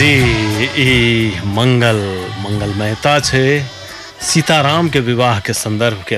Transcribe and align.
जी 0.00 0.12
ई 0.82 0.92
मंगल 1.56 1.98
मंगलमयता 2.42 3.18
छै। 3.28 3.44
सीताराम 4.28 4.88
के 4.94 5.00
विवाह 5.08 5.40
के 5.46 5.52
संदर्भ 5.52 6.04
के 6.08 6.16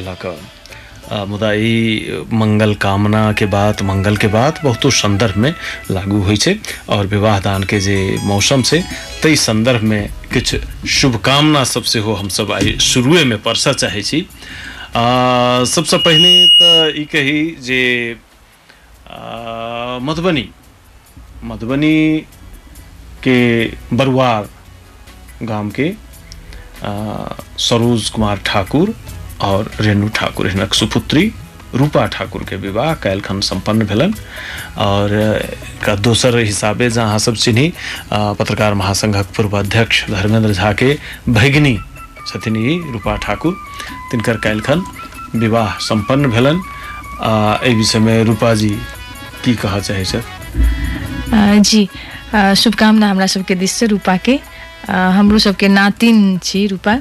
आ, 1.13 1.25
मुदा 1.31 1.51
ई 1.53 2.25
मंगल 2.41 2.75
कामना 2.85 3.23
के 3.39 3.47
बात 3.55 3.83
मंगल 3.89 4.17
के 4.17 4.29
बात 4.35 4.63
बहुतो 4.65 4.91
संदर्भ 4.99 5.37
में 5.45 5.53
लागू 5.91 6.21
होइ 6.29 6.37
छै 6.45 6.55
और 6.95 7.07
विवाह 7.15 7.39
दान 7.47 7.65
के 7.71 7.81
जे 7.87 7.97
मौसम 8.25 8.63
से 8.71 8.81
ताहि 9.23 9.37
संदर्भ 9.37 9.83
में 9.91 10.03
किछु 10.33 10.59
शुभकामना 10.99 11.65
सब 11.73 11.83
सेहो 11.93 12.15
हमसब 12.21 12.53
आइ 12.59 12.79
शुरुए 12.91 13.25
में 13.31 13.39
परसऽ 13.43 13.73
चाहे 13.83 14.03
छी। 14.03 14.21
सबसँ 15.75 15.99
पहिने 16.07 16.33
तऽ 16.61 17.01
ई 17.03 17.05
कही 17.13 17.41
जे 17.69 17.83
मधुबनी 20.09 20.49
मधुबनी 21.51 21.97
के 23.25 23.37
बरुआर 23.97 24.49
गाम 25.43 25.71
के 25.79 25.93
सरोज 27.61 28.09
कुमार 28.11 28.41
ठाकुर 28.47 28.95
और 29.43 29.71
रेणु 29.81 30.09
ठाकुर, 30.15 30.49
हिनक 30.49 30.75
सुपुत्री, 30.75 31.33
रूपा 31.75 32.07
ठाकुर 32.15 32.43
के 32.49 32.57
विवाह 32.57 32.93
काल्हिखन 33.03 33.41
सम्पन्न 33.41 33.87
भेलनि। 33.87 34.13
और 34.79 35.13
एकर 35.15 35.99
दोसर 36.01 36.39
हिसाबे 36.39 36.89
जहाँ 36.91 37.07
अहाँ 37.07 37.19
सब 37.19 37.35
चिन्ही 37.37 37.73
पत्रकार 38.13 38.75
महासंघक 38.75 39.27
पूर्व 39.37 39.59
अध्यक्ष 39.59 40.05
धर्मेंद्र 40.11 40.53
झा 40.53 40.73
के 40.83 40.97
भगिनी 41.29 41.79
छथिन 42.27 42.57
ई 42.57 42.79
रूपा 42.93 43.17
ठाकुर। 43.25 43.57
तिनकर 44.11 44.37
काल्हिखन 44.45 44.85
विवाह 45.41 45.79
सम्पन्न 45.89 46.31
भेलनि। 46.31 46.61
एहि 47.23 47.75
विषयमे 47.75 48.23
रूपा 48.25 48.55
जी 48.55 48.71
की 49.45 49.55
कहऽ 49.55 49.81
चाहै 49.81 50.05
छथि? 50.05 50.23
जी 51.61 51.89
शुभकामना 52.35 53.11
हमरा 53.11 53.27
सबके 53.27 53.55
दिससँ 53.55 53.87
रूपाके। 53.87 54.39
आ, 54.91 55.09
हमरो 55.19 55.39
सबके 55.39 55.69
नातिन 55.69 56.39
छी 56.43 56.67
रूपा। 56.67 56.97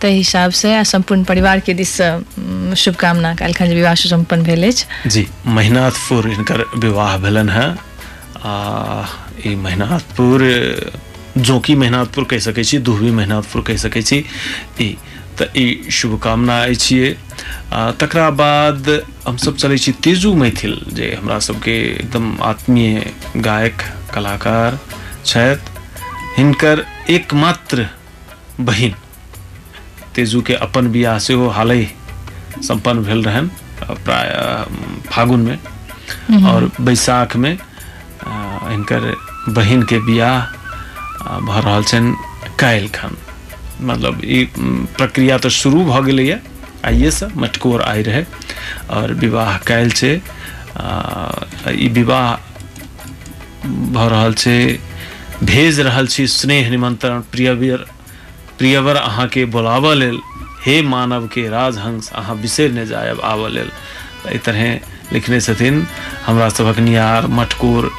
ताहि 0.00 0.16
हिसाबसँ 0.16 0.68
आ 0.74 0.82
सम्पूर्ण 0.82 1.24
परिवारके 1.24 1.74
दिससँ 1.74 2.08
उम, 2.38 2.74
शुभकामना। 2.74 3.34
काल्हिखन 3.36 3.66
जे 3.68 3.74
विवाह 3.74 3.94
सम्पन्न 3.94 4.42
भेल 4.42 4.70
जी 5.06 5.26
महिनाथपुर 5.46 6.28
हिनकर 6.28 6.64
विवाह 6.80 7.16
भेलनि 7.18 7.52
हेँ। 7.52 7.70
आ 8.40 9.04
ई 9.46 9.54
महिनाथपुर 9.54 10.40
जोकी 11.36 11.74
महिनाथपुर 11.76 12.24
कहि 12.24 12.40
सकै 12.40 12.64
छी 12.64 12.78
दुहवी 12.80 13.10
महिनाथपुर 13.10 13.62
कहि 13.66 13.78
सकै 13.78 14.02
छी 14.02 14.24
ई 14.80 14.96
तऽ 15.38 15.48
ई 15.56 15.90
शुभकामना 15.92 16.56
अछि। 16.64 17.16
तकरा 18.00 18.30
बाद 18.40 18.88
हमसब 19.28 19.56
चलै 19.56 19.78
छी 19.78 19.92
तेजू 20.04 20.34
मैथिल 20.34 20.74
जे 20.96 21.14
हमरा 21.20 21.38
सबके 21.48 21.76
एकदम 21.92 22.36
आत्मीय 22.42 23.12
गायक 23.36 23.82
कलाकार 24.14 24.78
छथि 25.24 25.78
हिनकर 26.36 26.84
एकमात्र 27.10 27.86
बहिन। 28.68 28.94
तेजू 30.14 30.40
के 30.46 30.54
अपन 30.66 30.90
बियाह 30.92 31.18
हाल 31.56 31.70
ही 31.70 31.88
सम्पन्न 32.68 33.02
भेल 33.04 33.22
रहन 33.24 33.50
प्राय 34.04 34.30
फागुन 35.10 35.40
में 35.48 35.58
और 36.50 36.70
बैसाख 36.80 37.36
में 37.42 37.52
हिनकर 38.26 39.12
बहिन 39.56 39.82
के 39.90 39.98
बियाह 40.06 40.36
आ, 41.28 41.38
भऽ 41.38 41.60
रहल 41.64 41.84
छनि 41.84 42.14
काल्हिखन 42.60 43.16
मतलब 43.88 44.20
ई 44.24 44.44
प्रक्रिया 44.96 45.38
तऽ 45.44 45.48
शुरू 45.60 45.84
भऽ 45.84 46.02
गेलैए 46.04 46.38
आइएसँ 46.86 47.28
मटकोर 47.36 47.82
आइ 47.82 48.02
रहै। 48.02 48.26
और 48.96 49.12
विवाह 49.22 49.56
काल्हि 49.68 49.90
छै 50.00 50.12
ई 51.84 51.88
विवाह 51.98 52.28
भऽ 53.66 54.34
छै, 54.34 54.78
भेज 55.44 55.80
रहल 55.80 56.06
छी 56.06 56.26
स्नेह 56.26 56.70
निमंत्रण, 56.70 57.20
प्रियवर 57.20 57.86
प्रियवर 58.58 58.96
अहाँके 58.96 59.44
बोलाबऽ 59.44 59.94
लेल, 59.94 60.18
हे 60.66 60.82
मानव 60.82 61.26
के 61.26 61.48
राजहंस, 61.48 62.10
अहाँ 62.12 62.36
बिसरि 62.40 62.68
नहि 62.68 62.86
जायब 62.86 63.20
आबऽ 63.20 63.48
लेल। 63.48 63.70
तरहे 64.44 64.72
लिखने 65.12 65.40
छथिन, 65.40 65.86
हमरा 66.26 66.48
सभक 66.48 66.78
नियार, 66.78 67.26
मटकोर 67.26 67.90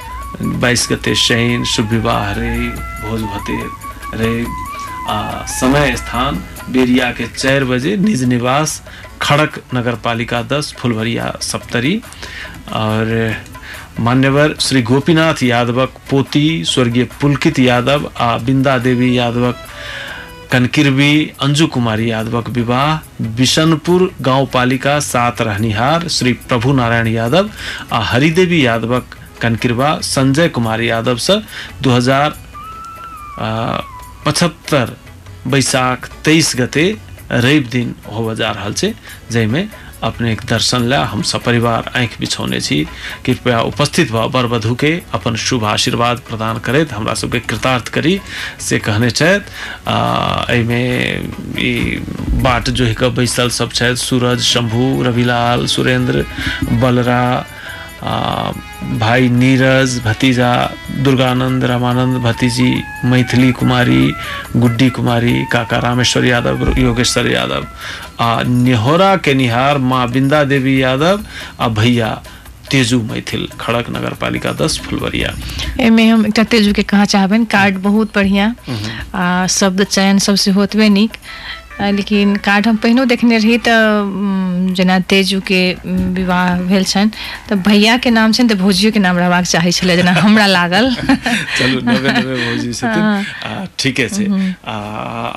बाईस 0.41 0.87
गते 0.91 1.15
शनि 1.15 1.65
शुभ 1.65 1.89
विवाह 1.89 2.31
रे, 2.31 2.57
भोज 3.01 3.21
भते 3.21 3.57
रे। 4.17 4.45
आ 5.09 5.45
समय 5.45 5.95
स्थान 5.97 6.43
बेरिया 6.69 7.11
के 7.11 7.27
चारि 7.27 7.65
बजे, 7.65 7.97
निज 7.97 8.23
निवास, 8.23 8.81
खड़क 9.21 9.61
नगर 9.73 9.95
पालिका 9.95 10.41
दस, 10.41 10.73
फुलवरिया 10.79 11.33
सप्तरी। 11.41 12.01
और 12.73 13.35
मान्यवर 13.99 14.53
श्री 14.59 14.81
गोपीनाथ 14.81 15.43
यादवक, 15.43 15.89
पोती 16.09 16.63
स्वर्गीय 16.65 17.03
पुलकित 17.21 17.59
यादव 17.59 18.09
आ 18.17 18.37
बिंदा 18.45 18.77
देवी 18.85 19.17
यादवक 19.17 19.57
कनकिरबी 20.51 21.11
अंजू 21.41 21.67
कुमारी 21.73 22.09
यादवक 22.09 22.49
विवाह, 22.49 22.99
बिशनपुर 23.37 24.09
गाँव 24.21 24.45
पालिका 24.53 24.99
सात 24.99 25.41
रहनिहार 25.41 26.07
श्री 26.07 26.33
प्रभु 26.47 26.73
नारायण 26.73 27.07
यादव 27.07 27.49
आ 27.93 27.99
हरिदेवी 28.11 28.65
यादवक 28.65 29.15
कनकिरबा 29.41 29.89
संजय 30.03 30.49
कुमार 30.55 30.81
यादव 30.81 31.17
से 31.27 31.39
दू 31.81 31.91
हज़ार 31.91 32.33
पचहत्तर 34.25 34.95
बैसाख 35.51 36.09
तेईस 36.25 36.53
गते 36.59 36.85
रवि 37.31 37.59
दिन 37.71 37.95
होबऽ 38.13 38.35
जा 38.35 38.51
रहा 38.51 38.69
है 38.83 38.93
जाहिमे 39.31 39.67
अपने 40.03 40.35
के 40.35 40.47
दर्शन 40.47 40.83
ला 40.89 41.03
हम 41.05 41.21
सपरिवार 41.31 41.91
आँख 41.97 42.19
बिछौने 42.19 42.59
छी। 42.61 42.83
कृपया 43.25 43.59
उपस्थित 43.71 44.11
भऽ 44.11 44.27
वर 44.35 44.45
वधु 44.53 44.75
के 44.75 44.91
अपन 45.13 45.35
शुभ 45.45 45.65
आशीर्वाद 45.65 46.19
प्रदान 46.29 46.59
करैत 46.65 46.93
हमरा 46.93 47.13
सबके 47.13 47.39
कृतार्थ 47.39 47.89
करी। 47.93 48.19
से 48.59 48.79
कहने 48.79 49.09
छथि 49.11 50.53
एहिमे 50.53 50.83
बाट 52.43 52.69
जोहि 52.69 52.95
बैसल 53.15 53.49
सब 53.51 53.69
सूरज 53.71 54.41
शंभू 54.43 55.01
रविलाल 55.03 55.65
सुरेंद्र 55.67 56.25
बलरा 56.81 57.23
आ, 58.03 58.51
भाई 58.97 59.27
नीरज 59.29 59.99
भतीजा 60.05 60.51
दुर्गानंद 61.05 61.63
रामानंद 61.63 62.17
भतीजी 62.21 62.71
मैथिली 63.05 63.51
कुमारी 63.59 64.13
गुड्डी 64.55 64.89
कुमारी 64.89 65.33
काका 65.51 65.77
रामेश्वर 65.79 66.25
यादव 66.25 66.73
योगेश्वर 66.79 67.27
यादव 67.31 67.67
नेहोरा 68.47 69.15
के 69.17 69.33
निहार 69.33 69.77
माँ 69.77 70.07
बिंदा 70.11 70.43
देवी 70.43 70.81
यादव 70.81 71.23
आ 71.59 71.67
भैया 71.67 72.09
तेजू 72.71 73.01
मैथिल 73.03 73.47
खड़क 73.59 73.89
नगर 73.89 74.13
पालिका 74.21 74.51
दस 74.55 74.79
फुलवरिया। 74.79 75.29
एहिमे 75.79 76.07
हम 76.07 76.25
एकटा 76.25 76.43
तेजूके 76.43 76.83
कहऽ 76.83 77.05
चाहबनि? 77.05 77.45
कार्ड 77.45 77.77
बहुत 77.83 78.15
बढ़िया। 78.15 78.53
आ 79.15 79.47
शब्द 79.47 79.83
चयन 79.83 80.19
सब 80.19 80.35
सेहो 80.35 80.61
ओतबे 80.63 80.89
नीक। 80.89 81.17
लेकिन 81.91 82.35
कार्ड 82.39 82.67
हम 82.67 82.77
पहिनो 82.77 83.05
देखने 83.05 83.37
रही 83.37 83.57
उम, 83.57 84.73
जेना 84.73 84.99
तेजूके 85.05 85.61
उम, 85.75 85.97
विवाह 86.13 86.59
भेल 86.63 86.83
छनि 86.85 87.11
तऽ 87.49 87.55
भैयाके 87.61 88.09
नाम 88.11 88.31
छनि 88.31 88.49
तऽ 88.49 88.55
भौजियोके 88.57 88.99
नाम 88.99 89.17
रहबाक 89.17 89.45
चाही 89.45 89.71
छलै 89.71 89.95
जेना 89.95 90.11
हमरा 90.19 90.45
लागल। 90.47 90.89
चलू 91.57 91.79
नवे 91.81 92.11
नवे 92.11 92.35
भौजी 92.37 92.73
छथिन। 92.73 93.65
ठीके 93.79 94.07
छै। 94.09 94.25
आ 94.65 94.75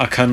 अखन 0.04 0.30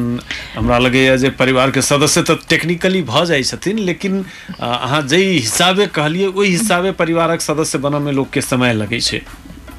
हमरा 0.56 0.78
लगैए 0.80 1.18
जे 1.18 1.30
परिवारके 1.40 1.82
सदस्य 1.84 2.22
तऽ 2.24 2.36
टेक्निकली 2.50 3.02
भऽ 3.04 3.26
जाइ 3.26 3.44
छथिन 3.44 3.80
लेकिन 3.82 4.24
अहाँ 4.62 5.02
जाहि 5.08 5.32
हिसाबे 5.40 5.88
कहलिए 5.96 6.28
ओहि 6.30 6.50
हिसाबे 6.52 6.92
परिवारक 6.96 7.42
सदस्य 7.42 7.78
बनऽमे 7.80 8.12
लोकके 8.14 8.42
समय 8.44 8.74
लगै 8.76 9.00
छै। 9.02 9.22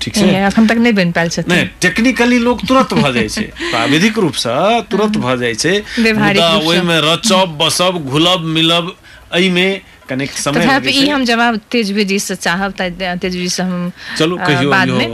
ठीक 0.03 0.15
छै 0.15 0.29
एखन 0.47 0.67
तक 0.67 0.77
नहि 0.85 0.93
बनि 0.99 1.13
पायल 1.17 1.29
नहि 1.29 1.37
छथिन 1.37 1.71
टेक्निकली 1.83 2.39
लोग 2.49 2.67
तुरंत 2.69 2.95
भऽ 2.95 3.13
जाइ 3.15 3.29
छै 3.29 3.47
प्राविधिक 3.71 4.19
रूपसँ 4.27 4.57
तुरंत 4.91 5.17
भऽ 5.25 5.37
जाइ 5.43 5.55
छै 5.55 5.75
मुदा। 6.19 6.51
ओहिमे 6.67 7.01
रचब 7.07 7.57
बसब 7.63 8.05
घुलब 8.07 8.41
मिलब 8.59 8.95
एहिमे 9.35 9.69
कनिक 10.09 10.31
समय 10.37 10.61
तथापि 10.61 10.91
ई 10.91 11.09
हम 11.09 11.25
जवाब 11.25 11.57
तेजवी 11.71 12.05
जी 12.05 12.19
से 12.19 12.35
चाहब 12.37 12.73
तेजवी 12.79 13.49
से 13.49 13.63
हम 13.63 13.91
चलू, 14.19 14.37
कहियौ, 14.37 14.71
बाद 14.71 14.89
में। 14.89 15.07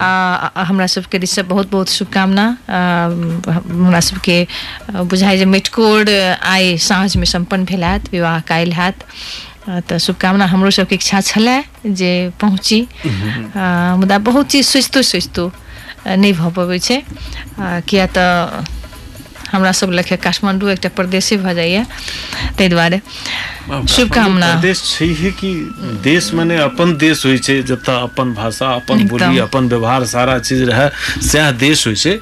आ, 0.00 0.06
आ, 0.06 0.62
हमरा 0.64 0.86
सबके 0.94 1.18
दिससँ 1.18 1.42
बहुत 1.52 1.70
बहुत 1.70 1.88
शुभकामना। 1.90 2.46
हमरा 2.66 4.00
सबके 4.00 4.46
बुझाइ 5.12 5.38
जे 5.38 5.44
मेटकोर 5.44 6.10
आइ 6.54 6.76
साँझमे 6.88 7.26
सम्पन्न 7.36 7.64
भेल 7.64 7.84
हैत 7.84 8.12
विवाह 8.12 8.40
काल्हि 8.50 8.72
हैत। 8.80 9.04
तऽ 9.88 9.98
शुभकामना 9.98 10.44
हमरो 10.46 10.70
सबके 10.70 10.94
इच्छा 10.94 11.20
छलै 11.22 11.58
जे 11.92 12.10
पहुँची। 12.40 12.80
आ, 13.56 13.96
मुदा 13.96 14.18
बहुत 14.20 14.46
चीज़ 14.52 14.66
सोचितो 14.68 15.02
सोचितो 15.04 15.44
आ, 16.06 16.16
नहि 16.16 16.32
भऽ 16.32 16.50
पबै 16.56 16.78
छै। 16.80 16.98
आ, 17.58 17.80
किया 17.82 18.06
तऽ 18.08 18.30
हमरा 19.52 19.72
सब 19.80 19.90
लेखे 19.98 20.16
काठमांडू 20.24 20.68
एकटा 20.68 20.88
प्रदेशे 20.96 21.36
भऽ 21.44 21.54
जाइए 21.54 21.82
ताहि 22.58 22.68
दुआरे। 22.68 23.00
शुभकामना। 23.88 24.46
प्रदेश 24.52 24.82
छैहे 24.90 25.30
कि 25.40 25.50
देश 26.04 26.32
माने 26.34 26.56
अपन 26.60 26.96
देश 26.98 27.24
होइ 27.26 27.38
छै 27.38 27.60
जतऽ 27.62 27.96
अपन 28.02 28.32
भाषा 28.34 28.68
अपन 28.74 29.06
बोली 29.08 29.38
अपन 29.40 29.68
व्यवहार 29.68 30.04
सारा 30.06 30.38
चीज़ 30.40 30.62
रहै 30.70 30.88
सएह 31.28 31.50
देश 31.60 31.86
होइ 31.86 31.96
छै। 31.96 32.14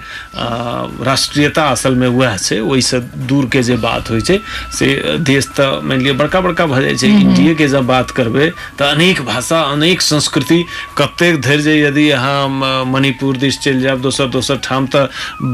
राष्ट्रीयता 1.09 1.65
असलमे 1.71 2.07
वएह 2.13 2.37
छै 2.39 2.59
ओहिसँ 2.61 3.01
दूरके 3.29 3.63
जे 3.63 3.77
बात 3.79 4.11
होइ 4.11 4.21
छै 4.21 4.39
से 4.73 4.87
देश 5.25 5.47
तऽ 5.57 5.81
मानि 5.83 6.03
लिअ 6.05 6.15
बड़का 6.15 6.41
बड़का 6.41 6.67
भऽ 6.67 6.83
जाइ 6.85 6.97
छै। 6.97 7.09
इंडियेके 7.21 7.69
जब 7.69 7.87
बात 7.87 8.11
करबै 8.11 8.51
तऽ 8.79 8.91
अनेक 8.91 9.21
भाषा 9.25 9.61
अनेक 9.73 10.03
संस्कृति 10.03 10.65
कतेक 10.99 11.41
धरि 11.41 11.63
जे 11.63 11.75
यदि 11.79 12.09
अहाँ 12.13 12.85
मणिपुर 12.87 13.37
दिस 13.39 13.59
चलि 13.61 13.81
जायब 13.81 14.01
दोसर 14.03 14.27
दोसर 14.31 14.57
ठाम 14.63 14.87
तऽ 14.87 15.07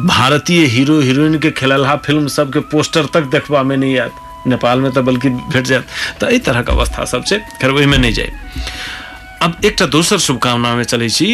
भारतीय 0.07 0.65
हीरो 0.69 0.99
हीरोइनके 1.01 1.51
खेललहा 1.65 1.97
फ़िल्म 2.07 2.27
सबके 2.37 2.61
पोस्टर 2.75 3.07
तक 3.15 3.31
देखबामे 3.35 3.77
नहि 3.77 3.97
आयत। 4.05 4.47
नेपालमे 4.53 4.91
तऽ 4.97 5.01
बल्कि 5.09 5.29
भेट 5.53 5.65
जायत। 5.67 5.87
तऽ 6.21 6.29
एहि 6.31 6.39
तरहक 6.47 6.71
अवस्था 6.71 7.05
सब 7.13 7.25
छै 7.27 7.39
खैर 7.61 7.71
ओहिमे 7.71 7.99
नहि 7.99 8.13
जाय। 8.21 8.31
अब 9.43 9.57
एकटा 9.65 9.87
दोसर 9.97 10.19
शुभकामनामे 10.29 10.85
चलै 10.93 11.09
छी 11.19 11.29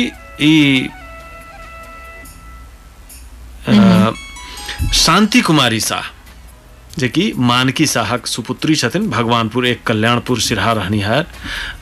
शान्ति 4.95 5.41
कुमारी 5.49 5.81
शाह 5.81 6.05
जे 6.99 7.09
कि 7.09 7.33
मानकी 7.39 7.87
शाहक 7.87 8.27
सुपुत्री 8.27 8.75
छथिन 8.77 9.09
भगवानपुर 9.11 9.67
एक 9.67 9.83
कल्याणपुर 9.87 10.41
सिरहा 10.41 10.73
रहनिहार 10.79 11.27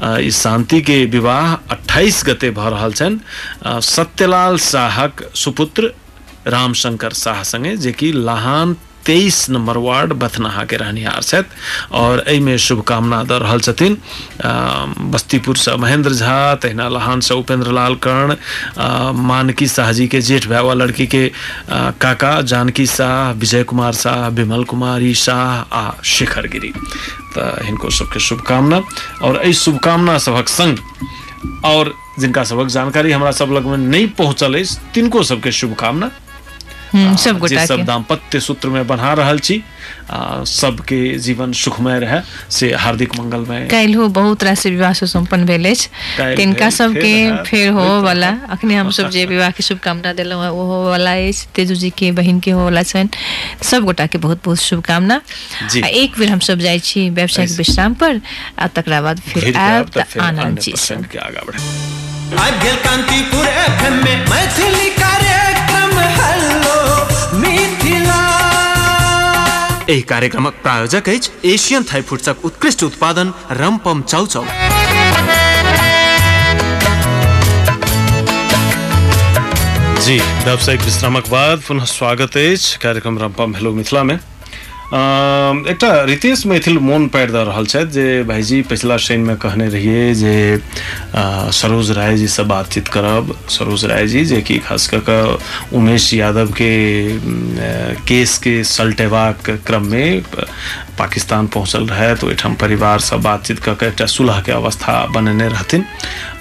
अ, 0.01 0.17
ई 0.19 0.31
शान्तिके 0.31 1.05
विवाह 1.15 1.55
28 1.77 2.23
गते 2.29 2.51
भऽ 2.59 2.69
रहल 2.71 2.93
छनि। 3.01 3.81
सत्यलाल 3.87 4.59
शाहक 4.67 5.23
सुपुत्र 5.45 5.93
रामशंकर 6.57 7.13
शाह 7.25 7.43
संगे 7.53 7.77
जे 7.77 7.93
कि 7.93 8.13
लाहान 8.13 8.77
तेईस 9.07 9.49
नंबर 9.51 9.77
वार्ड 9.85 10.13
बथनाहा 10.23 10.65
के 10.71 10.77
रहनिहार 10.77 11.45
और 11.99 12.23
एहिमे 12.29 12.57
शुभकामना 12.59 13.23
दऽ 13.25 13.39
रहल 13.43 13.61
छथिन 13.61 13.95
अ, 13.97 14.51
बस्तीपुर 15.13 15.57
से 15.57 15.77
महेंद्र 15.85 16.13
झा 16.15 16.55
तहिना 16.63 16.89
लहान 16.89 17.21
से 17.29 17.35
उपेंद्र 17.35 17.73
लाल 17.73 17.95
कर्ण 18.07 18.37
मानकी 19.29 19.67
शाह 19.75 19.93
जी 19.99 20.07
के 20.15 20.21
जेठ 20.29 20.47
भाई 20.49 20.75
लड़की 20.75 21.07
के 21.15 21.25
अ, 21.29 21.91
काका 22.01 22.41
जानकी 22.53 22.87
शाह 22.97 23.31
विजय 23.41 23.63
कुमार 23.73 23.93
शाह 24.03 24.29
विमल 24.41 24.65
कुमारी 24.75 25.15
शाह 25.25 25.77
आ 25.79 25.91
शेखर 26.17 26.47
गिरी 26.57 26.73
तऽ 27.37 27.91
सबके 27.99 28.21
शुभकामना। 28.29 28.83
और 29.23 29.41
एहि 29.43 29.53
शुभकामना 29.65 30.19
सभक 30.29 30.49
संग 30.49 30.79
और 31.65 31.95
जिनका 32.21 32.45
सबक 32.45 32.67
जानकारी 32.77 33.13
हमरा 33.13 33.31
सब 33.41 33.53
लग 33.53 33.67
में 33.67 33.77
नहीं 33.79 34.07
पहुंचल 34.19 34.63
तिनको 34.95 35.23
सबके 35.23 35.53
शुभकामना। 35.53 36.11
सब 36.95 37.33
जे 37.33 37.39
गोटा 37.39 37.65
सब 37.67 37.85
दाम्पत्य 37.85 38.41
सूत्र 38.41 38.69
में 38.69 38.87
बन्हा 38.87 39.13
रहल 39.13 39.39
छी 39.39 39.63
आ, 40.11 40.45
सबके 40.45 41.19
जीवन 41.19 41.53
सुखमय 41.53 41.99
रहे 42.01 42.21
से 42.51 42.73
हार्दिक 42.75 43.19
मंगलमय। 43.19 43.67
काल्हि 43.71 44.09
बहुत 44.19 44.45
रास 44.45 44.67
विवाह 44.67 44.93
सुसम्पन्न 44.93 45.45
भेल 45.47 45.71
अछि। 45.71 45.89
तिनका 46.37 46.71
सबके 46.71 47.43
फेर 47.45 47.69
हो 47.73 47.85
वाला। 48.03 48.31
अखने 48.51 48.75
हम 48.75 48.91
सब 48.91 49.11
जे 49.11 49.25
विवाह 49.33 49.51
के 49.51 49.63
शुभकामना 49.63 50.13
देलहुँ 50.13 50.43
हैं 50.43 50.51
ओहो 50.51 50.83
वाला 50.89 51.13
अछि। 51.29 51.47
तेजू 51.55 51.75
जी 51.75 51.91
के 51.99 52.11
बहिन 52.13 52.41
के 52.41 52.51
हो 52.51 52.65
वाला 52.65 52.83
छनि। 52.83 53.09
सब 53.63 53.85
गोटा 53.85 54.07
के 54.07 54.19
बहुत 54.19 54.41
बहुत 54.45 54.59
शुभकामना। 54.61 55.21
आ 55.85 55.87
एक 55.87 56.19
बेर 56.19 56.31
हम 56.31 56.39
सब 56.49 56.59
जाइ 56.59 56.79
छी 56.89 57.09
व्यावसायिक 57.11 57.51
विश्राम 57.59 57.95
पर 58.03 58.21
आ 58.59 58.67
तकरा 58.81 59.01
बाद 59.03 59.21
फिर 59.29 59.57
आयब 59.57 59.91
तऽ 59.99 60.19
अन्य 60.21 60.61
जी 60.61 60.73
आगा 61.19 61.43
बढ़े 61.47 61.61
आबि 62.39 62.59
गेल 62.63 62.77
कांतिपुर 62.85 63.47
एफएम 63.47 63.95
में 64.05 64.27
मैथिली 64.31 64.89
कार्यक्रम 64.91 65.28
एहि 69.89 70.01
कार्यक्रमक 70.09 70.55
प्रायोजक 70.63 71.09
अछि 71.09 71.31
एशियन 71.53 71.85
थाई 71.93 72.03
फूड्सक 72.09 72.45
उत्कृष्ट 72.45 72.83
उत्पादन 72.85 73.33
रमपम 73.61 74.03
चाउचाउ। 74.03 74.45
जी 80.05 80.19
व्यावसायिक 80.45 80.81
विश्रामक 80.83 81.29
बाद 81.31 81.63
पुनः 81.69 81.85
स्वागत 81.85 82.37
अछि 82.37 82.79
कार्यक्रम 82.83 83.19
रम्पम 83.19 83.55
हेलो 83.57 83.73
मिथिला 83.75 84.03
में 84.11 84.17
अ, 84.17 84.21
एकटा 84.89 85.89
रितेश 86.05 86.45
मैथिल 86.49 86.79
मोन 86.81 87.07
पारि 87.13 87.33
दऽ 87.33 87.45
रहल 87.45 87.67
छथि, 87.67 87.85
जे 87.93 88.23
भाईजी 88.25 88.61
पिछला 88.73 88.97
श्रेणी 88.97 89.23
में 89.23 89.37
कहने 89.37 89.69
रहिए 89.69 90.15
जे 90.15 90.61
सरोज 91.53 91.91
राय 91.99 92.27
से 92.27 92.43
बातचीत 92.49 92.89
करब। 92.89 93.35
सरोज 93.53 93.85
राय 93.85 94.07
जी 94.09 94.25
जे 94.25 94.41
कि 94.43 94.59
खास 94.65 94.89
कऽ 94.89 95.01
कऽ 95.09 95.77
उमेश 95.77 96.13
यादव 96.15 96.53
के 96.57 96.73
केस 98.09 98.39
के 98.41 98.63
सलटेबाक 98.65 99.51
क्रम 99.67 99.87
में 99.93 100.23
पाकिस्तान 100.99 101.47
पहुँचल 101.55 101.87
रहे 101.89 102.13
ओहिठाम 102.27 102.55
परिवार 102.61 102.99
से 103.09 103.17
बातचीत 103.29 103.59
कऽ 103.65 103.75
के 103.81 103.87
एकटा 103.87 104.07
सुलह 104.17 104.41
के 104.47 104.53
अवस्था 104.53 104.95
बनेने 105.15 105.49
रहथिन। 105.49 105.85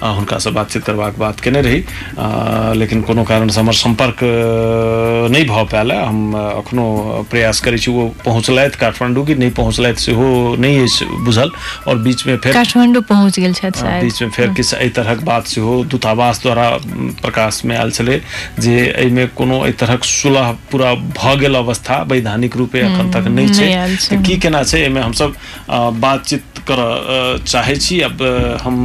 आ 0.02 0.08
हुनका 0.18 0.38
से 0.38 0.50
बातचीत 0.58 0.84
करबाक 0.84 1.18
बात 1.18 1.40
केने 1.40 1.60
रही। 1.62 1.82
आ, 2.18 2.72
लेकिन 2.76 3.02
कोनो 3.02 3.24
कारण 3.24 3.48
से 3.48 3.60
हमर 3.60 3.72
संपर्क 3.82 4.22
अ, 4.24 5.28
नहि 5.32 5.44
भऽ 5.44 5.64
पायल। 5.72 5.92
हम 5.92 6.32
अ, 6.34 6.42
अखनो 6.62 6.84
प्रयास 7.30 7.60
करै 7.66 7.78
छी 7.78 7.90
ओ 7.90 8.08
पहुँचलथि। 8.24 8.78
काठमांडू 8.80 9.24
कि 9.24 9.34
नहि 9.34 9.50
पहुँचलथि 9.60 10.02
सेहो 10.02 10.28
नहि 10.58 10.82
अछि 10.82 11.04
बुझल। 11.26 11.50
और 11.88 11.98
बीच 12.06 12.26
में 12.26 12.36
फेर 12.36 12.52
काठमांडू 12.52 13.00
पहुँच 13.10 13.38
गेल 13.40 13.52
छथि 13.54 13.80
आ, 13.86 14.00
बीच 14.02 14.22
में 14.22 14.30
फेर 14.30 14.52
किछु 14.56 14.76
एहि 14.76 14.88
तरहक 14.98 15.22
बात 15.24 15.46
सेहो 15.54 15.82
दूतावास 15.94 16.42
द्वारा 16.42 16.68
म, 16.86 17.10
प्रकाश 17.22 17.62
में 17.64 17.76
आयल 17.76 17.90
छलै 17.98 18.20
जे 18.60 18.76
एहिमे 18.96 19.26
कोनो 19.38 19.64
एहि 19.64 19.72
तरहक 19.80 20.04
सुलह 20.04 20.50
पूरा 20.72 20.94
भऽ 21.18 21.36
गेल 21.40 21.54
अवस्था 21.54 22.02
वैधानिक 22.10 22.56
रूपे 22.56 22.78
एखन 22.86 23.10
तक 23.12 23.28
नहि 23.28 23.48
छै। 23.48 23.66
नहि 23.74 23.96
छै। 23.96 24.16
तऽ 24.16 24.22
की 24.26 24.36
केना 24.48 24.62
छै 24.64 24.80
एहिमे 24.80 25.00
हमसब 25.04 25.30
आ, 25.68 25.90
बातचीत 26.00 26.64
करऽ 26.64 26.92
अ, 26.96 27.44
चाहै 27.44 27.76
छी। 27.84 28.00
अब 28.08 28.16
हम 28.64 28.76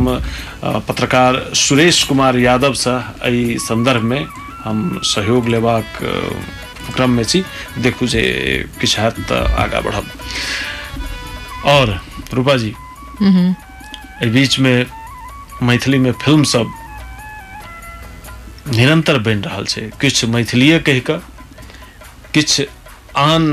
पत्रकार 0.87 1.31
सुरेश 1.55 2.03
कुमार 2.11 2.37
यादव 2.39 2.73
से 2.83 2.95
एहि 3.27 3.57
संदर्भ 3.63 4.03
में 4.11 4.23
हम 4.63 4.77
सहयोग 5.03 5.47
लेबाक 5.55 5.87
क्रम 6.95 7.09
में 7.17 7.23
छी। 7.23 7.43
देखू 7.83 8.07
जे 8.07 8.21
किछु 8.79 9.01
हैत 9.01 9.15
तऽ 9.31 9.41
आगाँ 9.63 9.81
बढ़ब। 9.83 10.05
और 11.73 11.99
रूपा 12.33 12.55
जी 12.63 12.73
एहि 14.21 14.29
बीच 14.31 14.59
में 14.59 14.85
मैथिली 15.63 15.97
में 16.05 16.11
फ़िल्म 16.23 16.43
सब 16.53 16.71
निरंतर 18.75 19.17
बनि 19.27 19.41
रहल 19.47 19.65
छै। 19.65 19.81
किछु 20.01 20.27
मैथिलीए 20.27 20.79
कहि 20.87 20.99
कऽ 21.09 21.19
किछु 22.33 22.63
आन 23.19 23.43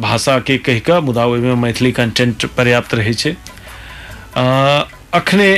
भाषा 0.00 0.38
के 0.46 0.56
कहि 0.58 0.80
कऽ 0.80 1.00
मुदा 1.00 1.24
ओहिमे 1.26 1.54
मैथिली 1.62 1.92
कंटेंट 1.92 2.44
पर्याप्त 2.56 2.94
रहै 2.94 3.12
छै। 3.14 3.32
अखने 5.18 5.48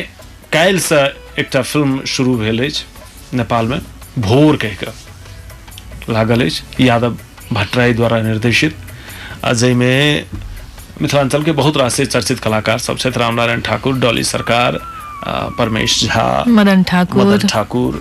काल्हिसँ 0.53 1.03
एकटा 1.39 1.63
फ़िल्म 1.63 2.05
शुरू 2.07 2.37
भेल 2.37 2.65
अछि 2.65 3.37
नेपालमे 3.37 3.79
भोर 4.23 4.57
कहि 4.63 4.77
कऽ 4.83 6.13
लागल 6.13 6.45
अछि 6.45 6.87
यादव 6.87 7.17
भट्टराई 7.53 7.93
द्वारा 7.95 8.21
निर्देशित। 8.23 8.77
आ 9.45 9.53
जाहिमे 9.53 9.95
मिथिलांचल 11.03 11.43
के 11.45 11.53
बहुत 11.53 11.77
रास 11.77 12.01
चर्चित 12.01 12.39
कलाकार 12.41 12.79
सब 12.79 12.99
छथि 12.99 13.19
रामनारायण 13.21 13.61
ठाकुर 13.67 13.99
डॉली 14.01 14.25
सरकार 14.25 14.79
परमेश 15.59 16.03
झा 16.05 16.27
मदन 16.49 16.83
ठाकुर। 16.89 17.25
मदन 17.25 17.47
ठाकुर 17.49 18.01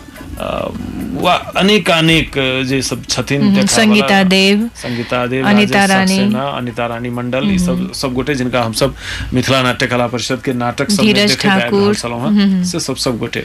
वा 1.22 1.34
अनेक 1.58 1.90
अनेक 1.92 2.32
जे 2.70 2.82
सब 2.90 3.06
छथिन 3.10 3.42
हम्म, 3.42 3.66
संगीता 3.76 4.22
देव, 4.34 4.70
संगीता 4.82 5.26
देव 5.28 5.46
अनिता 5.48 5.86
रानी। 5.94 6.18
अनिता 6.58 6.86
रानी 6.88 7.10
मंडल 7.20 7.50
ई 7.52 7.58
सब 7.60 7.92
सब 8.02 8.14
गोटे 8.14 8.36
जिनका 8.42 8.62
हम 8.64 8.74
सब 8.82 8.96
मिथिला 9.34 9.62
नाट्य 9.64 9.88
कला 9.94 10.08
परिषद 10.14 10.42
के 10.46 10.54
नाटक 10.54 10.92
सब 10.92 11.04
देखैत 11.14 11.40
ठाकुर। 11.42 11.96
छलहुँ 11.96 12.34
हेँ 12.38 12.64
से 12.72 12.80
सब 12.80 12.96
सब 13.06 13.18
गोटे 13.20 13.44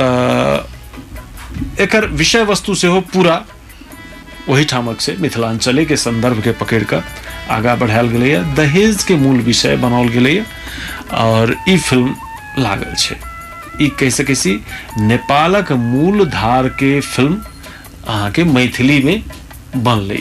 तऽ 0.00 1.82
एकर 1.82 2.06
विषय 2.22 2.42
वस्तु 2.52 2.74
सेहो 2.84 3.00
पूरा 3.12 3.44
ओहिठामक 4.50 5.00
से 5.00 5.16
मिथिलांचले 5.20 5.84
के 5.84 5.96
संदर्भ 5.96 6.42
के 6.44 6.52
पकड़ 6.64 6.82
कऽ 6.92 7.00
आगाँ 7.54 7.76
बढ़ायल 7.78 8.08
गेलैए 8.08 8.42
दहेज 8.56 9.02
के 9.04 9.14
मूल 9.26 9.40
विषय 9.52 9.76
बनाओल 9.84 10.08
गेलैए 10.16 10.44
और 11.22 11.56
ई 11.68 11.76
फ़िल्म 11.88 12.14
लागल 12.62 12.94
छै 12.98 13.16
ई 13.82 13.88
कहि 14.00 14.10
सकै 14.10 14.34
छी 14.34 14.52
नेपालक 15.08 15.72
मूल 15.86 16.24
धार 16.30 16.68
के 16.82 17.00
फ़िल्म 17.00 17.40
अहाँके 18.06 18.44
मैथिली 18.44 18.98
में 19.04 19.22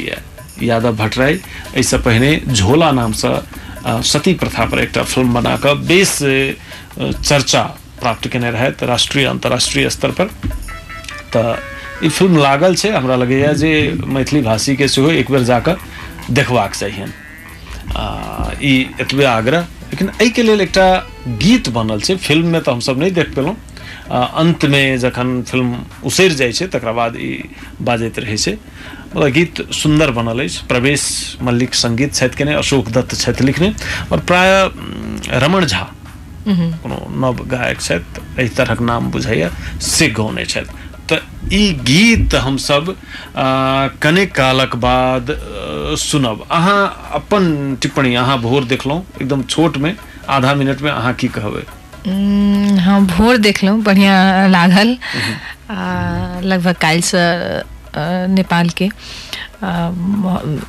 है। 0.05 0.23
यादव 0.67 0.95
भट्टराई 0.97 1.33
एहिसँ 1.33 1.97
पहिने 2.05 2.31
झोला 2.53 2.91
नामसँ 2.91 3.33
अ, 3.85 4.01
सती 4.01 4.33
प्रथा 4.41 4.65
पर 4.65 4.79
एकटा 4.79 5.03
फ़िल्म 5.03 5.33
बना 5.33 5.55
कऽ 5.65 5.73
बेस 5.87 6.17
चर्चा 6.99 7.61
प्राप्त 8.01 8.27
केने 8.31 8.51
रहथि 8.51 8.85
राष्ट्रीय 8.85 9.25
अंतर्राष्ट्रीय 9.25 9.89
स्तर 9.89 10.11
पर। 10.19 10.29
ई 12.03 12.09
फ़िल्म 12.09 12.37
लागल 12.37 12.75
छै 12.75 12.89
हमरा 12.91 13.15
लगैए 13.15 13.53
जे 13.55 13.71
मैथिली 14.15 14.41
भाषीके 14.41 14.87
सेहो 14.87 15.11
एक 15.11 15.31
बेर 15.31 15.43
जाकऽ 15.51 15.75
देखबाक 16.39 16.73
ई 18.63 18.73
एतबे 19.01 19.23
आग्रह 19.25 19.67
लेकिन 19.91 20.09
एहिके 20.21 20.43
लेल 20.43 20.61
एकटा 20.61 20.87
गीत 21.27 21.69
बनल 21.69 21.99
छै। 22.01 22.15
फिल्ममे 22.17 22.59
तऽ 22.61 22.71
हमसब 22.71 22.99
नहि 22.99 23.11
देख 23.11 23.33
पेलहुँ। 23.35 23.55
आ, 24.11 24.17
अन्तमे 24.41 24.81
जखन 24.97 25.29
फ़िल्म 25.49 25.77
उसरि 26.05 26.29
जाइ 26.35 26.51
छै 26.53 26.67
तकरा 26.69 26.91
बाद 26.93 27.15
ई 27.17 27.49
बाजैत 27.81 28.19
रहै 28.19 28.37
छै। 28.37 28.53
मतलब 28.53 29.31
गीत 29.33 29.61
सुन्दर 29.73 30.11
बनल 30.11 30.39
अछि। 30.43 30.65
प्रवेश 30.69 31.03
मल्लिक 31.41 31.73
सङ्गीत 31.75 32.13
छथि 32.13 32.35
केने 32.37 32.53
अशोक 32.61 32.89
दत्त 32.97 33.15
छथि 33.15 33.43
लिखने। 33.43 33.73
और 34.11 34.19
प्राय 34.29 34.51
रमण 35.43 35.65
झा 35.65 35.83
कोनो 36.47 36.97
नव 37.21 37.43
गायक 37.49 37.81
छथि 37.81 38.21
एहि 38.39 38.49
तरहक 38.57 38.81
नाम 38.81 39.09
बुझाइए 39.11 39.49
से 39.81 40.09
गौने 40.17 40.45
छथि। 40.45 40.83
तऽ 41.09 41.19
ई 41.53 41.63
गीत 41.87 42.35
हमसब 42.35 42.89
आ, 43.37 43.87
कने 44.01 44.25
कालक 44.25 44.75
बाद 44.85 45.35
सुनब। 45.99 46.45
अहाँ 46.51 46.81
अपन 47.13 47.77
टिप्पणी 47.81 48.13
अहाँ 48.15 48.37
भोर 48.41 48.63
देखलहुँ 48.65 49.01
एकदम 49.21 49.43
छोटमे। 49.43 49.93
आधा 50.29 50.53
मिनट 50.55 50.81
में 50.81 50.91
अहाँ 50.91 51.13
की 51.13 51.27
कहबे 51.37 51.63
हाँ 52.79 52.99
भोर 53.05 53.37
देखलहुँ 53.37 53.81
बढ़िया 53.83 54.47
लागल। 54.47 54.97
लगभग 56.47 56.75
काल्हिसँ 56.81 57.17
नेपाल 57.97 58.31
नेपालके 58.31 58.89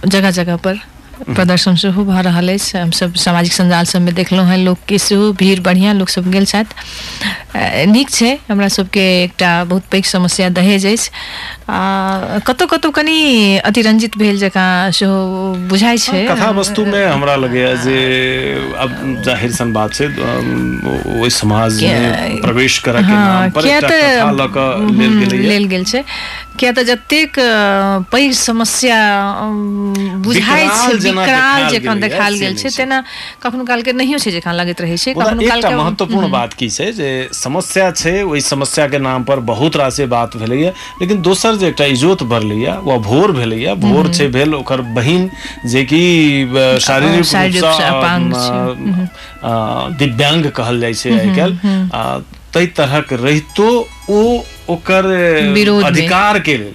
जगह 0.08 0.30
जगह 0.30 0.56
पर। 0.56 0.78
प्रदर्शन 1.26 1.74
सेहो 1.76 2.04
भऽ 2.04 2.22
रहल 2.22 2.52
अछि। 2.52 2.78
हमसब 2.78 3.14
सामाजिक 3.16 3.52
सञ्जाल 3.52 3.84
सबमे 3.86 4.12
देखलहुँ 4.12 4.46
हेँ 4.48 4.58
लोकके 4.58 4.98
सेहो 5.00 5.32
भीड़ 5.34 5.58
बढ़िआँ 5.60 5.94
लोकसब 5.94 6.30
गेल 6.30 6.44
छथि। 6.46 7.86
नीक 7.86 8.10
छै 8.10 8.30
हमरा 8.50 8.68
सबके 8.68 9.04
एकटा 9.22 9.52
बहुत 9.64 9.84
पैघ 9.90 10.04
समस्या 10.06 10.48
दहेज 10.50 10.86
अछि। 10.86 11.10
आ 11.68 12.38
कतहु 12.46 12.66
कतहु 12.68 12.90
कनि 12.92 13.16
अतिरंजित 13.64 14.16
भेल 14.18 14.38
जकाँ 14.38 14.68
सेहो 14.92 15.16
बुझाइ 15.68 15.98
छै। 15.98 16.22
कथा 16.26 16.50
वस्तुमे 16.52 17.04
हमरा 17.06 17.34
लगैए 17.36 17.74
जे 17.78 17.98
अब 18.76 18.90
ज़ाहिर 19.24 19.50
सन 19.52 19.72
बात 19.72 19.92
छै 19.94 20.06
ओहि 20.06 21.30
समाजमे 21.32 22.40
प्रवेश 22.40 22.78
करऽ 22.80 23.00
के 23.00 23.06
हाँ, 23.06 23.24
नाम 23.40 23.50
पर 23.50 23.66
एकटा 23.66 23.88
कथा 23.90 24.30
लऽ 24.32 24.46
कऽ 24.48 24.68
लेल 24.92 25.10
हम्म, 25.10 25.30
लेल 25.48 25.64
गेल 25.68 25.84
छै। 25.86 26.02
किया 26.60 26.72
तऽ 26.76 26.82
जतेक 26.88 27.32
पैघ 28.12 28.32
समस्या 28.34 28.98
बुझाइ 30.26 30.66
छै 30.68 30.92
विकराल 31.04 31.62
देखायल 31.62 31.68
जकाँ 31.74 31.96
देखायल 32.00 32.34
से 32.34 32.40
गेल 32.44 32.54
छै। 32.62 32.70
तेना 32.76 33.02
कखनो 33.42 33.64
कालके 33.70 33.92
नहियो 33.92 34.18
छै 34.24 34.30
जकाँ 34.36 34.54
लगैत 34.54 34.80
रहै 34.80 34.96
छै 35.04 35.12
कखनो 35.14 35.42
एकटा 35.42 35.54
कालके 35.54 35.74
महत्वपूर्ण 35.82 36.30
बात 36.30 36.52
की 36.62 36.68
छै 36.76 36.90
जे 36.98 37.10
समस्या 37.40 37.90
छै 38.00 38.14
ओहि 38.22 38.40
समस्या 38.48 38.86
के 38.94 38.98
नाम 39.08 39.24
पर 39.30 39.40
बहुत 39.52 39.76
रास 39.82 40.00
बात 40.16 40.36
भेलैया 40.36 40.70
लेकिन 41.00 41.22
दोसर 41.28 41.56
जे 41.62 41.68
एकटा 41.68 41.84
इजोत 41.96 42.22
बढ़लैया 42.32 42.74
वो 42.88 42.98
भोर 43.08 43.32
भेलैया। 43.40 43.74
भोर 43.86 44.12
छै 44.14 44.26
भेल 44.36 44.54
ओकर 44.54 44.80
बहिन 44.98 45.28
जे 45.74 45.84
कि 45.92 46.02
शारीरिक 46.88 47.24
रूपसँ 47.24 48.66
अ, 49.42 49.52
दिव्यांग 49.98 50.50
कहल 50.56 50.80
जाइ 50.80 50.94
छै 50.94 51.10
आइ 51.18 51.34
काल्हि। 51.36 51.78
ताहि 52.54 52.66
तरहक 52.76 53.12
रहितो 53.12 53.68
ओ 54.10 54.20
ओकर 54.70 55.04
अधिकार 55.86 56.38
के 56.48 56.56
लेल 56.56 56.74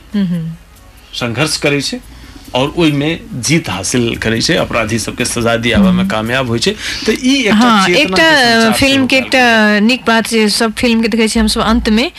संघर्ष 1.20 1.58
करै 1.66 1.82
छै 1.82 2.00
और 2.60 2.74
ओहिमे 2.78 3.10
जीत 3.48 3.70
हासिल 3.70 4.16
करै 4.24 4.40
छै 4.42 4.56
अपराधी 4.62 4.98
सबके 5.00 5.26
सजा 5.26 5.56
दियाबा 5.66 5.92
में 5.98 6.08
कामयाब 6.14 6.48
होइ 6.52 6.60
छै। 6.60 6.72
तऽ 7.06 7.16
ई 7.24 7.36
एकटा 7.48 7.56
हाँ 7.56 7.88
एकटा 7.90 8.72
फ़िल्म 8.80 9.06
के 9.08 9.18
एकटा 9.18 9.44
नीक 9.88 10.02
बात 10.08 10.28
जे 10.30 10.48
सब 10.56 10.74
फ़िल्म 10.82 11.02
के 11.02 11.08
देखै 11.14 11.28
छियै 11.28 11.42
हमसब 11.42 11.62
अंत 11.62 11.90
में 12.00 12.12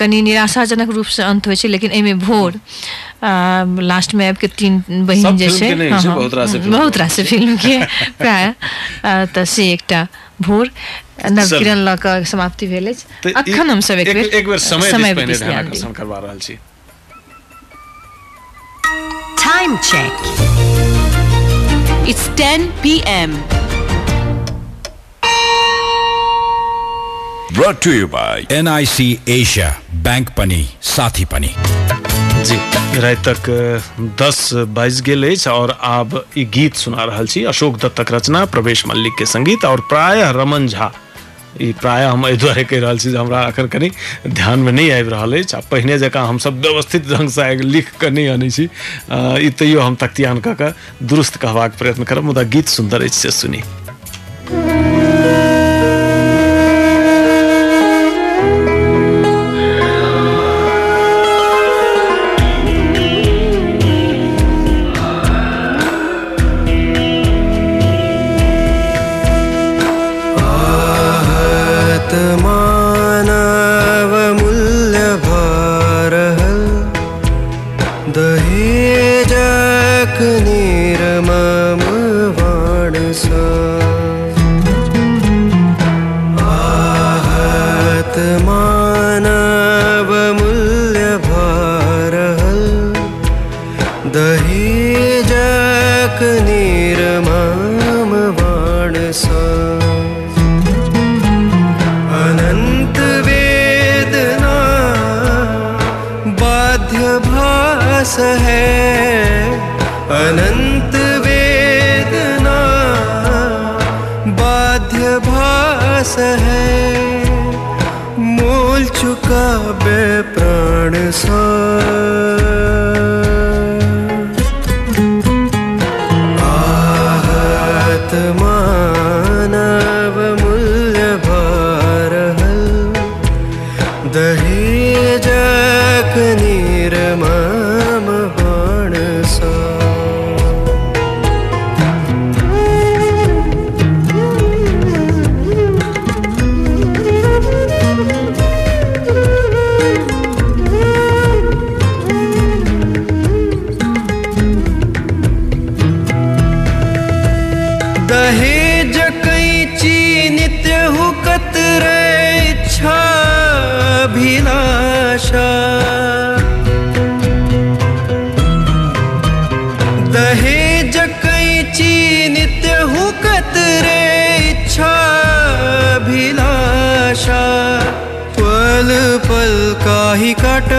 कनि 0.00 0.20
निराशाजनक 0.22 0.90
रूप 0.98 1.06
से 1.16 1.22
अंत 1.22 1.46
होइ 1.46 1.56
छै 1.56 1.68
लेकिन 1.68 1.90
एहिमे 1.90 2.14
भोर 2.26 2.60
लास्ट 3.92 4.14
में 4.14 4.28
आबि 4.28 4.38
के 4.40 4.48
तीन 4.58 4.82
बहिन 4.90 5.22
सब 5.22 5.36
जे 5.36 5.48
छै 5.50 5.68
के 5.68 5.74
नहि 5.74 5.88
हाँ, 5.90 6.00
छै, 6.02 6.08
हाँ, 6.08 6.16
बहुत 6.18 6.34
रास 6.98 7.18
हम्म, 7.18 7.26
फ़िल्म 7.28 7.56
के 7.64 7.78
प्राय। 8.20 8.54
तऽ 9.34 9.44
से 9.44 9.72
एकटा। 9.72 10.06
भोर 10.46 10.70
नवकिरण 11.30 11.78
लऽ 11.88 11.96
कऽ 12.02 12.24
समाप्ति 12.32 12.66
भेल 12.66 12.88
अछि 12.92 13.32
अखन 13.36 13.70
हमसब 13.70 13.98
एक 13.98 14.12
बेर 14.14 14.24
एक 14.40 14.48
बेर 14.48 14.58
समय 14.58 14.92
दिस 14.92 15.16
पहिने 15.16 15.38
ध्यान 15.38 15.66
आकर्षण 15.66 15.92
दी 15.92 16.26
रहल 16.26 16.38
छी 16.48 16.58
Time 19.48 19.72
check. 19.88 20.12
It's 22.12 22.26
10 22.40 22.66
p.m. 22.82 23.32
Brought 27.54 27.80
to 27.82 27.94
you 27.94 28.06
by 28.08 28.46
NIC 28.50 29.20
Asia 29.26 29.70
Bank 30.08 30.34
Pani 30.36 30.62
Sathi 30.80 31.28
Pani. 31.28 31.54
राति 33.00 33.22
तक 33.28 33.50
दस 34.20 34.50
बाजि 34.74 35.02
गेल 35.02 35.24
और 35.48 35.70
आब 35.82 36.14
गीत 36.38 36.74
सुना 36.74 37.04
रहल 37.04 37.26
छी, 37.26 37.44
अशोक 37.44 37.76
दत्तक 37.78 38.12
रचना, 38.12 38.44
प्रवेश 38.44 38.86
मल्लिक 38.86 39.12
के 39.18 39.26
संगीत 39.26 39.64
और 39.64 39.80
प्रायः 39.88 40.30
रमन 40.36 40.66
झा। 40.68 40.92
प्रायः 41.58 42.10
हम 42.10 42.26
एहि 42.26 42.36
दुआरे 42.36 42.64
कहि 42.64 42.78
रहल 42.80 42.98
छी 42.98 43.10
जे 43.10 43.16
हमरा 43.18 43.42
एखन 43.48 43.66
कनि 43.66 43.90
ध्यानमे 44.26 44.72
नहि 44.72 44.90
आबि 44.90 45.10
रहल 45.10 45.38
अछि, 45.38 45.56
आ 45.56 45.60
पहिने 45.70 45.98
जकाँ 45.98 46.26
हमसब 46.28 46.60
व्यवस्थित 46.62 47.08
ढङ्गसँ 47.08 47.64
लिख 47.64 47.90
कऽ 48.00 48.10
नहि 48.10 48.26
आनै 48.34 48.50
छी। 48.50 48.68
ई 49.42 49.50
तैयो 49.58 49.80
हम 49.80 49.96
तख्तियान 49.96 50.40
कऽ 50.40 50.54
कऽ 50.54 50.72
दुरुस्त 51.02 51.36
कहबाक 51.36 51.78
प्रयत्न 51.78 52.04
करब, 52.04 52.24
मुदा 52.24 52.42
गीत 52.42 52.68
सुन्दर 52.68 53.02
अछि 53.02 53.18
से 53.18 53.30
सुनी। 53.30 53.62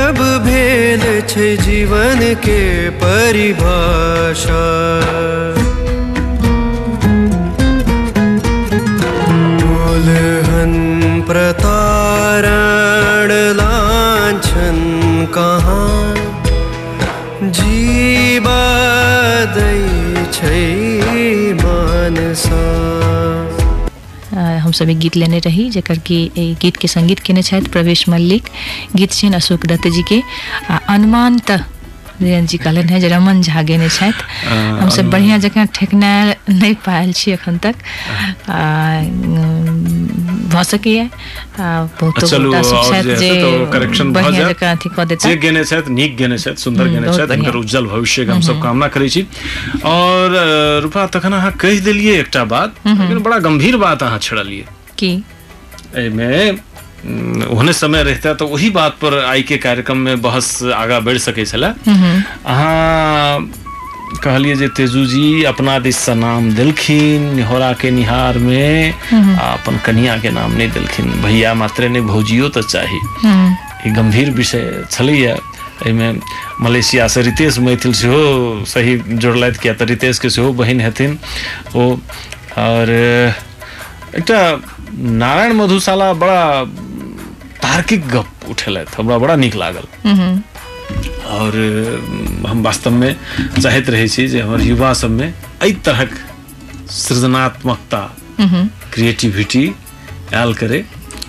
काटब 0.10 0.46
भेद 0.46 1.04
छे 1.30 1.48
जीवन 1.58 2.20
के 2.46 2.90
परिभाषा। 3.02 4.62
दुल्हन 9.62 10.74
सब 24.70 24.78
सभी 24.78 24.96
गीत 24.96 25.16
लेने 25.18 25.40
रही 25.40 25.70
जेकर 25.70 25.98
कि 26.08 26.18
गीत 26.62 26.78
के 26.78 26.88
संगीत 26.88 27.20
केने 27.20 27.42
छथि 27.42 27.70
प्रवेश 27.72 28.08
मल्लिक 28.10 28.44
गीत 28.96 29.12
छियनि 29.12 29.36
अशोक 29.36 29.66
दत्त 29.66 29.88
जी 29.88 30.04
के। 30.10 30.22
आ 30.70 30.78
अनुमान 30.94 31.40
त 31.50 31.66
जी 32.22 32.58
कहलन 32.58 32.90
है 32.90 33.00
जे 33.00 33.08
रमन 33.08 33.42
झा 33.42 33.62
गेने 33.64 33.90
हम 34.46 34.90
सब 34.92 35.10
बढ़िया 35.10 35.38
जकाँ 35.40 35.66
ठेकना 35.76 36.10
नहीं 36.50 36.76
पायल 36.86 37.14
छी 37.16 37.32
एखन 37.32 37.58
तक। 37.58 37.76
आ, 38.50 39.02
भऽ 40.60 40.64
सकैए 40.70 41.10
बहुतो 41.60 42.28
गोटा 42.44 42.62
सब 42.62 42.92
छथि 42.92 43.16
जे 43.16 43.32
बढ़िआँ 44.20 44.50
जकाँ 44.52 44.76
अथी 44.76 44.90
कऽ 44.96 45.06
देता 45.06 45.30
जे 45.30 45.36
गेने 45.44 45.64
छथि 45.72 45.92
नीक 45.94 46.16
गेने 46.18 46.38
छथि 46.38 46.62
सुन्दर 46.64 46.84
हम्म, 46.88 46.94
गेने 46.94 47.18
छथि। 47.18 47.34
हुनकर 47.36 47.56
उज्जवल 47.64 47.86
भविष्यके 47.96 48.32
हम 48.32 48.42
सब 48.48 48.62
कामना 48.64 48.88
करै 48.94 49.10
छी। 49.10 49.26
और 49.86 50.36
रूपा 50.84 51.06
तखन 51.16 51.34
अहाँ 51.34 51.52
कहि 51.62 51.80
देलियै 51.88 52.20
एकटा 52.20 52.44
बात 52.54 52.76
लेकिन 52.88 53.20
बड़ा 53.24 53.38
गंभीर 53.48 53.78
बात 53.86 54.04
अहाँ 54.04 54.20
छेड़लियै। 54.28 54.66
की? 55.00 55.12
एहिमे 55.96 56.50
उम, 56.52 57.44
ओहने 57.56 57.74
समय 57.74 58.04
रहता 58.04 58.34
तो 58.40 58.48
वही 58.48 58.70
बात 58.76 58.98
पर 59.02 59.18
आइ 59.26 59.44
के 59.50 59.58
कार्यक्रम 59.66 59.98
में 60.08 60.22
बहस 60.22 60.48
आगा 60.76 61.00
बढ़ 61.08 61.18
सकै 61.26 61.46
छलै। 61.52 61.68
अहाँ 61.88 63.40
कहलिए 64.18 64.56
जे 64.56 64.68
तेजू 64.74 65.06
जी 65.06 65.44
अपना 65.44 65.78
दिस 65.80 65.98
से 65.98 66.14
नाम 66.16 66.52
देलखिन 66.56 67.24
निहोरा 67.36 67.72
के 67.82 67.92
निहार 67.92 68.38
में 68.38 68.94
आ 69.14 69.54
अपन 69.54 69.78
कनिया 69.86 70.18
के 70.18 70.30
नाम 70.32 70.52
नहीं 70.58 70.70
देलखिन। 70.72 71.12
भैया 71.22 71.54
मात्रे 71.54 71.90
नहीं 71.90 72.02
भौजियो 72.04 72.50
तो 72.50 72.62
चाही। 72.62 73.00
ई 73.88 73.92
गंभीर 73.94 74.32
विषय 74.32 74.86
छलैया। 74.92 75.36
एहिमे 75.86 76.12
मलेशिया 76.62 77.08
से 77.08 77.22
रितेश 77.22 77.60
मैथिल 77.60 77.94
सेहो 77.94 78.66
सही 78.68 78.98
जोड़लथि 78.98 79.60
किया 79.62 79.74
तऽ 79.74 79.86
रितेश 79.86 80.20
के 80.20 80.30
सेहो 80.30 80.52
बहिन 80.54 80.82
हेथिन। 80.82 81.18
ओ 81.76 81.96
और 82.58 82.90
एकटा 84.18 84.42
नारायण 84.92 85.54
मधुशाला 85.54 86.12
बड़ा 86.14 86.44
तार्किक 87.62 88.08
गप 88.10 88.50
उठेलथि। 88.50 88.96
हमरा 88.98 89.18
बड़ा 89.18 89.36
नीक 89.36 89.56
लागल। 89.56 89.86
और 91.30 91.56
हम 92.48 92.64
वास्तव 92.64 92.92
में 92.92 93.16
चाहैत 93.62 93.90
रहै 93.90 94.08
छी 94.08 94.28
जे 94.28 94.40
हमर 94.42 94.62
युवा 94.62 94.94
सब 95.02 95.10
में 95.10 95.28
एहि 95.28 95.72
तरहक 95.86 96.16
सृजनात्मकता 96.92 98.02
क्रिएटिविटी 98.94 99.66
आयल 100.34 100.54
करे। 100.54 100.80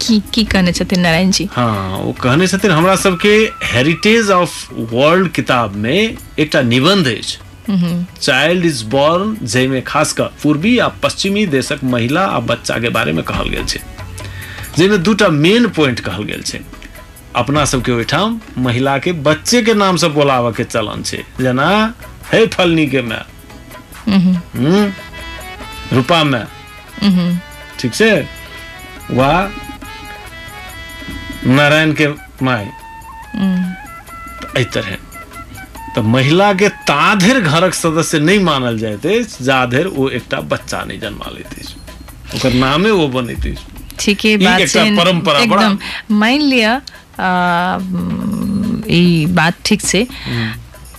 की 0.02 0.18
की 0.34 0.44
कहने 0.44 0.72
छथिन 0.72 1.00
नारायण 1.00 1.30
जी? 1.30 1.48
हाँ 1.52 1.98
वो 1.98 2.12
कहने 2.22 2.46
छथिन 2.46 2.70
हमरा 2.70 2.96
सबके 2.96 3.34
हेरिटेज 3.72 4.30
ऑफ़ 4.30 4.54
वर्ल्ड 4.92 5.30
किताब 5.32 5.74
में 5.76 6.16
एकटा 6.38 6.62
निबंध 6.62 7.06
अछि। 7.08 7.38
चाइल्ड 8.22 8.64
इज़ 8.66 8.84
बॉर्न 8.90 9.36
जाहिमे 9.42 9.80
खास 9.86 10.12
कऽ 10.12 10.28
पूर्वी 10.42 10.78
आ 10.78 10.88
पश्चिमी 11.02 11.46
देशक 11.46 11.84
महिला 11.84 12.24
आ 12.26 12.40
बच्चा 12.48 12.78
के 12.78 12.88
बारे 12.88 13.12
में 13.12 13.22
कहल 13.24 13.48
गेल 13.48 13.64
छै। 13.64 13.80
जाहिमे 14.78 14.98
दूटा 14.98 15.28
मेन 15.28 15.68
पॉइंट 15.76 16.00
कहल 16.00 16.24
गेल 16.24 16.42
छै। 16.42 16.60
अपना 17.36 17.64
सबके 17.64 17.92
ओहिठाम 17.92 18.40
महिला 18.58 18.96
के 18.98 19.12
बच्चे 19.26 19.62
के 19.62 19.74
नाम 19.74 19.96
से 19.96 20.08
बोलाबऽ 20.08 20.52
के 20.56 20.64
चलन 20.64 21.02
छै। 21.02 21.22
जेना 21.40 21.68
हे 22.32 22.46
फलनी 22.46 22.86
के 22.86 23.02
माय। 23.02 23.24
हम्म, 24.08 24.92
रूपा 25.92 26.22
माय 26.24 26.46
ठीक 27.80 27.94
छै? 27.94 28.10
वा 29.10 29.30
नारायण 31.46 31.92
के 32.00 32.08
माय 32.44 32.64
एहि 34.56 34.64
तरह। 34.74 34.96
तऽ 35.96 36.02
महिला 36.06 36.52
के 36.52 36.68
ता 36.88 37.14
धरि 37.14 37.40
घरक 37.40 37.74
सदस्य 37.74 38.18
नहि 38.18 38.38
मानल 38.38 38.78
जाइत 38.78 39.06
अछि 39.06 39.44
जा 39.44 39.64
धरि 39.66 39.90
ओ 39.96 40.08
एकटा 40.18 40.40
बच्चा 40.52 40.82
नहि 40.84 40.98
जन्मा 40.98 41.30
लैत 41.30 41.52
अछि। 41.58 41.74
ओकर 42.36 42.52
नामे 42.54 42.90
ओ 42.90 43.06
बनैत 43.08 43.46
अछि। 43.46 43.56
ठीक 44.00 44.24
है 44.24 44.36
बात 44.38 44.66
छै। 44.68 44.84
परंपरा 44.96 45.38
एकदम। 45.40 45.78
मान 46.20 46.40
लिअ 46.50 46.72
ई 46.72 46.99
बात 49.34 49.54
ठीक 49.64 49.80
से। 49.82 50.06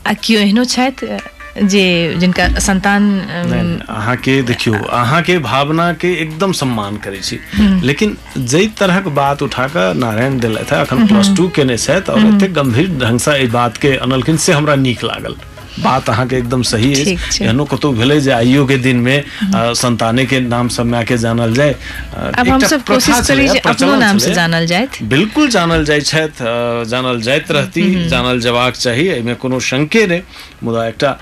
आ 0.07 0.13
केओ 0.23 0.39
एहनो 0.39 0.63
छथि 0.65 1.17
जे 1.51 1.83
जिनका 2.19 2.47
संतान 2.59 3.03
के 3.21 3.59
अहाँके 3.93 4.41
देखियौ 4.41 4.73
अहाँके 4.73 5.37
भावना 5.39 5.91
के 5.93 6.13
एकदम 6.21 6.51
सम्मान 6.59 6.97
करै 7.03 7.19
छी। 7.19 7.39
लेकिन 7.85 8.17
जै 8.37 8.65
तरहक 8.79 9.07
बात 9.17 9.41
उठा 9.43 9.67
कऽ 9.67 9.93
नारायण 9.99 10.39
देलथि 10.39 10.75
है 10.75 10.81
अखन 10.81 11.07
प्लस 11.07 11.35
टू 11.37 11.47
केने 11.55 11.77
छथि 11.77 12.11
और 12.11 12.19
एतेक 12.25 12.53
गंभीर 12.53 12.87
ढंग 12.99 13.19
से 13.19 13.31
एहि 13.31 13.47
बात 13.51 13.77
के 13.77 13.95
अनलखिन 13.97 14.37
से 14.37 14.53
हमरा 14.53 14.75
नीक 14.87 15.03
लागल। 15.03 15.35
बात 15.79 16.09
अहाँके 16.09 16.35
एकदम 16.37 16.61
सही 16.69 16.93
है। 16.93 17.15
एहनो 17.47 17.65
कतौ 17.73 17.91
भेलै 17.99 18.19
जे 18.21 18.31
आइयो 18.31 18.65
के 18.67 18.77
दिन 18.85 18.97
में 19.07 19.17
अ, 19.19 19.73
संताने 19.81 20.25
के 20.25 20.39
नाम 20.39 20.67
सब 20.75 20.85
माय 20.85 21.03
के 21.11 21.17
जानल 21.17 21.53
जाए 21.53 21.75
अब 22.39 22.47
हमसब 22.49 22.81
प्रथा 22.83 22.93
कोशिश 22.93 23.27
करी 23.27 23.47
जे 23.49 23.59
अपनो 23.59 23.95
नाम 23.99 24.17
से 24.25 24.33
जानल 24.33 24.65
जाइत 24.71 25.01
बिल्कुल 25.13 25.49
जानल 25.57 25.85
जाइ 25.85 26.01
छथि 26.11 26.85
जानल 26.91 27.21
जाइत 27.27 27.51
रहती 27.51 27.83
जानल 28.09 28.39
जेबाक 28.47 28.73
चाही 28.83 29.07
एहिमे 29.07 29.35
कोनो 29.43 29.59
शंके 29.71 30.05
नहि। 30.07 30.21
मुदा 30.63 30.85
एकटा 30.87 31.17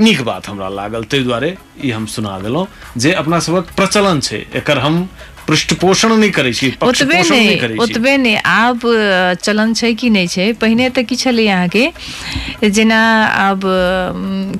नीक 0.00 0.20
बात 0.28 0.48
हमरा 0.48 0.68
लागल 0.68 1.04
ताहि 1.10 1.22
दुआरे 1.24 1.56
ई 1.84 1.90
हम 1.90 2.06
सुना 2.14 2.38
देलहुँ 2.40 2.66
जे 3.00 3.12
अपना 3.24 3.38
सबक 3.46 3.70
प्रचलन 3.76 4.20
छै। 4.20 4.44
एकर 4.60 4.78
हम 4.78 5.08
पृष्ठपोषण 5.48 6.12
नहि 6.14 6.30
करै 6.30 6.52
छी 6.52 6.70
ओतबे 6.82 7.20
नहि 7.22 7.76
ओतबे 7.78 8.16
नहि। 8.16 8.34
आब 8.44 8.80
चलन 9.42 9.72
छै 9.74 9.92
कि 9.94 10.10
नहि 10.10 10.26
छै? 10.26 10.46
पहिने 10.54 10.88
तऽ 10.90 11.02
की 11.04 11.16
छलै 11.16 11.46
अहाँके 11.48 11.84
जेना 12.70 13.00
आब 13.40 13.60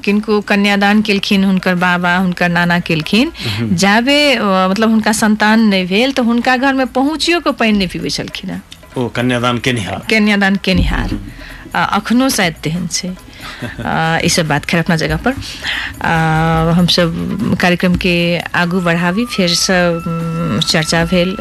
किनको 0.05 0.41
कन्यादान 0.43 1.03
केलखिन 1.03 1.45
हुनकर 1.45 1.75
बाबा 1.77 2.17
हुनकर 2.17 2.49
नाना 2.51 2.79
केलखिन 2.83 3.33
जाबे 3.77 4.19
मतलब 4.39 4.91
हुनका 4.91 5.13
संतान 5.15 5.69
नहि 5.69 5.85
भेल 5.87 6.13
तऽ 6.13 6.23
हुनका 6.25 6.57
घरमे 6.59 6.85
पहुँचियो 6.93 7.41
के 7.41 7.53
पानि 7.55 7.73
नहि 7.75 7.87
पीबै 7.89 8.11
छलखिन 8.11 8.51
ओ 8.97 9.09
कन्यादान 9.13 9.59
केनिहार। 9.61 10.01
कन्यादान 10.11 10.57
केनिहार। 10.65 11.09
आ, 11.75 11.83
अखनो 11.99 12.29
शायद 12.31 12.55
तेहन 12.65 12.87
छै। 12.89 13.11
ई 14.25 14.29
सब 14.37 14.49
बात 14.49 14.65
खैर 14.71 14.81
अपना 14.81 14.97
जगह 14.97 15.17
पर। 15.27 15.35
आ, 16.07 16.73
हमसब 16.79 17.57
कार्यक्रम 17.61 17.95
के 18.05 18.17
आगू 18.63 18.81
बढ़ावी 18.89 19.25
फिर 19.37 19.49
से 19.65 19.79
उम, 19.97 20.61
चर्चा 20.61 21.05
भेल 21.15 21.37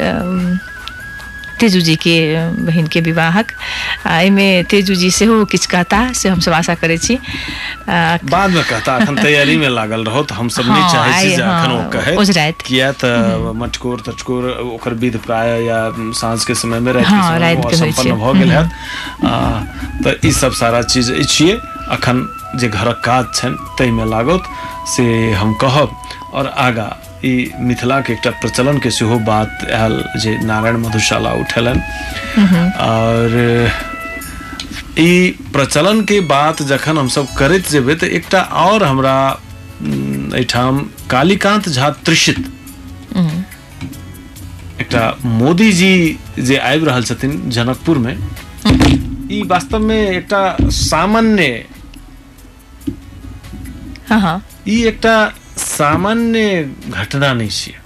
तेजू 1.60 1.80
जी 1.80 1.94
के 1.96 2.14
बहन 2.64 2.86
के 2.92 3.00
विवाहक। 3.00 3.52
एहिमे 4.06 4.46
तेजू 4.70 4.94
जी 4.94 5.10
सेहो 5.10 5.44
किछु 5.52 5.68
कहता 5.70 6.00
से 6.12 6.28
हमसब 6.28 6.52
आशा 6.52 6.74
करै 6.80 6.96
छी। 6.98 7.16
बाद 7.88 8.50
में 8.50 8.62
कहता 8.64 8.96
अखन 8.96 9.16
तैयारी 9.22 9.56
में 9.56 9.68
लागल 9.68 10.04
रहो 10.04 10.22
तऽ 10.28 10.34
हम 10.34 10.48
सब 10.52 10.68
नहि 10.68 10.80
हाँ, 10.82 10.92
चाहै 10.92 11.22
छी 11.22 11.28
जे 11.36 11.42
अखन 11.42 11.72
ओ 11.72 11.78
हाँ, 11.78 11.88
कहे। 11.90 12.16
ओझराइत। 12.16 12.60
किया 12.66 12.90
तऽ 13.04 13.52
मटकोर 13.62 14.00
तटकोर 14.06 14.50
ओकर 14.74 14.94
विध 15.00 15.16
प्राय 15.26 15.64
या 15.64 15.80
साँझ 16.20 16.44
के 16.44 16.54
समय 16.54 16.80
में 16.80 16.92
राति 16.92 17.04
के 17.06 17.14
हाँ, 17.14 17.38
समय 17.38 17.54
में 17.54 17.64
ओ 17.64 17.70
संपन्न। 17.72 18.18
भऽ 18.20 18.38
गेल 18.38 18.52
हैत। 18.52 19.24
आ, 19.24 19.60
तऽ 20.04 20.28
ई 20.28 20.32
सब 20.32 20.52
सारा 20.60 20.82
चीज़ 20.92 21.12
छियै। 21.22 21.58
अखन 21.94 22.26
जे 22.60 22.68
घरक 22.68 23.00
काज 23.04 23.24
छनि 23.34 23.56
ताहिमे 23.78 24.04
लागत 24.10 24.42
से 24.94 25.04
हम 25.32 25.54
कहब। 25.62 25.96
और 26.34 26.46
आगा 26.66 26.88
ई 27.24 27.50
मिथिला 27.66 28.00
के 28.06 28.12
एकटा 28.12 28.30
प्रचलन 28.40 28.78
के 28.78 28.90
सेहो 28.90 29.18
बात 29.26 29.66
आयल 29.74 30.02
जे 30.22 30.36
नारायण 30.46 30.76
मधुशाला 30.84 31.32
उठेलनि। 31.42 31.80
और 32.86 33.70
ई 34.98 35.30
प्रचलन 35.52 36.00
के 36.10 36.20
बात 36.34 36.62
जखन 36.68 36.98
हमसब 36.98 37.26
करैत 37.38 37.70
जेबै 37.70 37.94
तऽ 38.00 38.06
एकटा 38.18 38.40
और 38.64 38.82
हमरा 38.84 39.16
एहिठाम 39.82 40.78
कालीकांत 41.10 41.68
झा 41.68 41.90
त्रिषित 42.04 42.38
एकटा 44.80 45.04
मोदी 45.24 45.70
जी 45.72 45.92
जे 46.38 46.56
आबि 46.70 46.84
रहल 46.86 47.02
छथिन 47.04 47.38
जनकपुर 47.56 47.98
में 47.98 48.14
ई 49.32 49.42
वास्तव 49.48 49.78
में 49.88 50.00
एकटा 50.00 50.42
सामान्य 50.80 51.46
ई 54.68 54.82
एकटा 54.86 55.16
सामान्य 55.58 56.42
घटना 56.90 57.32
नहि 57.32 57.48
छियै। 57.50 57.78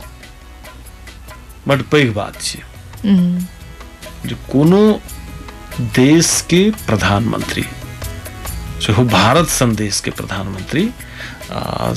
बड 1.69 1.83
पैघ 1.93 2.09
बात 2.15 2.41
छियै। 2.43 2.65
उम, 3.13 3.39
जे 4.29 4.35
कोनो 4.53 4.83
देश 5.97 6.31
के 6.51 6.63
प्रधानमंत्री 6.87 7.65
सेहो 8.87 9.05
भारत 9.05 9.49
सन 9.49 9.75
देश 9.77 10.01
के 10.05 10.11
प्रधानमंत्री 10.19 10.85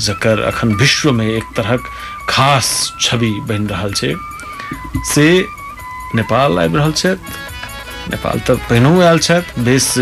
जकर 0.05 0.41
अखन 0.51 0.73
विश्व 0.81 1.11
में 1.17 1.25
एक 1.27 1.43
तरहक 1.57 1.83
खास 2.29 2.69
छवि 3.01 3.31
बनि 3.49 3.67
रहल 3.67 3.93
छै 3.93 4.13
से 5.13 5.27
नेपाल 6.15 6.59
आबि 6.59 6.77
रहल 6.77 6.91
छथि। 6.91 7.15
नेपाल 8.11 8.39
तऽ 8.47 8.55
पहिनहु 8.69 9.01
आयल 9.01 9.19
छथि 9.27 9.61
बेस 9.63 9.93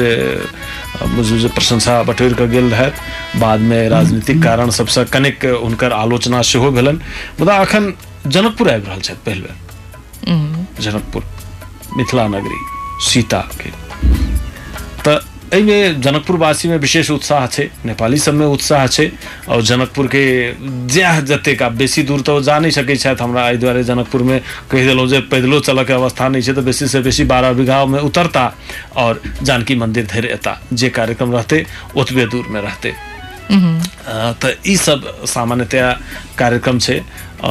प्रशंसा 1.06 2.02
बटोरि 2.04 2.34
कऽ 2.40 2.48
गेल 2.52 2.70
रहथि 2.74 3.40
बादमे 3.40 3.88
राजनीतिक 3.90 4.42
कारण 4.44 4.70
सबसँ 4.78 5.06
कनेक 5.14 5.46
हुनकर 5.64 5.92
आलोचना 5.94 6.42
सेहो 6.42 6.72
भेलनि। 6.72 7.00
मुदा 7.40 7.56
अखन 7.66 7.94
जनकपुर 8.28 8.70
आबि 8.72 8.88
रहल 8.88 9.02
छथि 9.02 9.22
पहिल 9.26 9.42
बेर 9.42 9.56
जनकपुर 10.82 11.24
मिथिला 11.98 12.28
नगरी 12.28 12.60
सीता 13.10 13.40
जनकपुरवासी 15.56 16.68
में 16.70 16.78
विशेष 16.80 17.10
उत्साह 17.12 17.46
छै 17.52 17.64
नेपाली 17.86 18.18
सबमे 18.18 18.46
उत्साह 18.56 18.86
छै 18.88 19.08
और 19.52 19.62
जनकपुर 19.70 20.08
के 20.16 20.24
जएह 20.96 21.20
जतेक 21.28 21.64
आब 21.64 21.76
बेसी 21.78 22.04
दूर 22.08 22.22
तऽ 22.28 22.32
ओ 22.32 22.42
जा 22.48 22.58
नहि 22.64 22.72
सकै 22.72 22.96
छथि 22.96 23.24
हमरा 23.24 23.48
एहि 23.50 23.58
दुआरे 23.64 23.84
जनकपुर 23.84 24.24
में 24.32 24.40
कहि 24.72 24.86
देलहुँ 24.88 25.08
जे 25.12 25.20
पैदलो 25.32 25.60
चलऽ 25.68 25.84
के 25.84 25.94
अवस्था 25.94 26.28
नहि 26.32 26.42
छै 26.48 26.54
तऽ 26.56 26.62
बेसी 26.72 26.88
से 26.88 27.00
बेसी 27.04 27.24
बारह 27.36 27.54
बीघा 27.60 27.84
में 27.86 28.00
उतरता 28.00 28.46
और 29.04 29.22
जानकी 29.44 29.76
मंदिर 29.84 30.06
धरि 30.16 30.28
एता 30.40 30.58
जे 30.72 30.90
कार्यक्रम 31.00 31.34
रहतै 31.36 31.66
ओतबे 32.00 32.26
दूर 32.32 32.48
में 32.56 32.62
रहतै। 32.62 32.94
अ, 33.52 34.32
तऽ 34.42 34.54
ई 34.72 34.76
सब 34.78 35.04
सामान्यतया 35.28 35.88
कार्यक्रम 36.40 36.80
छै 36.80 37.02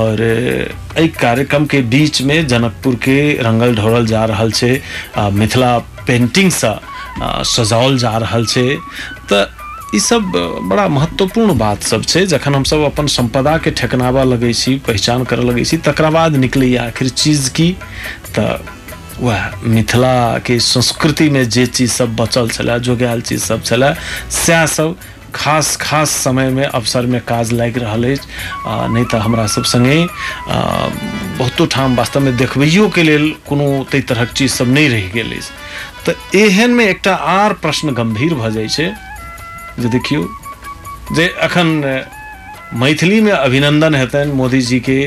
और 0.00 0.20
एहि 0.22 1.08
कार्यक्रम 1.20 1.66
के 1.72 1.80
बीच 1.94 2.20
में 2.30 2.46
जनकपुर 2.48 2.94
के 3.04 3.16
रंगल 3.44 3.74
ढोरल 3.76 4.06
जा 4.06 4.24
रहल 4.32 4.50
छै 4.52 4.70
आ, 5.16 5.28
मिथिला 5.30 5.76
पेंटिंग 6.06 6.50
सँ 6.50 6.68
आ, 6.68 6.78
सजाओल 7.22 7.98
जा 7.98 8.16
छै। 8.46 8.76
तऽ 9.30 9.46
ई 9.94 9.98
सब 10.00 10.32
बड़ा 10.70 10.86
महत्वपूर्ण 10.88 11.56
बात 11.58 11.82
सब 11.82 12.04
छै। 12.04 12.24
जखन 12.26 12.54
हमसब 12.54 12.84
अपन 12.84 13.06
संपदा 13.10 13.56
के 13.58 13.70
लगै 14.24 14.52
छी, 14.52 14.74
पहचान 14.86 15.24
करऽ 15.24 15.44
लगै 15.44 15.64
छी 15.64 15.76
बाद 16.10 16.36
निकलैए 16.36 16.76
आखिर 16.86 17.08
चीज़ 17.08 17.50
की। 17.50 17.74
वह 19.20 19.50
मिथिला 19.66 20.38
के 20.46 20.58
संस्कृति 20.64 21.28
में 21.30 21.48
जे 21.48 21.66
चीज़ 21.68 21.92
सब 21.92 22.14
बचल 22.16 22.48
छलै, 22.50 22.78
जोगायल 22.80 23.20
चीज़ 23.20 23.42
सब 23.44 23.62
छलै, 23.64 23.94
सएह 24.30 24.66
सब 24.66 24.96
खास 25.34 25.76
खास 25.76 26.10
समय 26.10 26.48
में 26.50 26.64
अवसर 26.64 27.06
में 27.06 27.20
काज 27.22 27.52
लागि 27.52 27.80
रहल 27.80 28.04
अछि। 28.04 28.26
नहि 28.66 29.04
तऽ 29.12 29.18
हमरा 29.18 29.46
सब 29.46 29.64
संगे 29.64 29.98
बहुतो 30.48 31.66
ठाम 31.66 31.96
वास्तव 31.96 32.20
में 32.20 32.36
देखबैयो 32.36 32.88
के 32.88 33.02
कोनो 33.48 33.68
ताहि 33.92 34.02
तरहक 34.02 34.32
चीज़ 34.32 34.52
सब 34.52 34.72
नहि 34.74 34.88
रहि 34.88 35.08
अछि। 35.32 35.50
एहन 36.34 36.70
में 36.70 36.84
एकटा 36.84 37.14
आर 37.14 37.52
प्रश्न 37.62 37.92
गंभीर 37.94 38.34
भऽ 38.34 38.50
जाइ 38.50 38.68
देखियौ, 39.80 40.26
जे 41.12 41.28
अखन 41.42 41.68
मैथिली 42.74 43.20
में 43.20 43.32
अभिनंदन 43.32 43.94
हेतनि 43.94 44.32
मोदी 44.32 44.60
जी 44.62 44.80
के 44.80 45.00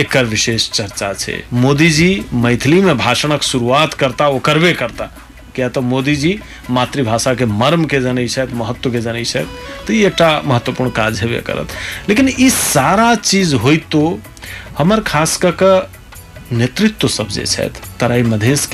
एकर 0.00 0.24
विशेष 0.24 0.70
चर्चा 0.70 1.12
छै। 1.14 1.42
मोदी 1.54 1.90
जी 1.90 2.24
मैथिली 2.34 2.80
में 2.80 2.96
भाषणक 2.98 3.42
शुरुआत 3.42 3.94
करता, 3.94 4.28
ओ 4.28 4.38
करबे 4.38 4.72
करता। 4.72 5.10
किया 5.54 5.68
तऽ 5.68 5.80
मोदी 5.80 6.14
जी 6.16 6.38
मातृभाषा 6.70 7.34
के 7.34 7.44
मर्म 7.46 7.84
के 7.84 8.00
जनै 8.00 8.26
छथि 8.28 8.54
महत्व 8.54 8.90
के 8.92 9.00
छथि, 9.24 9.46
तऽ 9.86 9.94
ई 9.94 10.04
एकटा 10.04 10.30
महत्वपूर्ण 10.44 10.90
काज 10.90 11.20
हेबे 11.22 11.40
करत। 11.46 11.68
लेकिन 12.08 12.28
ई 12.28 12.50
सारा 12.50 13.14
चीज़ 13.14 13.54
होइतो, 13.56 14.18
हमर 14.78 15.00
खास 15.02 15.36
कऽ 15.44 15.80
नेतृत्व 16.52 17.08
सब 17.08 17.28
जे 17.28 17.46
छथि, 17.46 17.80
तराई 18.00 18.22
मधेश 18.22 18.66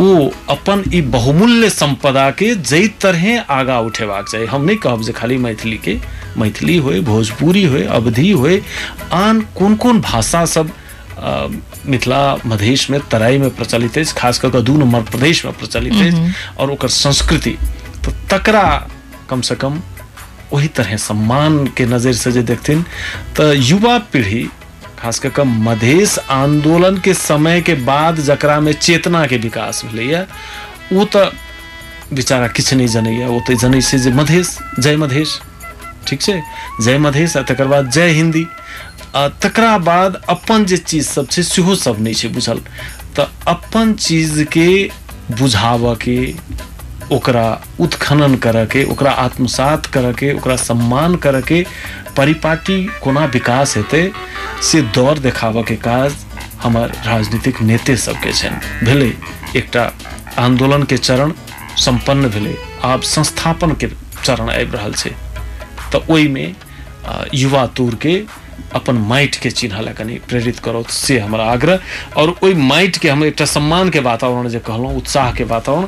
ओ 0.00 0.28
अपन 0.50 0.82
ई 0.94 1.00
बहुमूल्य 1.14 1.68
संपदा 1.70 2.30
के 2.38 2.54
जई 2.54 2.88
तरहे 3.00 3.36
आगा 3.56 3.78
उठेबाक 3.80 4.28
चाहिए 4.28 4.46
हम 4.46 4.64
नहीं 4.64 4.76
कहब 4.76 5.02
जे 5.02 5.12
खाली 5.12 5.36
मैथिली 5.38 5.76
के 5.84 5.98
मैथिली 6.38 6.76
होय 6.86 7.00
भोजपुरी 7.08 7.62
होय 7.64 7.84
अवधि 7.98 8.30
होय 8.30 8.60
आन 9.12 9.40
कोन 9.58 9.76
कोन 9.84 10.00
भाषा 10.00 10.44
सब 10.54 10.72
मिथिला 11.86 12.22
मधेश 12.46 12.88
में 12.90 13.00
तराई 13.10 13.38
में 13.38 13.48
प्रचलित 13.56 13.98
अछि 13.98 14.14
खास 14.18 14.38
कऽ 14.44 14.60
दू 14.60 14.76
नंबर 14.76 15.02
प्रदेश 15.10 15.44
में 15.44 15.54
प्रचलित 15.58 15.92
अछि 15.92 16.32
और 16.60 16.70
ओकर 16.70 16.88
संस्कृति। 16.88 17.56
तो 18.04 18.12
तकरा 18.30 18.66
कम 19.30 19.40
से 19.40 19.54
कम 19.54 19.80
वही 20.52 20.68
तरह 20.76 20.96
सम्मान 20.96 21.66
के 21.76 21.86
नज़र 21.86 22.12
से 22.12 22.32
जे 22.32 22.42
देखथिन 22.50 22.82
तऽ 23.36 23.54
युवा 23.70 23.96
पीढ़ी 24.12 24.46
खास 25.04 25.18
कऽ 25.20 25.44
मधेश 25.44 26.18
आंदोलन 26.30 26.96
के 27.04 27.14
समय 27.14 27.60
के 27.60 27.74
बाद 27.84 28.20
जकरा 28.24 28.58
में 28.60 28.72
चेतना 28.72 29.26
के 29.26 29.36
विकास 29.36 29.84
भेलैया 29.84 30.26
तऽ 31.12 31.28
बेचारा 32.14 32.46
किछु 32.48 32.76
नहि 32.76 32.88
जनैया। 32.88 33.28
ओ 33.28 33.40
तऽ 33.48 33.56
जनै 33.60 33.80
छै 33.80 33.98
जे 33.98 34.10
मधेश 34.12 34.56
जय 34.78 34.96
मधेश 34.96 35.38
ठीक 36.08 36.20
छै? 36.20 36.40
जय 36.80 36.98
मधेश 36.98 37.36
आ 37.36 37.42
तकर 37.42 37.66
बाद 37.66 37.90
जय 37.90 38.10
हिंदी। 38.10 38.46
आ 39.16 39.28
तकरा 39.44 39.76
बाद 39.78 40.20
अपन 40.28 40.64
जे 40.64 40.76
चीज़ 40.76 41.08
सब 41.08 41.28
छै, 41.28 41.42
सेहो 41.42 41.74
सब 41.74 42.00
नहि 42.00 42.14
छै 42.14 42.28
बुझल। 42.28 42.60
तऽ 43.16 43.26
अपन 43.46 43.92
चीज़ 44.00 44.44
के 44.56 44.68
के, 46.00 46.16
ओकरा 47.12 47.46
उत्खनन 47.80 48.34
करऽ 48.44 48.66
के, 48.66 48.84
ओकरा 48.84 49.10
आत्मसात 49.10 49.86
करऽ 49.86 50.12
के, 50.12 50.32
ओकरा 50.32 50.56
सम्मान 50.56 51.16
करऽ 51.16 51.42
के 51.42 51.64
परिपाटी 52.16 52.82
कोना 53.02 53.24
विकास 53.34 53.76
हेतै 53.76 54.10
से 54.70 54.82
दौड़ 54.94 55.18
देखाबऽ 55.18 55.62
के 55.68 55.76
काज 55.86 56.16
हमर 56.62 56.92
राजनीतिक 57.06 57.60
नेते 57.62 57.96
सबके 57.96 58.32
भेलै 58.84 59.12
एकटा 59.56 59.90
आंदोलन 60.38 60.82
के 60.90 60.96
चरण 60.98 61.32
संपन्न 61.78 62.28
भेलै 62.28 62.54
आब 62.84 63.02
संस्थापन 63.08 63.72
के 63.80 63.88
चरण 64.24 64.50
आबि 64.50 64.70
छै। 64.92 65.10
तऽ 65.92 66.12
ओहिमे 66.12 66.46
आ, 67.06 67.24
युवा 67.34 67.66
तूर 67.76 67.94
के 68.02 68.14
अपन 68.74 68.96
माटि 69.08 69.38
के 69.42 69.50
चिन्ह 69.50 69.80
ला 69.80 69.92
कनि 69.92 70.14
प्रेरित 70.28 70.58
करो 70.64 70.82
से 70.90 71.18
हमरा 71.18 71.44
आग्रह। 71.52 71.80
और 72.16 72.30
ओहि 72.30 72.54
माटि 72.54 73.00
के 73.00 73.08
हम 73.08 73.24
एकटा 73.24 73.44
सम्मान 73.44 73.90
के 73.90 74.00
वातावरण 74.06 74.48
जे 74.48 74.58
उत्साह 74.96 75.32
के 75.32 75.44
वातावरण 75.44 75.86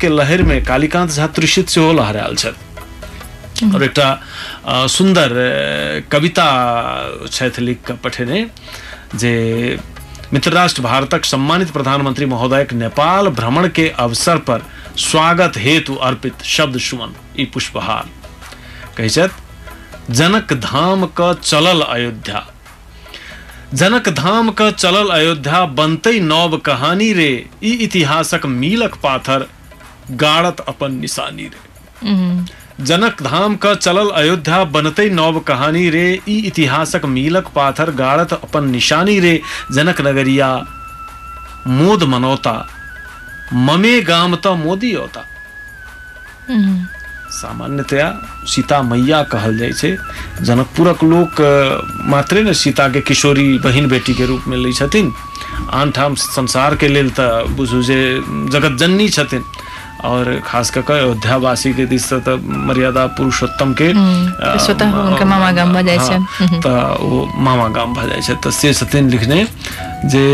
के 0.00 0.08
लहर 0.08 0.42
में 0.42 0.62
कालीकांत 0.64 1.10
झा 1.10 1.26
त्रिषित 1.36 1.68
सेहो 1.68 1.92
लहरायल 1.92 2.36
छथि। 2.36 2.69
और 3.64 3.82
एक 3.84 3.98
सुंदर 4.90 5.28
कविता 6.12 6.48
लिख 7.60 7.90
पठेने, 8.04 8.46
जे 9.14 9.78
मित्र 10.32 10.50
राष्ट्र 10.52 10.82
भारतक 10.82 11.24
सम्मानित 11.24 11.70
प्रधानमंत्री 11.70 12.26
महोदयक 12.26 12.72
नेपाल 12.74 13.28
भ्रमण 13.30 13.68
के 13.68 13.88
अवसर 13.98 14.38
पर 14.48 14.62
स्वागत 14.98 15.56
हेतु 15.56 15.94
अर्पित 15.94 16.42
शब्द 16.46 16.78
सुमन, 16.78 17.14
ई 17.40 17.44
पुष्पहार। 17.44 18.08
कहै 18.96 19.08
छथि 19.08 20.12
जनक 20.12 20.52
धाम 20.62 21.06
क 21.18 21.32
चलल 21.42 21.80
अयोध्या। 21.82 22.46
जनक 23.74 24.08
धाम 24.10 24.50
क 24.58 24.70
चलल 24.72 25.08
अयोध्या 25.10 25.64
बनते 25.72 26.18
नव 26.20 26.56
कहानी 26.58 27.12
रे 27.12 27.32
इतिहासक 27.64 28.46
मीलक 28.46 28.94
पाथर 29.02 29.46
गाड़त 30.12 30.60
अपन 30.68 30.94
निशानी 31.00 31.44
रे। 31.44 31.60
जनक 32.88 33.22
धाम 33.22 33.56
क 33.62 33.74
चलल 33.82 34.10
अयोध्या 34.20 34.62
बनते 34.74 35.08
नव 35.14 35.38
कहानी 35.48 35.88
रे 35.90 36.04
ई 36.28 36.36
इतिहासक 36.50 37.04
मीलक 37.14 37.48
पाथर 37.54 37.90
गाड़त 38.00 38.32
अपन 38.32 38.70
निशानी 38.70 39.18
रे 39.20 39.40
जनक 39.76 40.00
नगरिया 40.06 40.48
मोद 41.78 42.02
मनौता 42.12 42.54
ममे 43.68 44.00
गाम 44.10 44.36
त 44.36 44.54
मोदी 44.64 44.94
औता 45.04 45.24
सामान्यतया 47.40 48.06
सीता 48.52 48.80
मैया 48.82 49.22
कहल 49.32 49.58
जाइ 49.58 49.72
छै 49.80 49.90
जनकपुरक 50.46 51.04
लोक 51.12 51.40
मात्रे 52.14 52.42
ने 52.42 52.54
सीता 52.62 52.88
के 52.94 53.00
किशोरी 53.10 53.46
बहिन 53.66 53.88
बेटी 53.88 54.14
के 54.20 54.26
रूप 54.26 54.48
में 54.48 54.56
लै 54.58 54.72
छथिन 54.80 55.12
आन 55.80 55.90
ठाम 55.96 56.14
संसार 56.22 56.74
के 56.82 56.88
लेल 56.88 57.10
तऽ 57.18 57.54
बुझू 57.56 57.82
जे 57.88 58.00
जगत 58.54 58.78
जननी 58.80 59.08
छथिन। 59.16 59.44
और 60.04 60.40
खास 60.46 60.70
कऽ 60.70 60.92
अयोध्या 60.98 61.36
वासी 61.44 61.72
के 61.74 61.86
दिस 61.86 62.12
मर्यादा 62.68 63.06
पुरुषोत्तम 63.16 63.72
के 63.80 63.88
स्वतः 64.64 64.90
हुनकर 64.90 65.24
मामा 65.24 65.50
गाम 65.52 65.72
भऽ 65.74 65.82
जाइ 65.86 65.96
हाँ, 65.96 66.08
छनि। 66.08 66.58
ओ 67.04 67.26
मामा 67.36 67.68
गाम 67.76 67.94
छै। 68.20 68.50
से 68.50 68.72
छथिन 68.74 69.10
लिखने 69.10 69.46
जे 70.12 70.26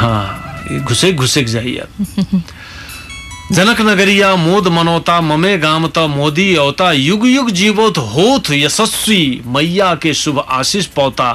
हाँ 0.00 0.64
ई 0.72 0.78
घुसैक 0.80 1.16
घुसैक 1.16 1.46
जाइए। 1.48 1.86
जनक 3.52 3.80
नगरिया 3.80 4.34
मोद 4.36 4.68
मनोता 4.72 5.20
ममे 5.20 5.56
गाम 5.58 5.86
त 5.86 5.98
मोदी 6.08 6.54
औता 6.56 6.92
युग 6.92 7.26
युग 7.28 7.50
जीवोत 7.50 7.98
होत 8.14 8.50
यशस्वी 8.50 9.42
मैया 9.46 9.94
के 10.02 10.14
शुभ 10.14 10.38
आशीष 10.48 10.86
पौता 10.96 11.28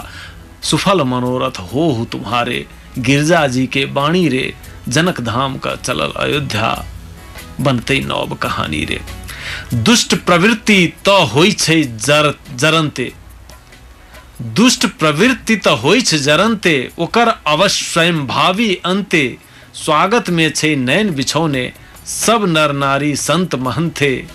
सुफल 0.70 1.04
मनोरथ 1.06 1.60
हो 1.74 1.84
हु 1.98 2.06
तुम्हारे। 2.12 2.66
गिरजा 2.98 3.48
जी 3.48 3.68
के 3.68 3.86
बाणी 3.86 4.28
रे, 4.28 4.54
जनक 4.88 5.22
धाम 5.22 5.58
का 5.58 5.76
चलल 5.76 6.12
अयोध्या। 6.18 6.86
बनते 7.62 8.00
नव 8.00 8.38
कहानी 8.42 8.86
रे। 8.86 9.02
दुष्ट 9.74 10.16
प्रवृत्ति 10.16 10.94
त 11.08 11.10
छै 11.60 11.84
जर 11.84 12.34
जरन्ते 12.56 13.14
दुष्ट 14.42 14.86
प्रवृत्ति 14.86 15.56
त 15.56 15.68
होइ 15.68 16.02
छै 16.02 16.18
जरन्ते 16.18 16.92
ओकर 17.00 17.28
अवश्य 17.48 17.86
स्वयं 17.86 18.28
भावी 18.28 18.76
अन्ते 18.86 19.38
स्वागत 19.74 20.30
में 20.30 20.52
छै 20.52 20.76
नैन 20.76 21.10
बिछौने, 21.10 21.74
सब 22.06 22.46
नर 22.48 22.72
नारी 22.72 23.16
संत 23.16 23.56
महंथे 23.56 24.28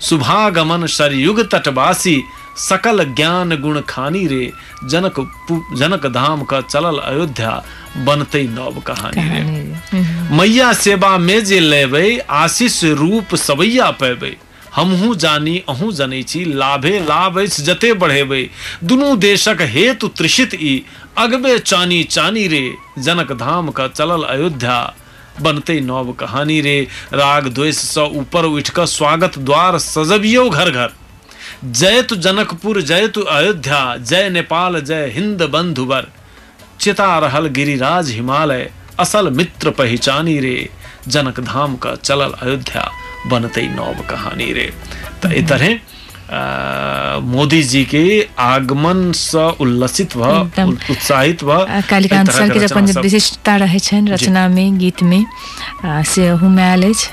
शुभागमन 0.00 0.86
सरयुग 0.86 1.50
तटवासी, 1.50 2.22
सकल 2.56 3.04
ज्ञान 3.04 3.56
गुण 3.56 3.80
खानी 3.80 4.26
रे, 4.26 4.52
जनक 4.84 5.20
जनक 5.78 6.06
धाम 6.06 6.42
का 6.42 6.60
चलल 6.60 6.98
अयोध्या। 6.98 7.62
बनते 7.96 8.42
नव 8.48 8.80
कहानी। 8.80 9.28
रे 9.28 10.02
मैया 10.36 10.72
सेवा 10.74 11.16
में 11.18 11.44
जे 11.44 11.60
लेबै 11.60 12.18
आशीष 12.36 12.82
रूप 13.00 13.34
सवैया 13.36 13.90
पैबै। 14.00 14.36
हमहूँ 14.74 15.14
जानी 15.16 15.56
अहूँ 15.68 15.92
जनै 15.92 16.22
छी 16.22 16.44
लाभे 16.54 16.98
लाभ 17.00 17.38
अछि 17.40 17.62
जते 17.62 17.92
बढ़ेबै। 17.94 18.42
दुनू 18.84 19.14
देशक 19.18 19.62
हेतु 19.70 20.08
त्रिषित 20.10 20.54
ई 20.54 20.84
अगबे 21.18 21.58
चानी 21.60 22.02
चानी 22.06 22.46
रे 22.48 22.62
जनक 22.98 23.32
धाम 23.38 23.70
का 23.70 23.88
चलल 23.88 24.22
अयोध्या। 24.26 24.78
बनते 25.42 25.80
नव 25.80 26.12
कहानी 26.12 26.60
रे 26.60 26.80
राग 27.14 27.48
द्वेष 27.48 27.76
सँ 27.76 28.06
ऊपर 28.14 28.44
उठि 28.44 28.72
कऽ 28.76 28.86
स्वागत 28.86 29.38
द्वार 29.40 29.78
सजबियौ 29.78 30.48
घर 30.50 30.70
घर 30.70 30.92
जय 31.64 32.02
तु 32.02 32.16
जनकपुर 32.18 32.80
जय 32.82 33.08
तु 33.08 33.20
अयोध्या 33.30 33.80
जय 33.98 34.28
नेपाल 34.30 34.80
जय 34.80 35.10
हिंद 35.14 35.42
बंधुवर 35.52 36.08
चिता 36.80 37.18
रहल 37.26 37.46
गिरिराज 37.56 38.10
हिमालय 38.10 38.68
असल 39.00 39.28
मित्र 39.38 39.70
पहचानी 39.78 40.38
रे। 40.40 40.56
जनक 41.08 41.40
धाम 41.40 41.74
का 41.82 41.94
चलल 42.04 42.32
अयोध्या 42.42 42.84
बनते 43.30 43.62
नव 43.76 44.00
कहानी 44.10 44.52
रे। 44.52 44.70
तो 45.22 45.30
ई 45.38 45.42
तरह 45.50 47.20
मोदी 47.30 47.62
जी 47.70 47.84
के 47.92 48.02
आगमन 48.38 49.00
सँ 49.20 49.46
उल्लसित 49.60 50.16
भ 50.16 50.28
उत्साहित 50.90 51.44
भ 51.44 51.50
आ, 51.50 51.80
कालिका 51.90 52.16
एहि 52.16 52.24
तरहक 52.26 52.52
सर 52.52 52.58
के 52.58 52.64
अपन 52.64 52.86
सब- 52.92 53.02
विशिष्टता 53.02 53.56
रहै 53.64 53.78
छनि 53.86 54.10
रचना 54.10 54.46
में 54.48 54.78
गीत 54.78 55.02
में 55.10 55.24
से 56.12 56.28
आयल 56.28 56.82
अछि 56.90 57.08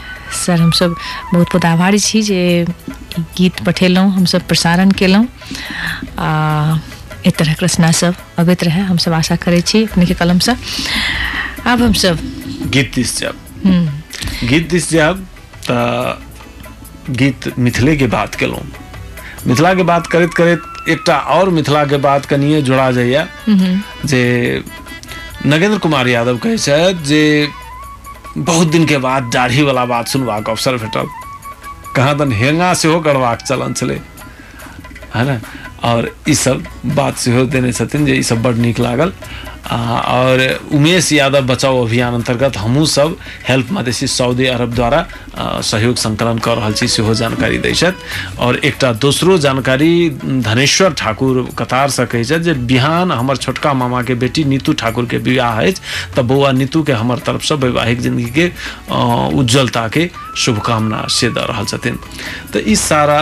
सर 0.46 0.60
हमसब 0.62 0.96
बहुत 1.34 1.48
बहुत 1.48 1.66
आभारी 1.66 2.00
छी 2.00 2.22
जे 2.30 2.40
गीत 3.38 3.64
पठेलहुँ 3.66 4.12
हमसब 4.16 4.48
प्रसारण 4.48 4.92
केलहुँ। 5.02 5.26
एहि 7.28 7.32
तरहक 7.40 7.64
रचना 7.64 7.92
सब 7.92 8.16
अबैत 8.40 8.64
रहै 8.64 8.82
हमसब 8.90 9.14
आशा 9.14 9.36
करै 9.44 9.60
छी 9.68 9.84
अपने 9.86 10.06
के 10.06 10.14
कलम 10.24 10.40
से। 10.48 10.54
आब 11.68 11.82
हमसब 11.82 12.20
गीत 12.74 12.94
दिस 12.96 13.18
जाब। 13.20 13.36
हम्म, 13.66 14.48
गीत 14.48 14.70
दिस 14.70 14.90
जाब 14.92 15.26
तऽ 15.68 17.14
गीत 17.20 17.52
मिथिले 17.60 17.96
के 17.98 18.08
बात 18.16 18.36
केलहुँ 18.36 18.64
मिथिला 19.48 19.74
के 19.74 19.84
बात 19.92 20.08
करैत 20.08 20.34
करैत 20.34 20.64
एकटा 20.90 21.18
और 21.36 21.50
मिथिला 21.58 21.84
के 21.92 21.98
बात 22.08 22.26
कनिए 22.32 22.62
जोड़ा 22.70 22.92
जाइए 22.92 23.26
जे 24.12 24.24
नगेंद्र 25.46 25.78
कुमार 25.84 26.08
यादव 26.08 26.38
कहै 26.46 26.58
छथि 26.58 27.04
जे 27.12 27.22
बहुत 28.38 28.68
दिन 28.72 28.86
के 28.86 28.98
बाद 29.04 29.30
दाढ़ी 29.34 29.62
वाला 29.64 29.86
बात 29.92 30.08
सुनबाक 30.08 30.50
अवसर 30.50 30.78
भेटल। 30.78 31.08
कहाँ 31.96 32.18
दन 32.18 32.32
हेंगा 32.40 32.74
सेहो 32.82 33.00
करबाक 33.02 33.42
चलन 33.42 33.74
छलै। 33.74 34.00
है 35.16 35.24
ना? 35.26 35.40
और 35.86 36.12
ई 36.30 36.34
सब 36.36 36.64
बात 36.96 37.18
सेहो 37.18 37.46
देने 37.46 37.72
छथिन 37.74 38.06
जे 38.06 38.22
सब 38.24 38.42
बड 38.44 38.58
नीक 38.58 38.80
लागल। 38.80 39.14
और 39.68 40.42
उमेश 40.74 41.12
यादव 41.12 41.46
बचाओ 41.48 41.84
अभियान 41.86 42.14
अंतर्गत 42.14 42.58
हमहूँ 42.58 42.86
सब 42.88 43.16
हेल्प 43.48 43.72
मधेसी 43.72 44.08
सऊदी 44.08 44.46
अरब 44.48 44.74
द्वारा 44.76 45.06
सहयोग 45.38 45.96
संकलन 45.96 46.38
कऽ 46.40 46.56
रहल 46.56 46.74
छी, 46.74 46.88
सेहो 46.88 47.14
जानकारी 47.14 47.58
दै 47.58 47.74
छथि। 47.74 48.68
एकटा 48.68 48.92
दोसरो 48.96 49.38
जानकारी, 49.38 50.10
धनेश्वर 50.24 50.94
ठाकुर 50.94 51.42
कतार 51.60 51.90
से 51.90 52.06
छथि 52.06 52.40
जे, 52.40 52.54
बिहान 52.54 53.12
हमर 53.12 53.38
छोटका 53.38 53.74
मामा 53.74 54.02
के 54.04 54.16
बेटी 54.16 54.44
नीतू 54.46 54.74
ठाकुर 54.74 55.06
के 55.06 55.18
विवाह 55.20 55.62
अछि, 55.62 55.82
तऽ 56.16 56.22
बौआ 56.24 56.52
नीतू 56.52 56.84
के 56.84 56.94
हमर 56.94 57.20
तरफ़ 57.28 57.44
से 57.44 57.56
वैवाहिक 57.56 58.02
ज़िंदगी 58.02 58.30
के 58.40 58.48
उज्जवलता 59.40 59.88
के 59.88 60.10
शुभकामना 60.38 61.06
से 61.10 61.30
छथिन। 61.66 62.00
तऽ 62.54 62.64
ई 62.68 62.76
सारा 62.78 63.22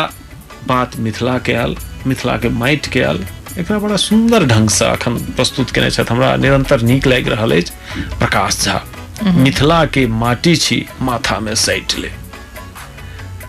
बात 0.67 0.97
मिथिला 0.99 1.37
के 1.39 1.53
आयल। 1.53 1.75
मिथिला 2.07 2.37
के 2.37 2.49
माटि 2.49 2.89
के 2.91 3.01
आयल 3.03 3.25
एकरा 3.59 3.77
बड़ा 3.79 3.95
सुंदर 3.97 4.45
ढंग 4.45 4.69
से 4.69 4.85
अखन 4.85 5.15
प्रस्तुत 5.35 5.71
केने 5.71 5.89
छथि। 5.91 6.13
हमरा 6.13 6.35
निरंतर 6.35 6.81
नीक 6.81 7.07
लागि 7.07 7.29
रहल 7.29 7.51
अछि 7.57 7.71
प्रकाश 8.19 8.61
झा। 8.63 8.83
मिथिला 9.23 9.83
के 9.95 10.05
माटी 10.07 10.55
छी 10.55 10.85
माथा 11.01 11.39
में 11.39 11.53
सैट 11.55 11.97
ले। 11.99 12.11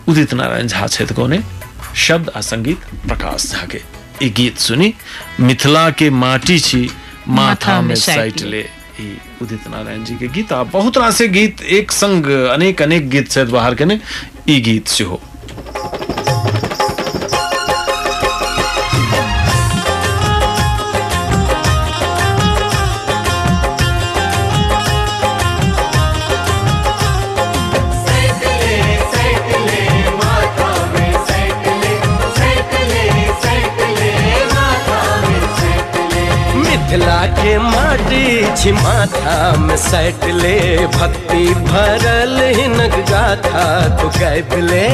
उदित 0.07 0.33
नारायण 0.33 0.67
झा 0.67 0.87
छथि 0.87 1.13
कोने 1.13 1.41
शब्द 2.05 2.29
आ 2.29 2.41
संगीत 2.41 2.85
प्रकाश 3.07 3.51
झा 3.51 3.65
के 3.71 3.81
ई 4.23 4.29
गीत 4.37 4.57
सुनी 4.57 4.93
मिथिला 5.39 5.89
के 5.99 6.09
माटी 6.09 6.59
छी 6.59 6.89
माथा 7.27 7.79
में 7.81 7.95
सैट 7.95 8.41
ले। 8.41 8.65
उदित 9.41 9.67
नारायण 9.69 10.03
जी 10.03 10.15
के 10.17 10.27
गीत 10.35 10.51
आ 10.53 10.63
बहुत 10.73 10.97
रास 10.97 11.21
गीत 11.35 11.61
एक 11.61 11.91
संग 11.91 12.25
अनेक 12.53 12.81
अनेक 12.81 13.09
गीत 13.09 13.31
छथि 13.31 13.51
बाहर 13.51 13.75
केने। 13.75 13.99
ई 14.49 14.59
गीत 14.61 14.87
सेहो। 14.87 15.21
छी 38.57 38.71
माथा 38.71 39.55
में 39.59 39.75
सैट 39.77 40.23
ले, 40.33 40.59
भक्ति 40.87 41.43
भरल 41.67 42.37
हिनक 42.55 42.95
गाथा, 43.09 43.65
तू 43.97 44.07
गायब 44.19 44.53
ले। 44.69 44.87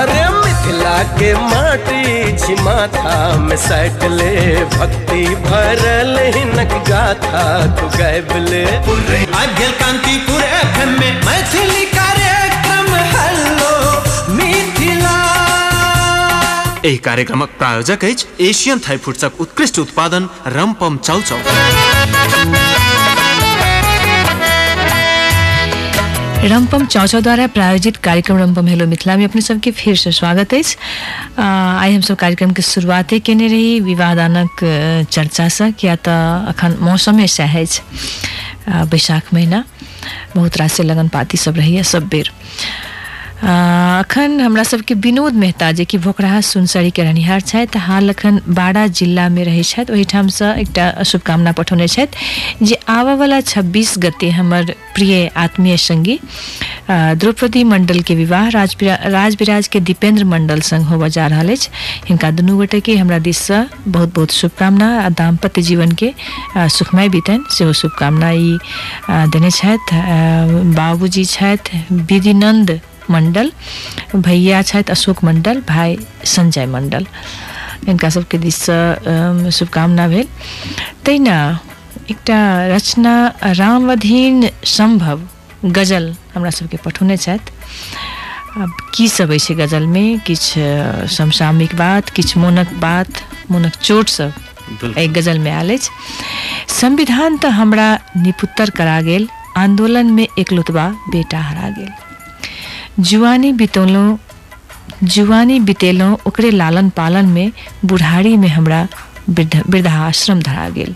अरे 0.00 0.22
मिथिला 0.34 0.98
के 1.18 1.32
माटी 1.34 2.38
छी 2.38 2.54
माथा 2.62 3.16
में 3.38 3.56
सैट 3.56 4.04
ले, 4.10 4.34
भक्ति 4.76 5.24
भरल 5.48 6.16
हिनक 6.36 6.74
गाथा, 6.88 7.44
तू 7.76 7.88
गायब 7.98 8.32
ले। 8.48 8.64
अध्यल 8.64 9.72
कांतिपुर 9.80 10.42
एफएम 10.42 10.98
में, 11.00 11.12
मैथिली 11.26 11.84
एहि 16.84 16.96
कार्यक्रमक 17.06 17.48
प्रायोजक 17.58 18.04
अछि 18.04 18.26
एशियन 18.48 18.78
थाई 18.88 18.96
फूड्सक 19.04 19.40
उत्कृष्ट 19.40 19.78
उत्पादन 19.78 20.28
रमपम 20.56 20.96
चाउचाउ। 20.98 21.38
रमपम 26.50 26.84
चौचौ 26.86 27.20
द्वारा 27.20 27.46
प्रायोजित 27.54 27.96
कार्यक्रम 28.04 28.38
रमपम 28.38 28.66
हेलो 28.66 28.86
मिथिला 28.86 29.16
में 29.16 29.24
अपने 29.24 29.40
सबके 29.40 29.70
फिर 29.70 29.96
से 29.96 30.12
स्वागत 30.12 30.54
अछि। 30.54 30.76
आ, 31.38 31.44
आइ 31.80 31.94
हमसब 31.94 32.16
कार्यक्रम 32.16 32.52
के 32.52 32.62
शुरुआते 32.62 33.18
केने 33.28 33.48
रही 33.48 33.80
विवादानक 33.80 34.64
अ, 34.64 35.02
चर्चा 35.10 35.48
से 35.48 35.70
किया 35.72 35.96
तऽ 35.96 36.48
अखन 36.52 36.76
मौसमे 36.80 37.26
आ, 37.26 38.84
बैसाख 38.84 39.34
महीना। 39.34 39.64
बहुत 40.36 40.56
रास 40.56 40.80
लगन 40.80 41.08
पाती 41.08 41.36
सब 41.36 41.56
रहैया 41.56 41.82
सब 41.92 42.08
बेर। 42.08 42.30
अखन 43.40 44.40
हमरा 44.40 44.62
सबके 44.62 44.94
विनोद 45.00 45.34
मेहता 45.40 45.70
जे 45.72 45.84
कि 45.88 45.98
भोकराहा 45.98 46.40
सुनसरी 46.44 46.90
के 46.92 47.02
रहनिहार 47.02 47.40
छथि, 47.40 47.78
हाल 47.78 48.08
अखन 48.12 48.40
बाड़ा 48.48 48.86
जिला 48.86 49.28
में 49.32 49.44
रहै 49.44 49.62
छथि। 49.64 49.92
ओहिठामसँ 49.92 50.52
एकटा 50.60 51.02
शुभकामना 51.08 51.52
पठौने 51.56 51.86
छथि 51.88 52.64
जे 52.66 52.74
आबयवला 52.84 53.40
छब्बीस 53.40 53.94
गते 54.04 54.30
हमर 54.30 54.74
प्रिय 54.94 55.26
आत्मीय 55.36 55.76
संगी 55.76 56.18
द्रौपदी 56.90 57.62
मंडल 57.64 58.00
के 58.04 58.14
विवाह 58.14 58.48
राजबिराज 58.52 59.68
के 59.72 59.80
दीपेंद्र 59.88 60.24
मंडल 60.24 60.60
संग 60.60 60.84
होबऽ 60.92 61.08
जा 61.16 61.26
रहल 61.32 61.50
अछि। 61.52 61.68
हिनका 62.08 62.30
दुनू 62.36 62.56
गोटे 62.56 62.80
के 62.84 62.96
हमरा 62.96 63.18
दिससँ 63.24 63.64
बहुत 63.88 64.14
बहुत 64.14 64.30
शुभकामना, 64.32 64.88
आ, 65.00 65.08
दाम्पत्य 65.08 65.62
जीवन 65.62 65.92
के 66.02 66.12
सुखमय 66.76 67.08
बीतनि। 67.08 67.44
सेहो 67.56 67.72
शुभकामना 67.72 68.30
ई 68.30 68.58
देने 69.32 69.50
छथि। 69.50 69.96
बाबूजी 70.76 71.24
छथि 71.24 71.84
विधिनंद 71.90 72.80
मंडल 73.10 73.52
भैया 74.16 74.62
छथि 74.62 74.90
अशोक 74.92 75.24
मंडल 75.24 75.60
भाई 75.68 75.98
संजय 76.24 76.66
मंडल। 76.66 77.06
हिनका 77.86 78.08
सबके 78.10 78.38
दिससँ 78.38 78.72
अम, 79.06 79.50
शुभकामना 79.50 80.08
भेल। 80.08 80.28
तहिना 81.06 81.36
एकटा 82.10 82.40
रचना 82.74 83.14
रामवधीन 83.58 84.48
सम्भव 84.66 85.20
गज़ल 85.64 86.14
हमरा 86.34 86.50
सबके 86.50 86.76
पठौने 86.84 87.16
छथि। 87.16 87.52
आब 88.60 88.70
की 88.94 89.08
सब 89.08 89.30
अछि 89.32 89.54
गजलमे? 89.54 90.04
किछु 90.26 90.60
समसामयिक 91.16 91.74
बात 91.76 92.08
किछु 92.10 92.40
मोनक 92.40 92.72
बात 92.80 93.22
मोनक 93.50 93.76
चोट 93.82 94.08
सब 94.08 94.32
एहि 94.96 95.08
गजलमे 95.08 95.50
आयल 95.50 95.72
अछि। 95.74 95.90
संविधान 96.80 97.36
तऽ 97.38 97.50
हमरा 97.60 97.88
निपुत्तर 98.16 98.70
करा 98.70 99.00
गेल 99.08 99.28
आंदोलनमे 99.56 100.28
एकलुतबा 100.38 100.88
बेटा 101.10 101.40
हरा 101.40 101.68
गेल। 101.78 102.09
जुआनी 103.00 103.52
बितौलहुँ 103.52 104.18
जुआनी 105.04 105.58
बितेलहुँ 105.60 106.16
ओकरे 106.26 106.50
लालन 106.50 106.88
पालनमे 106.90 107.46
बुढ़ारीमे 107.84 108.48
हमरा 108.48 108.80
वृद्ध 109.28 109.62
वृद्धाश्रम 109.68 110.40
धरा 110.42 110.68
गेल। 110.68 110.94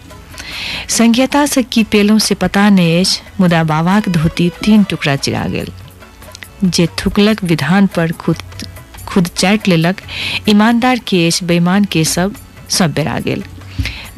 संज्ञता 0.89 1.45
से 1.47 1.63
की 1.63 1.85
पेलहुँ 1.85 2.19
से 2.19 2.35
पता 2.35 2.69
नहीं 2.71 3.01
अछि 3.01 3.21
मुदा 3.41 3.63
बाबाक 3.65 4.09
धोती 4.09 4.51
तीन 4.65 4.85
टुकड़ा 4.85 5.17
चिरा 5.17 5.45
गेल। 5.49 5.73
जे 6.65 6.87
थुकलक 6.99 7.43
विधान 7.45 7.87
पर 7.87 8.13
खुद 8.13 8.37
खुद 9.09 9.27
चाटि 9.29 9.71
लेलक, 9.71 9.97
ईमानदार 10.49 10.99
के 10.99 11.31
बेईमान 11.43 11.85
के 11.85 12.05
सब 12.05 12.35
सब 12.69 12.93
बेरा 12.95 13.19
गेल। 13.19 13.45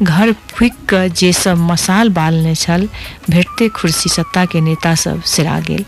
घर 0.01 0.31
फूक 0.51 0.73
कऽ 0.89 1.07
जे 1.19 1.31
सब 1.33 1.57
मसाल 1.69 2.09
बालने 2.13 2.53
छल 2.55 2.87
भेटते 3.29 3.67
खुर्सी 3.77 4.09
सत्ता 4.09 4.45
के 4.51 4.61
नेता 4.61 4.93
सब 5.03 5.21
सिरा 5.33 5.59
गेल। 5.67 5.85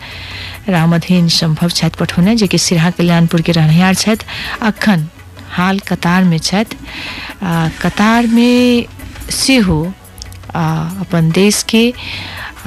रामधीन 0.70 1.28
सम्भव 1.30 1.70
छथि 1.70 1.98
पठौने 2.00 2.36
जे 2.36 2.48
कि 2.48 2.58
सिरहा 2.58 2.90
कल्याणपुर 2.98 3.42
के 3.42 3.52
रहनिहार 3.52 3.94
छथि। 3.96 4.26
अखन 4.68 5.08
हाल 5.58 5.80
कतार 5.90 6.24
में 6.24 6.40
कतार 7.82 8.28
में 8.28 8.86
अपन 10.56 11.32
देश 11.36 11.64
के 11.70 11.90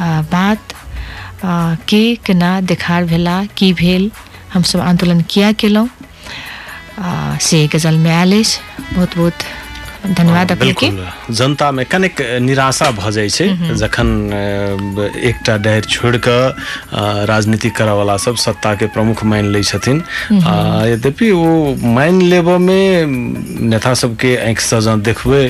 आ, 0.01 0.23
बात 0.23 0.73
के 1.89 2.05
केना 2.27 2.61
देखार 2.61 3.05
भेला 3.05 3.43
की 3.57 3.73
भेल 3.81 4.11
हमसब 4.53 4.81
आंदोलन 4.81 5.21
किया 5.31 5.53
केलहुँ। 5.63 5.89
से 7.43 7.67
गज़ल 7.75 7.99
में 7.99 8.11
आयल 8.11 8.39
अछि। 8.39 8.59
बहुत 8.95 9.17
बहुत 9.17 9.39
धन्यवाद 10.03 11.35
जनता 11.39 11.71
में 11.73 11.85
कनेक 11.87 12.21
निराशा 12.43 12.91
भऽ 12.99 13.11
जाइ 13.17 13.29
छै 13.31 13.47
जखन 13.83 14.09
अ, 14.35 15.07
एकटा 15.31 15.57
डारि 15.65 15.81
छोड़ि 15.95 16.19
कऽ 16.27 16.43
राजनीति 17.31 17.71
करऽ 17.79 17.95
वाला 17.99 18.17
सब 18.27 18.37
सत्ता 18.45 18.75
के 18.83 18.87
प्रमुख 18.95 19.23
मानि 19.31 19.49
लै 19.55 19.63
छथिन। 19.63 20.03
आ, 20.43 20.55
यद्यपि 20.93 21.31
ओ 21.31 21.75
मानि 21.95 22.25
लेबऽ 22.31 22.59
में 22.67 23.07
नेता 23.71 23.95
सबके 24.03 24.37
आँखि 24.51 24.63
सँ 24.67 24.81
जँ 24.87 24.99
देखबै 25.07 25.43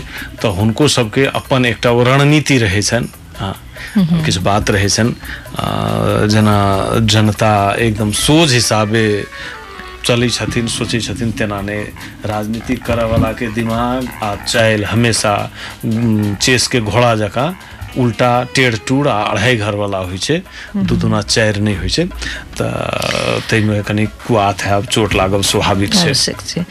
तऽ 0.43 0.49
हुनको 0.59 0.89
सबके 0.97 1.25
अपन 1.41 1.65
एकटा 1.73 1.91
ओ 1.91 2.03
रणनीति 2.13 2.59
रहै 2.69 2.83
छनि। 2.83 3.09
हाँ 3.41 3.55
किछु 4.25 4.41
बात 4.41 4.71
रहै 4.71 4.89
छनि। 4.89 5.13
जेना 6.33 6.57
जनता 7.13 7.53
एकदम 7.87 8.11
सोझ 8.21 8.53
हिसाबे 8.53 9.05
चलै 10.07 10.29
छथिन 10.29 10.67
सोचै 10.69 11.01
छथिन 11.07 11.31
तेना 11.39 11.61
नहि 11.69 11.81
राजनीति 12.27 12.75
करयवला 12.87 13.33
के 13.39 13.47
दिमाग 13.55 14.03
आ 14.23 14.35
चालि 14.45 14.85
हमेशा 14.85 15.35
चेस 16.43 16.67
के 16.73 16.81
घोड़ा 16.83 17.15
जकाँ 17.17 17.49
उल्टा 17.99 18.33
टेढ़ 18.55 18.77
टूढ़ 18.89 19.09
आ 19.09 19.21
अढ़ाई 19.33 19.57
घरवला 19.57 19.99
होइ 20.09 20.19
छै 20.19 20.39
दू 20.89 20.97
चार 20.97 21.23
चारि 21.25 21.61
नहि 21.61 21.75
होइ 21.77 21.89
छै। 21.91 22.05
ताहिमे 22.63 23.83
कनि 23.89 24.07
कुआत 24.27 24.63
हैब 24.65 24.85
चोट 24.95 25.15
लागब 25.15 25.43
स्वाभाविक 25.51 25.95
छै। 25.95 26.09
आवश्यक 26.09 26.41
छै। 26.47 26.65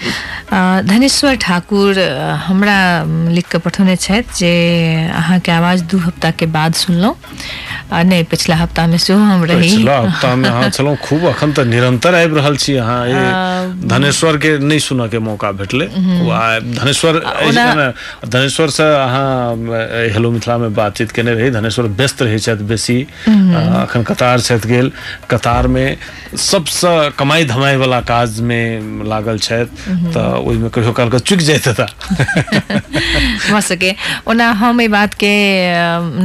धनेश्वर 0.87 1.35
ठाकुर 1.45 1.99
हमरा 2.47 2.77
लिख 3.35 3.47
कऽ 3.51 3.59
पठौने 3.65 3.95
छथि 3.95 4.33
जे 4.39 4.51
अहाँके 5.15 5.51
आवाज़ 5.51 5.83
दू 5.91 5.97
हफ़्ता 6.07 6.31
के 6.39 6.45
बाद 6.55 6.73
सुनलहुँ 6.83 7.15
आ 7.91 8.01
नहि 8.03 8.23
पिछला 8.31 8.55
हफ़्ता 8.55 8.87
में 8.87 8.97
सेहो 8.97 9.19
हम 9.19 9.43
रही। 9.43 9.69
पिछला 9.69 9.97
हफ़्ता 9.99 10.35
में 10.35 10.49
अहाँ 10.49 10.69
छलहुँ 10.69 10.95
खूब 11.03 11.25
अखन 11.29 11.51
तऽ 11.53 11.65
निरंतर 11.67 12.15
आबि 12.15 12.35
रहल 12.35 12.55
छी 12.57 12.75
अहाँ। 12.83 12.99
ई 13.07 13.87
धनेश्वर 13.87 14.37
के 14.43 14.57
नहि 14.59 14.79
सुनऽ 14.79 15.07
के 15.11 15.19
मौका 15.19 15.51
भेटलै। 15.59 15.85
आ 15.85 16.41
धनेश्वर 16.79 17.19
धनेश्वर 18.25 18.69
से 18.69 18.83
अहाँ 18.95 19.55
हेलो 20.13 20.31
मिथिला 20.31 20.57
में 20.57 20.73
बातचीत 20.73 21.11
केने 21.11 21.33
रही। 21.33 21.49
धनेश्वर 21.51 21.85
व्यस्त 21.99 22.21
रहै 22.21 22.39
छथि 22.39 22.63
बेसी। 22.71 22.97
अखन 23.27 24.03
कतार 24.07 24.39
छथि 24.41 24.67
गेल। 24.69 24.91
कतार 25.31 25.67
में 25.67 25.80
सबसँ 26.39 26.93
कमाई 27.19 27.45
धमाई 27.45 27.75
वाला 27.75 27.99
काज 28.03 28.39
में 28.41 29.03
लागल 29.05 29.37
छथि 29.39 30.11
तऽ 30.11 30.37
ओहिमे 30.39 30.69
कहियो 30.69 30.91
काल 30.93 31.09
के 31.09 31.19
चुकि 31.21 31.43
जाइत 31.43 31.67
हेता। 31.67 31.85
भऽ 33.51 33.61
सके। 33.61 33.91
ओना 34.27 34.49
हम 34.53 34.81
एहि 34.81 34.87
बात 34.89 35.13
के 35.13 35.31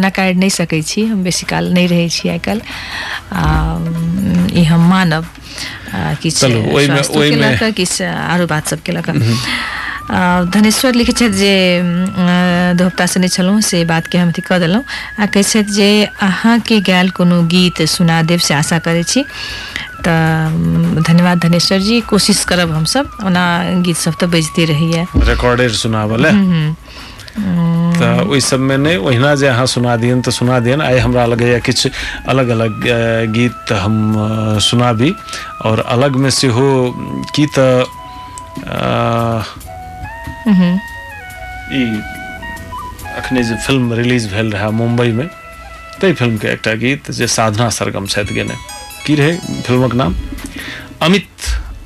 नकार 0.00 0.34
नहि 0.34 0.50
सकै 0.50 0.80
छी। 0.82 1.04
हम 1.06 1.22
बेसी 1.24 1.46
काल 1.46 1.72
नहि 1.72 1.86
रहै 1.86 2.08
छी 2.08 2.28
आइ 2.28 2.38
काल्हि। 2.38 2.64
ई 4.52 4.64
हम 4.64 4.88
मानब। 4.90 5.24
किछु 6.22 6.46
लऽ 7.36 7.56
कऽ 7.60 7.70
किछु 7.72 8.04
आरो 8.04 8.46
बात 8.46 8.68
सबके 8.68 8.92
लऽ 8.92 9.02
कऽ। 9.02 9.18
धनेश्वर 10.54 10.94
लिखै 10.94 11.12
छथि 11.12 11.28
जे 11.34 11.52
अ, 11.78 12.74
दू 12.78 12.84
हफ़्ता 12.86 13.06
से 13.06 13.20
नहि 13.20 13.28
छलहुँ 13.28 13.60
से 13.60 13.84
बातके 13.84 14.18
हम 14.18 14.28
अथी 14.30 14.42
कऽ 14.42 14.58
देलहुँ। 14.58 14.84
आ 15.20 15.26
कहै 15.26 15.42
छथि 15.42 15.72
जे 15.72 15.88
अहाँके 16.22 16.80
गायल 16.86 17.10
कोनो 17.10 17.42
गीत 17.50 17.82
सुना 17.90 18.22
देब 18.22 18.40
से 18.40 18.54
आशा 18.54 18.78
करै 18.86 19.02
छी। 19.02 19.24
तऽ 20.06 21.02
धन्यवाद 21.02 21.38
धनेश्वर 21.42 21.78
जी 21.80 22.00
कोशिश 22.06 22.44
करब 22.44 22.70
हमसब। 22.72 23.10
ओना 23.26 23.44
गीत 23.82 23.96
सब 23.96 24.14
तऽ 24.20 24.26
बजिते 24.30 24.64
रहैए। 24.70 25.06
रिकॉर्डेड 25.26 25.70
है 26.26 26.74
तऽ 27.36 28.20
ओहि 28.28 28.40
सबमे 28.40 28.76
नहि 28.76 28.96
ओहिना 28.96 29.34
जे 29.40 29.46
अहाँ 29.46 29.66
सुना 29.66 29.96
दियन 29.96 30.20
तऽ 30.22 30.30
सुना 30.32 30.58
दियन। 30.60 30.80
आइ 30.82 30.98
हमरा 31.04 31.24
लगैए 31.26 31.60
किछु 31.66 31.88
अलग 32.28 32.48
अलग 32.56 32.72
गीत 33.36 33.72
हम 33.72 33.94
सुनाबी। 34.68 35.12
और 35.66 35.80
अलग 35.96 36.16
में 36.22 36.30
सेहो 36.30 36.68
की 37.36 37.46
तऽ 37.58 37.84
अ, 38.66 39.44
ई 41.76 41.82
अखने 43.16 43.42
जे 43.44 43.54
फ़िल्म 43.66 43.92
रिलीज़ 44.00 44.28
भेल 44.34 44.52
रहै 44.52 44.70
मुंबई 44.80 45.12
में 45.12 45.26
ताहि 46.00 46.12
फ़िल्म 46.12 46.36
के 46.38 46.48
एकटा 46.48 46.74
गीत 46.84 47.10
जे 47.18 47.26
साधना 47.26 47.68
सरगम 47.78 48.06
छथि 48.06 48.34
गेने। 48.34 48.54
की 49.06 49.14
रहै 49.14 49.36
फिल्मक 49.66 49.94
नाम? 49.94 50.14
अमित 51.02 51.28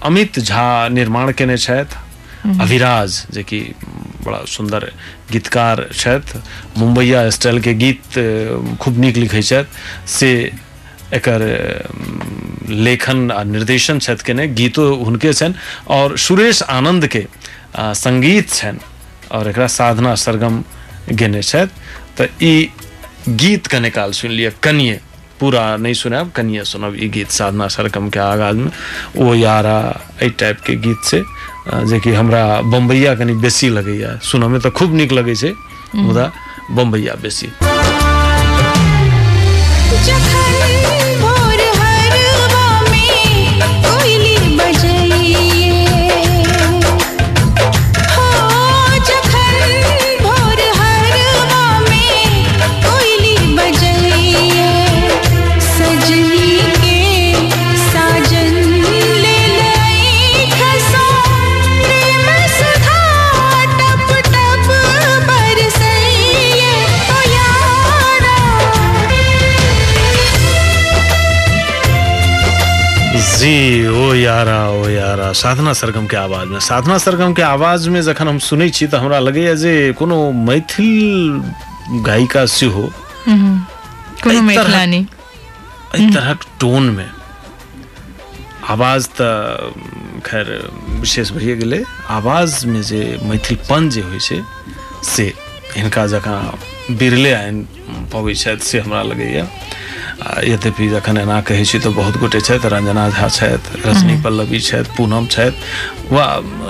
अमित 0.04 0.38
झा 0.40 0.66
निर्माण 0.88 1.32
केने 1.38 1.56
छथि। 1.58 1.96
अभिराज 2.60 3.24
जे 3.32 3.42
कि 3.42 3.60
बड़ा 4.24 4.38
सुंदर 4.54 4.90
गीतकार 5.32 5.86
मुंबईया 6.78 7.28
स्टाइल 7.36 7.60
के 7.66 7.74
गीत 7.84 8.18
खूब 8.82 8.98
नीक 9.04 9.16
लिखै 9.16 9.42
से 10.18 10.30
एकर 11.18 11.42
अ, 11.42 12.72
लेखन 12.86 13.30
आ 13.32 13.42
निर्देशन 13.44 13.98
छथि 13.98 14.24
केने 14.26 14.46
गीतो 14.60 14.82
हुनके 15.04 15.32
छनि 15.32 15.54
और 15.96 16.16
सुरेश 16.26 16.62
आनंद 16.78 17.06
के 17.14 17.26
संगीत 18.04 18.48
और 19.36 19.48
एकरा 19.48 19.66
साधना 19.78 20.14
सरगम 20.24 20.62
गेने 21.20 21.42
ई 22.42 22.70
गीत 23.42 23.66
कने 23.72 23.90
काल 23.90 24.12
सुनि 24.18 24.34
लिअ 24.34 24.50
कनिए 24.62 25.00
पूरा 25.40 25.64
नहीं 25.82 25.94
सुनाब 25.94 26.30
कनिए 26.36 26.64
सुनब 26.70 26.96
ई 27.02 27.08
गीत 27.16 27.30
साधना 27.40 27.66
सरगम 27.74 28.08
के 28.14 28.18
आगाज़ 28.20 28.56
में 28.56 28.70
ओ 29.26 29.34
यारा 29.34 29.76
टाइप 30.38 30.60
के 30.66 30.74
गीत 30.86 31.04
छै 31.10 31.22
अ, 31.70 31.80
जे 31.90 31.98
कि 32.04 32.12
हमरा 32.20 32.42
बम्बैया 32.72 33.14
कनि 33.20 33.32
बेसी 33.44 33.68
लगैए 33.78 34.18
सुनऽ 34.30 34.48
में 34.52 34.60
तऽ 34.60 34.70
खूब 34.78 34.94
नीक 35.00 35.12
लगै 35.18 35.34
छै 35.42 35.54
मुदा 35.94 36.30
बम्बैया 36.78 37.14
बेसी। 37.22 37.48
जी 73.40 73.86
ओ 73.86 74.12
यारा 74.14 74.58
ओ 74.70 74.88
यारा। 74.88 75.32
साधना 75.40 75.72
सरगम 75.80 76.06
के 76.06 76.16
आवाज़ 76.16 76.48
में। 76.48 76.58
साधना 76.60 76.96
सरगम 76.98 77.32
के 77.34 77.42
आवाज़ 77.42 77.88
में 77.90 78.00
जखन 78.02 78.28
हम 78.28 78.38
सुनै 78.48 78.68
छी 78.76 78.86
तऽ 78.92 78.98
हमरा 78.98 79.18
लगैया 79.18 79.54
जे 79.62 79.72
कोनो 79.98 80.18
मैथिल 80.48 82.02
गायिका 82.06 82.44
सेहो 82.56 82.82
कोनो 83.28 84.34
तरह- 84.34 84.42
मैथिलानी। 84.46 85.00
एहि 85.94 86.10
तरहक 86.14 86.40
टोन 86.60 86.90
में 86.96 87.08
आवाज़ 88.74 89.06
तऽ 89.20 90.20
खैर 90.26 90.46
विशेष 91.00 91.30
भइए 91.32 91.56
गेलै। 91.62 91.82
आवाज़ 92.18 92.66
में 92.66 92.82
जे 92.90 93.02
मैथिलपन 93.30 93.88
जे 93.94 94.00
होइ 94.10 94.20
छै 94.20 94.42
से 95.14 95.32
हिनका 95.76 96.06
जकाँ 96.12 96.40
बिरले 97.00 97.32
आनि 97.34 97.64
पबै 98.12 98.34
छथि 98.34 98.64
से 98.70 98.78
हमरा 98.80 99.02
लगैया। 99.10 99.44
यद्यपि 100.20 100.88
जखन 100.88 101.16
एना 101.18 101.40
कहै 101.48 101.64
छी 101.64 101.78
तऽ 101.80 101.92
बहुत 101.96 102.16
गोटे 102.20 102.40
छथि 102.40 102.68
रंजना 102.68 103.04
झा 103.10 103.28
छथि 103.28 103.80
रजनी 103.84 104.16
पल्लवी 104.24 104.60
छथि 104.60 104.92
पूनम 104.96 105.26
छथि 105.32 106.12
वा 106.12 106.24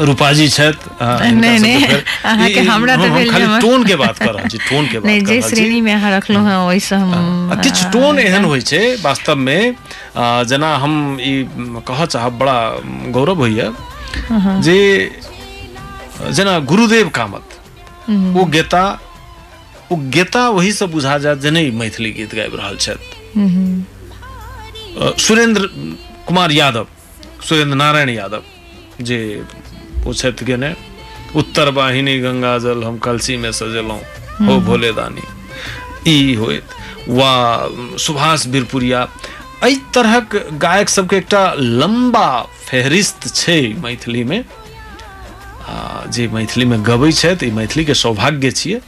रूपाजी 0.07 0.49
छथि 0.49 0.87
टोन 3.61 3.85
के 3.85 3.97
बात 4.03 4.19
कर 4.19 4.33
रहल 4.35 4.49
छी 4.49 4.59
टोन 4.71 4.87
के 4.93 4.99
बात 4.99 5.27
जे 5.29 5.41
श्रेणी 5.51 5.81
में 5.81 5.93
अहाँ 5.95 6.11
रखलहुँ 6.17 6.47
हैं 6.47 6.57
ओहिसँ 6.67 6.95
हम 6.95 7.61
किछु 7.63 7.91
टोन 7.93 8.19
एहन 8.19 8.45
होइ 8.45 8.61
छै 8.71 8.83
वास्तव 9.03 9.37
में 9.37 9.75
आ, 10.17 10.43
जेना 10.45 10.75
हम 10.85 10.95
ई 11.21 11.35
कहऽ 11.87 12.07
चाहब 12.07 12.39
बड़ा 12.39 12.59
गौरव 13.19 13.39
होइए 13.45 13.71
जे 14.67 14.79
जेना 16.39 16.59
गुरुदेव 16.71 17.09
कामत 17.15 17.59
ओ 18.11 18.45
गेता 18.57 18.83
ओ 19.93 19.97
गेता 20.17 20.49
वही 20.49 20.73
से 20.73 20.87
बुझा 20.87 21.17
जायत 21.19 21.39
जे 21.43 21.51
नहि 21.51 21.71
मैथिली 21.79 22.11
गीत 22.19 22.35
गाबि 22.35 22.57
रहल 22.57 22.77
छथि। 22.77 23.10
सुरेंद्र 25.19 25.69
कुमार 26.27 26.51
यादव 26.51 26.87
सुरेंद्र 27.49 27.77
नारायण 27.77 28.09
यादव 28.11 28.43
जे 29.01 29.19
ओ 30.07 30.13
छथि 30.13 30.45
गेने 30.45 30.75
उत्तर 31.37 31.71
वाहिनी 31.75 32.19
गंगा 32.21 32.57
जल 32.59 32.83
हम 32.85 32.99
कलसी 32.99 33.37
में 33.37 33.53
सजेलहुँ 33.53 34.01
हो 34.47 34.59
भोले 34.67 34.93
दानी। 34.93 35.23
ई 36.09 36.35
होइत 36.35 36.69
वा 37.09 37.33
सुभाष 38.05 38.47
बिरपुरिया 38.53 39.01
एहि 39.65 39.77
तरहक 39.95 40.37
गायक 40.63 40.89
सबके 40.89 41.17
एकटा 41.17 41.43
लंबा 41.55 42.29
फेहरिस्त 42.67 43.29
छै 43.35 43.61
मैथिलीमे। 43.83 44.43
जे 46.15 46.27
मैथिलीमे 46.35 46.79
गबै 46.87 47.13
छथि 47.13 47.47
ई 47.47 47.51
मैथिलीके 47.55 47.95
सौभाग्य 47.95 48.51
छियै। 48.51 48.81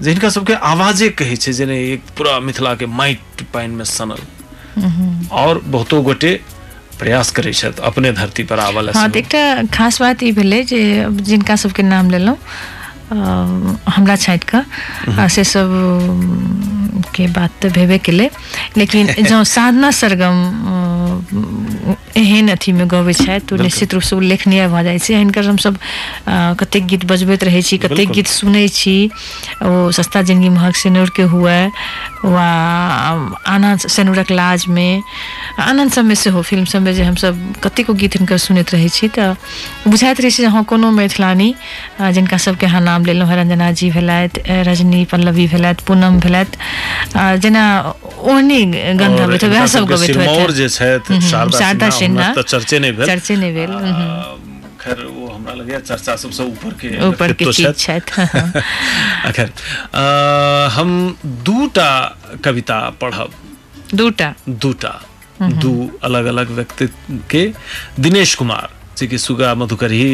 जे 0.00 0.10
हिनका 0.10 0.28
सबके 0.30 0.54
आवाजे 0.66 1.08
कहै 1.20 1.36
छै 1.36 1.52
जेना 1.52 1.74
एक 1.86 2.02
पूरा 2.16 2.38
मिथिलाके 2.40 2.86
माटि 2.94 3.44
पानिमे 3.54 3.84
सनल। 3.86 4.22
और 5.34 5.60
बहुतो 5.66 6.00
गोटे 6.02 6.32
प्रयास 6.98 7.30
करै 7.30 7.52
छथि 7.52 7.82
अपने 7.82 8.12
धरती 8.12 8.42
पर 8.50 8.58
आबऽ 8.60 8.82
लए 8.82 8.92
हाँ। 8.92 9.08
तऽ 9.10 9.18
एकटा 9.18 9.42
खास 9.74 10.00
बात 10.02 10.22
ई 10.22 10.32
भेलै 10.32 10.62
जे 10.64 10.80
जिनका 11.22 11.56
सबके 11.56 11.82
नाम 11.84 12.10
लेलहुँ 12.10 12.36
हमरा 13.88 14.16
छाँटिकऽ 14.16 14.62
आ 15.16 15.26
से 15.28 15.44
सब 15.46 15.70
के 17.14 17.26
बात 17.32 17.50
तऽ 17.62 17.70
भेबे 17.72 17.98
केलै 17.98 18.28
लेकिन 18.76 19.06
जँ 19.28 19.42
साधना 19.46 19.90
सरगम 19.92 20.36
एहन 21.18 22.48
अथीमे 22.50 22.84
गबै 22.92 23.12
छथि 23.14 23.46
तऽ 23.48 23.58
निश्चित 23.62 23.94
रूपसँ 23.94 24.14
उल्लेखनीय 24.16 24.66
भऽ 24.68 24.82
जाइ 24.84 24.98
छै। 24.98 25.14
हिनकर 25.16 25.44
हमसब 25.48 25.74
अ, 26.26 26.34
कतेक 26.60 26.84
गीत 26.90 27.04
बजबैत 27.10 27.44
रहै 27.44 27.62
छी 27.62 27.78
कतेक 27.84 28.08
गीत 28.12 28.26
सुनै 28.28 28.66
छी 28.70 28.96
ओ 29.62 29.90
सस्ता 29.98 30.22
ज़िंदगी 30.28 30.48
महक 30.50 30.74
सिनुरके 30.76 31.22
हुए 31.34 31.58
वा 32.24 32.48
आनन्द 33.46 33.86
सिनुरक 33.88 34.30
लाजमे 34.32 34.88
आनन्द 35.62 35.90
सबमे 35.92 36.14
सेहो 36.22 36.42
फ़िल्म 36.42 36.64
सबमे 36.72 36.92
जे 36.94 37.04
हमसब 37.04 37.34
कतेको 37.64 37.94
गीत 38.02 38.16
हिनकर 38.18 38.38
सुनैत 38.46 38.74
रहै 38.74 38.88
छी 38.96 39.08
तऽ 39.14 39.34
बुझाइत 39.86 40.20
रहै 40.20 40.30
छै 40.30 40.42
जे 40.42 40.48
हँ 40.54 40.64
कोनो 40.70 40.90
मैथिलानी 40.98 41.48
जिनका 42.16 42.36
सबके 42.46 42.66
अहाँ 42.66 42.80
नाम 42.82 43.04
लेलहुँ 43.04 43.28
हँ 43.30 43.36
रंजना 43.36 43.70
जी 43.78 43.90
भेलथि 43.90 44.42
रजनी 44.68 45.04
पल्लवी 45.12 45.46
भेलथि 45.54 45.84
पूनम 45.86 46.18
भेलथि 46.20 46.58
जेना 47.44 47.64
ओहनी 48.26 48.60
और 48.64 49.20
अबैत 49.22 49.44
वएह 49.44 49.66
सब 49.66 49.86
गबैत 49.92 50.50
जे 50.58 50.68
छथि 50.68 51.07
शारदा 51.08 51.58
शारदा 51.58 51.88
सिन्हा 51.98 52.32
तऽ 52.34 52.42
चर्चे 52.42 52.78
नहि 52.78 52.92
भेल 52.92 53.06
चर्चे 53.06 53.34
भेल 53.52 53.70
हम्म। 53.70 54.46
खैर 54.80 54.98
वो 55.04 55.26
हमरा 55.34 55.54
लगैया 55.54 55.80
चर्चा 55.80 56.14
सबसँ 56.22 56.42
ऊपर 56.42 56.72
के 56.80 56.88
ऊपर 57.08 57.32
के 57.38 57.44
चीज़ 57.52 57.72
छथि 57.82 58.22
आ, 58.22 59.30
खैर 59.36 59.50
हम 60.76 60.90
दूटा 61.48 61.90
कविता 62.44 62.78
पढ़ब। 63.00 63.30
दूटा। 63.94 64.34
दूटा। 64.48 64.94
दू 65.62 65.72
अलग 66.04 66.24
अलग 66.26 66.50
व्यक्ति 66.50 66.86
के। 67.30 67.42
दिनेश 68.00 68.34
कुमार 68.34 68.68
जे 68.98 69.06
कि 69.06 69.18
सुगा 69.18 69.54
मधुकरही 69.54 70.10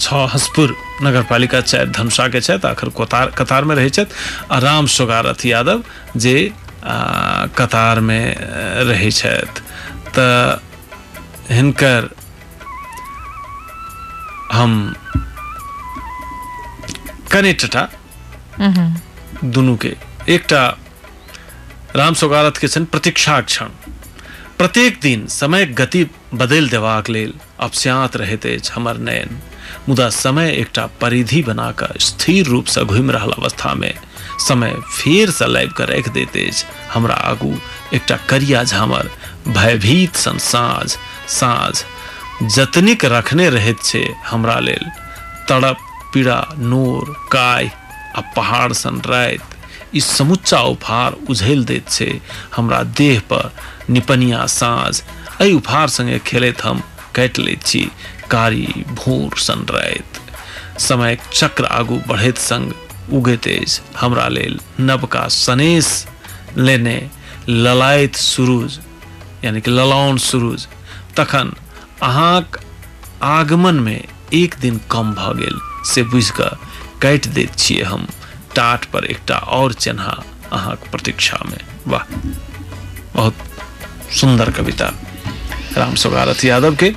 छ 0.00 0.26
हसपुर 0.34 0.74
नगर 1.02 1.22
पालिका 1.30 1.60
चारि 1.60 1.90
धनुषा 1.96 2.26
के 2.34 2.40
छथि 2.40 2.66
आखिर 2.68 2.88
कतार 2.98 3.30
कतार 3.38 3.64
में 3.64 3.74
रहै 3.76 3.90
छथि 3.90 4.14
आ 4.50 4.58
राम 4.58 4.86
सोगारथ 4.96 5.44
यादव 5.46 5.82
जे 6.16 6.34
आ, 6.84 7.46
कतार 7.58 8.00
में 8.06 8.24
रहै 8.90 9.10
छथि 9.10 9.60
तऽ 10.18 11.54
हिनकर 11.54 12.08
हम 14.52 14.72
कने 17.32 17.52
टटा 17.52 17.88
दुनू 19.44 19.76
के। 19.84 19.94
एकटा 20.34 20.62
राम 21.96 22.14
सोगारथ 22.14 22.60
के 22.60 22.68
छनि 22.68 22.84
प्रतीक्षा 22.92 23.40
क्षण। 23.40 23.68
प्रत्येक 24.58 24.98
दिन 25.02 25.26
समय 25.26 25.64
गति 25.78 26.04
बदलि 26.34 26.68
देबाक 26.70 27.08
लेल 27.10 27.32
अपस्यात 27.60 28.16
रहैत 28.16 28.46
अछि 28.46 28.72
हमर 28.74 28.98
नयन। 29.08 29.38
मुदा 29.88 30.08
समय 30.10 30.50
एकटा 30.50 30.86
परिधि 31.00 31.42
बना 31.42 31.70
कऽ 31.80 31.98
स्थिर 32.06 32.46
रूपसँ 32.46 32.84
घुमि 32.84 33.12
रहल 33.12 33.32
अवस्थामे 33.32 33.92
समय 34.48 34.74
फेर 34.90 35.30
से 35.30 35.46
लाबि 35.46 35.72
कऽ 35.76 35.86
राखि 35.86 36.10
दैत 36.10 36.36
अछि। 36.36 36.64
हमरा 36.92 37.14
आगू 37.30 37.54
एकटा 37.94 38.16
करिया 38.28 38.62
झामर 38.64 39.10
भयभीत 39.48 40.16
सन 40.16 40.38
साँझ 40.38 40.88
साँझ 41.38 41.74
जतनिक 42.54 43.04
रखने 43.04 43.48
रहैत 43.50 43.82
छै 43.84 44.04
हमरा 44.26 44.58
लेल, 44.60 44.84
तड़प, 45.48 45.76
पीड़ा, 46.14 46.40
नोर, 46.58 47.14
काय 47.32 47.70
आ 48.16 48.20
पहाड़ 48.36 48.72
सन 48.72 49.00
राति 49.06 49.98
ई 49.98 50.00
समुच्चा 50.00 50.60
उफार 50.74 51.16
उझैल 51.30 51.64
दैत 51.64 51.88
छै 51.90 52.10
हमरा 52.56 52.82
देह 53.00 53.20
पर 53.32 53.50
निपनिया 53.90 54.44
साँझ 54.56 55.02
एहि 55.40 55.52
उपहार 55.54 55.88
संगे 55.96 56.18
खेलैत 56.26 56.64
हम 56.64 56.82
काटि 57.14 57.42
लैत 57.42 57.62
छी 57.66 57.80
कारी 58.30 58.66
भूर 58.98 59.38
सन 59.46 59.66
राति 59.70 60.20
समय 60.84 61.18
चक्र 61.32 61.64
आगू 61.80 62.00
बढ़ैत 62.08 62.38
संग 62.38 62.72
उगैत 63.16 63.48
अछि 63.48 63.80
हमरा 64.00 64.28
लेल 64.28 64.58
नवका 64.80 65.26
सनेश 65.28 65.88
लेने 66.56 66.96
ललायत 67.48 68.14
सुरूज 68.16 68.78
यानी 69.44 69.60
कि 69.60 69.70
ललाउन 69.70 70.18
सुरूज 70.18 70.66
तखन 71.16 71.52
अहाँक 72.02 72.60
आगमनमे 73.22 74.04
एक 74.34 74.54
दिन 74.60 74.80
कम 74.90 75.12
भऽ 75.12 75.50
से 75.86 76.02
बुझि 76.02 76.32
काटि 77.02 77.28
दैत 77.28 77.82
हम। 77.86 78.06
टाट 78.54 78.84
पर 78.84 79.04
एकटा 79.04 79.36
और 79.36 79.72
चिन्हा 79.72 80.22
अहाँक 80.52 80.78
प्रतीक्षामे। 80.90 81.58
वाह 81.86 82.02
बहुत 83.14 83.34
सुंदर 84.12 84.50
कविता। 84.50 84.92
राम 85.76 85.94
सोगारथ 85.94 86.44
यादव 86.44 86.76
के 86.76 86.94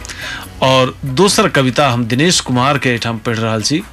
और 0.61 0.97
दोसर 1.05 1.49
कविता 1.49 1.89
हम 1.89 2.05
दिनेश 2.05 2.39
कुमार 2.39 2.77
के 2.77 2.89
एहिठाम 2.89 3.17
पढ़ि 3.17 3.41
रहल 3.41 3.61
छी। 3.61 3.83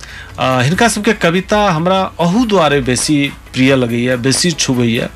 आ, 0.41 0.63
सबके 0.89 1.13
कविता 1.13 1.71
हमरा 1.71 2.01
अहू 2.21 2.45
दुआरे 2.45 2.81
बेसी 2.81 3.33
प्रिय 3.53 3.77
लगैया 3.77 4.17
बेसी 4.17 4.51
छुबैया। 4.51 5.09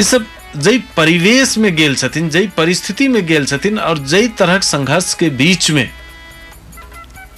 ई 0.00 0.04
सब 0.04 0.26
जै 0.56 0.78
परिवेश 0.96 1.56
में 1.58 1.74
गेल 1.76 1.94
छथिन 1.96 2.28
जै 2.30 2.46
परिस्थिति 2.56 3.08
में 3.08 3.24
गेल 3.26 3.46
छथिन 3.46 3.78
और 3.78 3.98
जै 4.06 4.26
तरहक 4.38 4.62
संघर्ष 4.62 5.12
के 5.14 5.28
बीच 5.30 5.70
में 5.70 5.88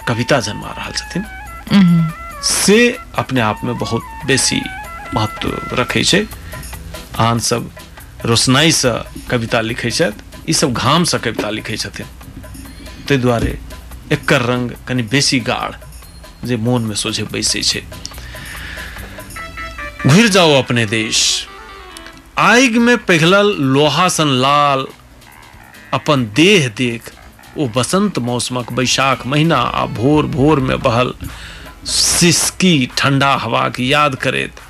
कविता 0.09 0.41
जन्मा 0.41 0.71
रहल 0.79 0.93
छथिन। 0.93 2.13
से 2.43 2.79
अपने 3.19 3.41
आप 3.41 3.61
में 3.65 3.77
बहुत 3.79 4.03
बेसी 4.27 4.61
महत्व 5.15 5.77
रखै 5.81 6.05
छै। 6.05 6.27
आन 7.19 7.39
सब 7.39 7.71
रोशनाइसँ 8.25 8.95
कविता 9.31 9.61
लिखै 9.61 9.91
छथि 9.91 10.51
ई 10.51 10.53
सब 10.53 10.73
घामसँ 10.73 11.19
कविता 11.19 11.51
लिखै 11.51 11.77
छथिन। 11.77 12.07
ताहि 13.09 13.19
दुआरे 13.19 13.59
एकर 14.13 14.43
रंग 14.43 14.71
कनि 14.89 15.03
बेसी 15.03 15.41
गाढ़ 15.41 15.75
जे 16.47 16.57
मोनमे 16.57 16.95
सोझे 16.95 17.25
बैसै 17.33 17.63
छै। 17.63 17.83
घुरि 20.07 20.29
जाओ 20.29 20.53
अपने 20.63 20.87
देश। 20.87 21.47
आगि 22.41 22.79
में 22.79 22.97
पिघलल 23.05 23.47
लोहा 23.73 24.09
सन 24.09 24.29
लाल, 24.43 24.87
अपन 25.95 26.25
देह 26.37 26.69
देख, 26.77 27.11
ओ 27.59 27.67
बसंत 27.77 28.19
मौसमक 28.19 28.73
बैशाख 28.73 29.27
महीना 29.27 29.57
आ 29.57 29.85
भोर 29.87 30.27
भोर 30.27 30.61
में 30.61 30.79
बहल, 30.83 31.13
सिसकी 31.87 32.75
ठंडा 32.99 33.35
हवा 33.37 33.69
के 33.69 33.83
याद 33.85 34.15
करैत। 34.15 34.61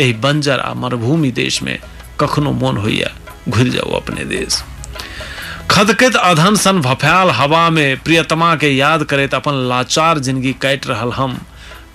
एहि 0.00 0.12
बंजर 0.24 0.60
आ 0.60 0.72
मरुभूमि 0.74 1.30
देश 1.32 1.62
में 1.62 1.78
कखनो 2.20 2.52
मोन 2.52 2.76
होइया, 2.76 3.10
घुरि 3.48 3.70
जाओ 3.70 3.90
अपने 3.96 4.24
देश। 4.24 4.62
खदकैत 5.70 6.16
अधन 6.16 6.56
सन 6.56 6.80
भफायल 6.80 7.30
हवा 7.30 7.68
में 7.70 8.02
प्रियतमा 8.02 8.54
के 8.56 8.70
याद 8.70 9.04
करैत 9.04 9.34
अपन 9.34 9.54
लाचार 9.68 10.18
ज़िंदगी 10.18 10.52
काटि 10.62 10.88
रहल 10.88 11.12
हम। 11.12 11.38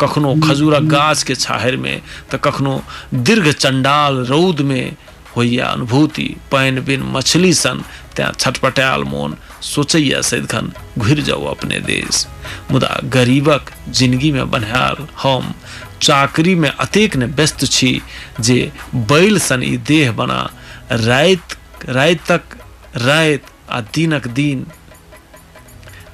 कखनो 0.01 0.35
खजूरक 0.43 0.83
गाछ 0.91 1.23
के 1.23 1.35
छाहरि 1.35 1.77
में 1.77 2.01
तऽ 2.31 2.37
कखनो 2.43 2.81
दीर्घ 3.13 3.47
चंडाल 3.49 4.15
रौद 4.25 4.61
में 4.61 4.95
होइया 5.35 5.65
अनुभूति, 5.65 6.35
पानि 6.51 6.81
बिन 6.81 7.03
मछली 7.13 7.53
सन 7.53 7.83
तैं 8.15 8.31
छटपटायल 8.33 9.03
मोन, 9.03 9.35
सोचैया 9.63 10.21
सदिखन 10.21 10.71
घुरि 10.97 11.21
जाओ 11.21 11.45
अपने 11.45 11.79
देश। 11.81 12.25
मुदा 12.71 12.99
गरीबक 13.13 13.71
ज़िंदगी 13.89 14.31
में 14.31 14.49
बन्हायल 14.51 15.07
हम, 15.23 15.53
चाकरी 16.01 16.55
में 16.55 16.69
अतेक 16.69 17.15
ने 17.15 17.25
व्यस्त 17.27 17.65
छी, 17.65 18.01
जे 18.39 18.71
बैल 18.95 19.39
सन 19.39 19.63
ई 19.63 19.77
देह 19.87 20.11
बना 20.11 20.41
राति 20.91 21.91
राति 21.91 22.19
तक 22.27 22.57
राति 22.95 23.51
आ 23.69 23.79
दिनक 23.95 24.27
दिन। 24.29 24.65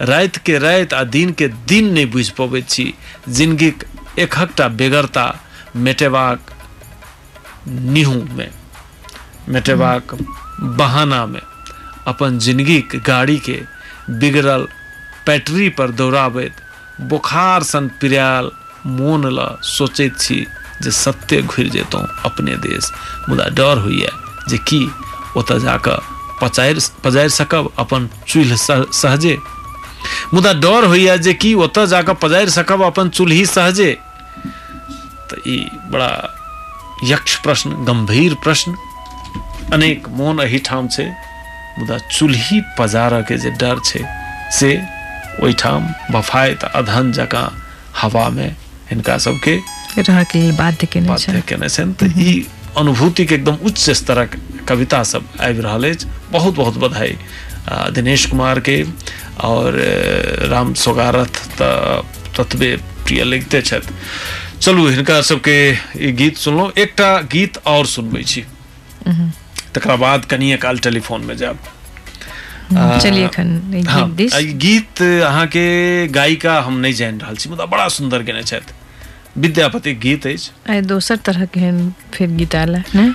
राति 0.02 0.40
के 0.46 0.58
राति 0.60 0.96
आ 0.96 1.04
दिन 1.06 1.32
के 1.34 1.48
दिन 1.48 1.94
नहि 1.94 2.06
बुझि 2.06 2.32
पबैत 2.38 2.70
छी, 2.70 2.94
जिंदगीक 3.30 3.84
एकहकटा 4.20 4.68
बेगरता 4.70 5.26
मेटेबाक 5.76 6.52
निहू 7.68 8.24
में। 8.32 8.50
मेटेबाक 9.52 10.14
बहाना 10.62 11.26
में 11.26 11.42
अपन 12.08 12.40
ज़िंदगी 12.40 12.80
गाड़ी 12.96 13.38
के 13.38 13.62
बिगड़ल 14.10 14.68
बैटरी 15.28 15.70
पर 15.70 15.92
दौड़ाबैत 15.92 16.56
बुखार 17.02 17.64
सन 17.64 17.88
पिरायल 18.02 18.52
मोन 18.86 19.26
ल 19.40 19.58
सोचैत 19.64 20.18
जे 20.84 20.92
सत्य 20.92 21.42
घुरि 21.42 21.70
जेतौं 21.70 22.04
अपने 22.26 22.56
देश। 22.56 22.92
मुदा 23.30 23.46
डर 23.50 23.78
होइया 23.78 24.12
जे 24.50 24.58
की 24.58 24.92
ओतऽ 25.38 25.60
जाकऽ 25.60 25.98
पजारि 27.04 27.30
सकब 27.30 27.72
अपन 27.80 28.10
चूल्हि 28.28 28.58
सह- 28.58 28.92
सहजे। 28.94 29.38
मुदा 30.34 30.54
डर 30.54 30.86
होइया 30.86 31.18
जे 31.18 31.34
कि 31.34 31.54
ओतऽ 31.54 32.02
पजारि 32.14 32.50
सकब 32.50 32.84
अपन 32.84 33.10
चूल्ही 33.10 33.46
सहजे। 33.46 34.00
तऽ 35.30 35.42
ई 35.48 35.70
बड़ा 35.92 36.12
यक्ष 37.04 37.36
प्रश्न, 37.36 37.70
गंभीर 37.86 38.34
प्रश्न। 38.34 38.76
अनेक 39.74 40.08
मोन 40.20 40.40
एहिठाम 40.42 40.88
छै 40.94 41.06
मुदा 41.80 41.98
चूल्ही 42.12 42.60
पजारऽ 42.78 43.22
के 43.30 43.38
जे 43.44 43.50
डर 43.64 43.80
छै 43.86 44.02
से 44.60 44.72
ओहिठाम 45.44 45.84
बफायत 46.12 46.64
अधन 46.80 47.12
जकाँ 47.18 47.48
हवामे 48.02 48.48
हिनका 48.90 49.18
सबके 49.26 49.56
रह 50.08 50.24
के 50.32 50.42
बाध्य 50.58 50.88
केने 50.94 51.08
बाध्य 51.08 51.42
केने 51.50 51.70
छनि। 51.70 51.94
तऽ 52.02 52.20
ई 52.22 52.46
अनुभूतिके 52.78 53.36
एकदम 53.36 53.56
उच्च 53.70 53.90
स्तरक 54.02 54.36
कविता 54.70 55.04
सब 55.12 55.30
आबि 55.42 55.62
रहल 55.62 55.90
अछि। 55.90 56.08
बहुत 56.32 56.56
बहुत 56.56 56.78
बधाई। 56.84 57.16
दिनेश 57.94 58.26
कुमार 58.34 58.60
के 58.68 58.78
और 59.46 59.80
राम 60.52 60.74
सोगारथ 60.84 61.42
तऽ 61.62 62.02
ततबे 62.38 62.76
प्रिय 63.06 63.24
लिखते 63.24 63.62
छथि। 63.62 63.94
चलू 64.62 64.88
हिनका 64.90 65.22
सबके 65.30 65.58
ई 66.08 66.12
गीत 66.22 66.38
सुनलहुँ। 66.38 66.72
एकटा 66.78 67.12
गीत 67.34 67.58
और 67.68 67.86
सुनबै 67.96 68.24
छी। 68.24 68.46
तकरा 69.76 69.96
बाद 70.04 70.26
कनिए 70.32 70.58
काल 70.66 70.80
टेलीफोन 70.86 71.26
में 71.26 71.36
जायब 71.38 71.58
चलिए 73.02 73.26
एखन 73.26 73.50
एक 73.76 73.88
हाँ, 73.90 74.08
गीत 74.64 75.02
अहाँके 75.02 76.08
गायिका 76.18 76.60
हम 76.62 76.78
नहि 76.80 76.94
जानि 76.94 77.18
रहल 77.24 77.36
छी 77.36 77.50
मुदा 77.50 77.66
बड़ा 77.66 77.88
सुन्दर 77.98 78.24
गेने 78.24 78.44
छथि। 78.44 78.74
विद्यापति 79.42 79.94
गीत 80.04 80.26
अछि। 80.28 80.52
आइ 80.72 80.82
दोसर 80.82 81.16
तरह 81.26 81.46
के 81.54 81.60
एहन 81.60 81.94
फिर 82.14 82.30
गीत 82.38 82.56
आयल 82.56 82.76
है, 82.76 83.08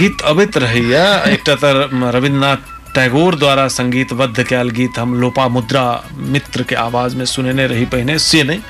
गीत 0.00 0.20
अबैत 0.30 0.56
रहैया 0.64 1.04
एकटा 1.32 1.54
तऽ 1.62 1.72
रविन्द्रनाथ 2.16 2.94
टैगोर 2.94 3.34
द्वारा 3.38 3.66
संगीतबद्ध 3.68 4.42
कयल 4.42 4.70
गीत 4.78 4.98
हम 4.98 5.14
लोपा 5.20 5.46
मुद्रा 5.48 5.84
मित्र 6.34 6.62
के 6.68 6.74
आवाज़ 6.84 7.16
में 7.16 7.24
सुनेने 7.32 7.66
रही 7.66 7.84
पहिने 7.92 8.18
से 8.18 8.42
नहीं। 8.42 8.60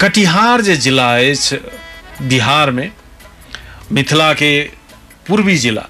कटिहार 0.00 0.60
जे 0.66 0.76
जिला 0.84 1.08
अछि 1.18 1.58
बिहार 2.28 2.70
में 2.70 2.90
मिथिला 3.92 4.32
के 4.42 4.52
पूर्वी 5.30 5.56
जिला। 5.64 5.86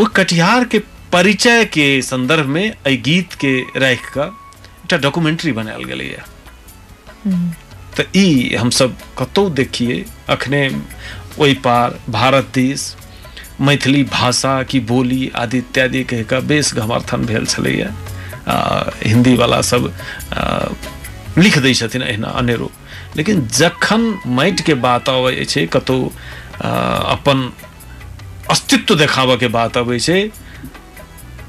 ओ 0.00 0.04
कटिहार 0.16 0.64
के 0.72 0.78
परिचय 1.12 1.64
के 1.74 1.86
संदर्भ 2.02 2.46
में 2.56 2.64
एहि 2.64 2.96
गीत 3.06 3.34
के 3.44 3.52
राखि 3.80 4.10
कऽ 4.14 4.26
एकटा 4.26 4.96
डॉक्यूमेंट्री 5.04 5.52
बनायल 5.52 5.84
गेलैया 5.84 6.24
तऽ 7.96 8.04
ई 8.16 8.54
हमसब 8.60 8.96
कतौ 9.18 9.48
देखिए 9.60 10.04
अखने 10.30 10.62
ओहि 11.40 11.54
पार 11.64 11.98
भारत 12.10 12.50
दिस 12.54 12.94
मैथिली 13.68 14.02
भाषा 14.12 14.62
की 14.70 14.80
बोली 14.90 15.30
आदि 15.36 15.58
इत्यादि 15.58 16.02
कहि 16.10 16.24
कऽ 16.30 16.40
बेस 16.50 16.72
गमर्थन 16.74 17.24
भेल 17.26 17.46
हिंदी 19.06 19.34
वाला 19.36 19.60
सब 19.70 19.92
आ, 20.32 20.68
लिख 21.38 21.58
दै 21.58 21.72
छथिन 21.74 22.02
एहिना 22.02 22.28
अनेरो। 22.40 22.70
लेकिन 23.16 23.46
जखन 23.58 24.02
माटि 24.38 24.62
के 24.62 24.74
बात 24.84 25.08
अबै 25.08 25.44
छै 25.44 25.66
अपन 26.62 27.50
अस्तित्व 28.50 28.94
देखाबऽ 28.94 29.36
के 29.36 29.48
बात 29.48 29.76
अबै 29.76 29.98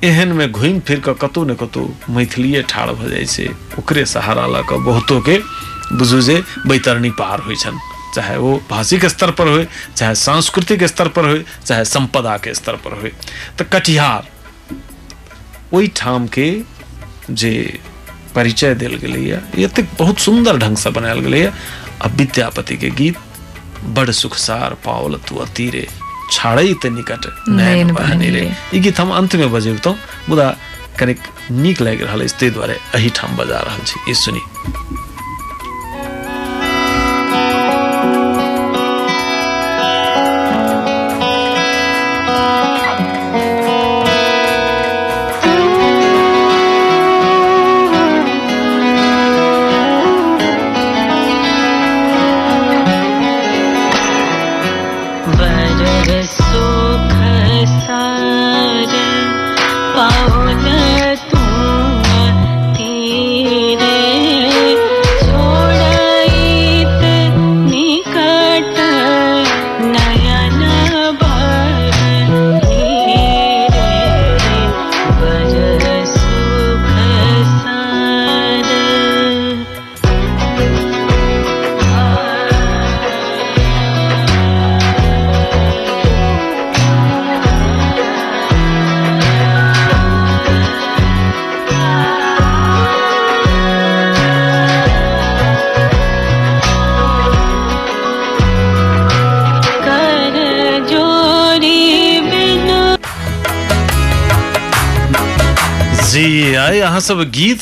एहन 0.03 0.28
में 0.32 0.51
घुमि 0.51 0.80
फिर 0.80 0.99
कऽ 0.99 1.14
कतौ 1.22 1.43
ने 1.43 1.55
कतौ 1.55 1.82
मैथिलीए 2.10 2.62
ठाढ़ 2.70 2.91
भऽ 2.91 3.10
जाइ 3.10 3.26
छै। 3.26 3.47
ओकरे 3.80 4.05
सहारा 4.05 4.45
लऽ 4.47 4.64
कऽ 4.70 4.78
बहुतो 4.86 5.20
के 5.22 5.38
बुझू 5.93 6.22
जे 6.22 6.43
बैतरणी 6.68 7.10
पार 7.20 7.41
छनि। 7.55 7.80
चाहे 8.16 8.38
वो 8.38 8.51
भाषिक 8.70 9.05
स्तर 9.05 9.32
पर 9.32 9.47
होय, 9.47 9.68
चाहे 9.97 10.16
सांस्कृतिक 10.16 10.84
स्तर 10.84 11.07
पर 11.07 11.26
होय, 11.26 11.43
चाहे 11.66 11.86
संपदा 11.86 12.38
के 12.38 12.53
स्तर 12.53 12.76
पर 12.76 12.93
होय। 13.01 13.12
तऽ 13.60 13.66
कटिहार 13.74 14.28
के 16.34 16.49
जे 17.32 17.80
परिचय 18.36 18.74
देल 18.76 18.95
गेलैया, 18.95 19.41
एतेक 19.57 19.89
बहुत 19.99 20.20
सुंदर 20.20 20.57
ढंग 20.57 20.78
से 20.78 20.89
बनायल 20.89 21.20
गेलैया। 21.20 21.51
आ 22.03 22.07
विद्यापति 22.07 22.78
के 22.78 22.89
गीत 22.89 23.18
बड़ 23.84 24.09
सुखसार 24.11 24.73
पावल 24.86 25.15
तू 25.27 25.45
तीरे 25.45 25.88
छाड़ै 26.32 26.73
ते 26.82 26.89
निकट 26.89 27.25
नयन 27.49 27.91
बहनी 27.93 28.30
रे। 28.30 28.45
ई 28.75 28.80
गीत 28.80 28.99
हम 28.99 29.11
अंत 29.11 29.36
में 29.36 29.51
बजेबतौ 29.51 29.95
मुदा 30.30 30.47
कनिक 30.99 31.19
नीक 31.51 31.82
लागि 31.82 32.03
रहल 32.03 32.21
अछि 32.21 32.36
ताहि 32.39 32.49
दुआरे 32.51 32.77
एहिठाम 32.95 33.38
बजा 33.38 33.59
रहल 33.59 33.82
छी। 33.86 34.11
ई 34.11 34.13
सुनी। 34.13 34.41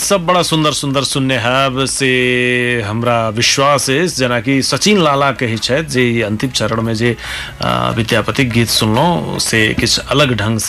सब 0.08 0.26
बड़ा 0.26 0.42
सुंदर 0.42 0.72
सुंदर 0.72 1.04
सुनने 1.04 1.38
हैब 1.38 1.84
से 1.86 2.08
हमरा 2.82 3.18
विश्वास 3.30 3.90
अछि, 3.90 4.08
जेनाकि 4.08 4.62
सचिन 4.64 5.02
लाला 5.04 5.32
कहै 5.36 5.58
छथि, 5.58 5.84
जे 5.84 6.22
अंतिम 6.24 6.50
चरण 6.50 6.82
में 6.82 6.94
जे 6.96 7.16
विद्यापतिक 7.98 8.50
गीत 8.50 8.68
सुनलहुँ, 8.70 9.40
से 9.40 9.60
किछु 9.76 10.02
अलग 10.08 10.32
ढंग 10.40 10.60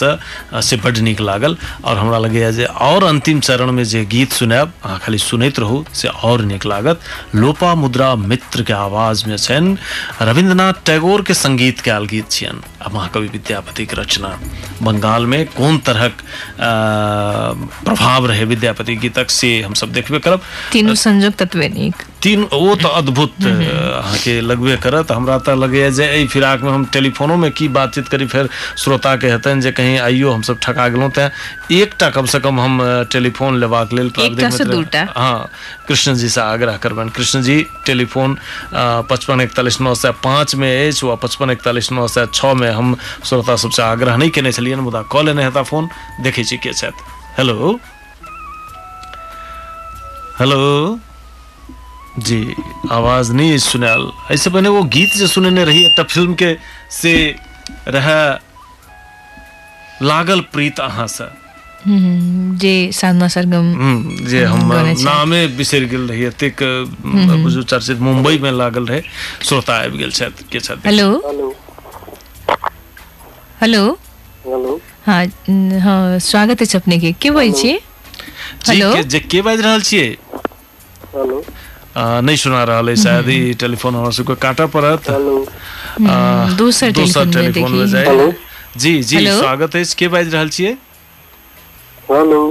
से 0.59 0.75
बड्ड 0.83 0.97
नीक 1.07 1.21
लागल। 1.21 1.55
और 1.85 1.97
हमरा 1.97 2.17
लगैया 2.19 2.51
जे 2.51 2.65
और 2.65 3.03
अंतिम 3.03 3.39
चरण 3.39 3.71
में 3.71 3.83
जे 3.85 4.03
गीत 4.05 4.31
सुनायब, 4.33 4.73
अहाँ 4.83 4.99
खाली 4.99 5.17
सुनैत 5.19 5.59
रहू, 5.59 5.83
से 5.93 6.07
और 6.07 6.41
नीक 6.43 6.65
लागत। 6.65 6.99
लोपा 7.35 7.73
मुद्रा 7.75 8.15
मित्र 8.17 8.63
के 8.63 8.73
आवाज़ 8.73 9.27
में 9.29 9.37
छनि, 9.37 9.77
रविन्द्रनाथ 10.21 10.85
टैगोर 10.85 11.21
के 11.21 11.33
संगीत 11.33 11.79
कयल 11.79 12.05
गीत 12.11 12.31
छियनि। 12.31 12.61
महाकवि 12.87 13.27
विद्यापति 13.27 13.85
की 13.85 13.95
रचना। 13.95 14.39
बंगाल 14.83 15.25
में 15.25 15.45
कौन 15.45 15.77
तरह 15.77 16.11
प्रभाव 17.83 18.25
रहे? 18.25 18.45
विद्यापति 18.45 18.95
गीतक 18.95 19.29
से 19.29 19.61
हम 19.61 19.73
सब 19.73 19.91
देखे 19.91 20.19
करब। 20.19 20.41
तीनों 20.71 20.95
संजोग 20.95 21.33
तत्व 21.33 21.59
नीक। 21.59 21.95
तीन 22.23 22.43
वो 22.53 22.75
तो 22.75 22.87
अद्भुत 22.99 23.45
अहाँके 23.45 24.39
लगबे 24.41 24.75
करत 24.83 25.11
हमरा 25.11 25.37
तऽ 25.39 25.55
लगैए 25.55 25.91
जे 25.91 26.05
एहि 26.05 26.27
फिराक 26.27 26.61
में 26.61 26.71
हम 26.71 26.85
टेलीफोनो 26.93 27.35
में 27.37 27.51
की 27.51 27.67
बातचीत 27.77 28.07
करी 28.07 28.25
फेर 28.27 28.49
श्रोता 28.77 29.15
के 29.15 29.27
हेतनि 29.27 29.61
जे 29.61 29.71
कहीं 29.71 29.97
आइयो 29.99 30.31
हमसब 30.31 30.59
ठका 30.63 30.87
गेलहुँ 30.87 31.09
तेँ 31.11 31.29
एकटा 31.79 32.09
कम 32.09 32.25
से 32.25 32.39
कम 32.39 32.59
हम 32.59 32.79
टेलीफोन 33.11 33.59
लेबाक 33.59 33.93
लेल 33.93 34.11
से 34.51 34.65
दूटा। 34.65 35.05
हाँ 35.15 35.49
कृष्ण 35.87 36.13
जी 36.15 36.29
से 36.29 36.41
आग्रह 36.41 36.77
करबनि। 36.83 37.09
कृष्ण 37.15 37.41
जी 37.41 37.65
टेलीफोन 37.85 38.37
पचपन 38.73 39.41
इकतालीस 39.41 39.81
नौ 39.81 39.95
सए 39.95 40.11
पाँच 40.23 40.55
में 40.55 40.69
अछि 40.69 41.05
वा 41.07 41.15
पचपन 41.23 41.51
इकतालीस 41.51 41.91
नौ 41.91 42.07
सए 42.07 42.25
छओ 42.33 42.53
में 42.55 42.69
हम 42.71 42.95
श्रोता 43.25 43.55
सबसे 43.55 43.81
आग्रह 43.81 44.17
नहि 44.17 44.29
केने 44.29 44.51
छलियनि 44.51 44.81
मुदा 44.81 45.01
कऽ 45.11 45.23
लेने 45.25 45.43
हेता 45.43 45.63
फ़ोन 45.63 45.89
देखै 46.23 46.43
छी 46.43 46.57
के 46.57 46.73
छथि। 46.73 47.03
हेलो? 47.37 47.79
हेलो? 50.39 50.99
जी 52.17 52.55
आवाज़ 52.91 53.31
नहीं 53.33 53.57
सुनाल। 53.57 54.11
ऐसे 54.31 54.49
पहले 54.49 54.69
वो 54.69 54.83
गीत 54.83 55.17
जो 55.17 55.27
सुनने 55.27 55.63
रही 55.65 55.85
एकटा 55.85 56.03
फ़िल्म 56.03 56.33
के 56.33 56.55
से 56.91 57.13
रह 57.87 58.07
लागल 60.01 60.39
प्रीत 60.53 60.79
अहाँ 60.79 61.07
से। 61.07 61.23
हम्म, 61.85 62.57
जे 62.57 62.73
साधना 62.93 63.27
सरगम। 63.27 63.71
हम्म, 63.73 64.25
जे 64.27 64.43
हम 64.43 64.71
नामे 64.99 65.45
बिसरि 65.57 65.85
गेल 65.85 66.07
रही 66.09 66.23
एतेक 66.25 66.57
बुझू 67.43 67.63
चर्चित 67.63 67.99
मुंबई 67.99 68.37
में 68.37 68.51
लागल 68.51 68.85
रहे 68.85 69.01
श्रोता 69.43 69.75
आबि 69.83 69.97
गेल 69.97 70.11
छथि 70.11 70.45
के 70.51 70.59
छथि? 70.59 70.81
हेलो। 70.85 71.09
हेलो। 71.25 71.55
हेलो। 73.61 73.85
हेलो। 74.47 74.79
हाँ 75.05 75.25
हाँ 75.81 76.19
स्वागत 76.19 76.61
अछि 76.61 76.77
अपने 76.77 76.97
के 76.99 77.11
के 77.11 77.31
बोलै 77.31 77.51
छी? 77.51 77.73
जी 77.73 78.71
हेलो? 78.71 78.93
के 78.95 79.03
जे 79.03 79.19
के 79.19 79.41
बाजि 79.41 79.61
रहल 79.61 79.81
छियै? 79.81 80.17
हेलो। 81.15 81.43
नहीं 81.99 82.37
सुना 82.37 82.63
रहा 82.63 82.77
है 82.87 82.95
शायद 82.95 83.29
ई 83.29 83.53
टेलीफोन 83.59 83.95
हमरा 83.95 84.09
सबके 84.17 84.35
काटा 84.41 84.65
पड़त 84.75 85.09
आ, 85.09 86.49
दोसर 86.57 86.91
टेलीफोन 86.91 87.27
में 87.27 87.51
टेलीफोन 87.51 87.71
में 87.71 87.87
जाए। 87.87 88.31
जी 88.77 89.01
जी 89.03 89.25
स्वागत 89.27 89.75
है 89.75 89.83
के 89.97 90.07
बाजि 90.07 90.29
रहल 90.29 90.49
छियै? 90.49 90.73
हेलो। 92.11 92.41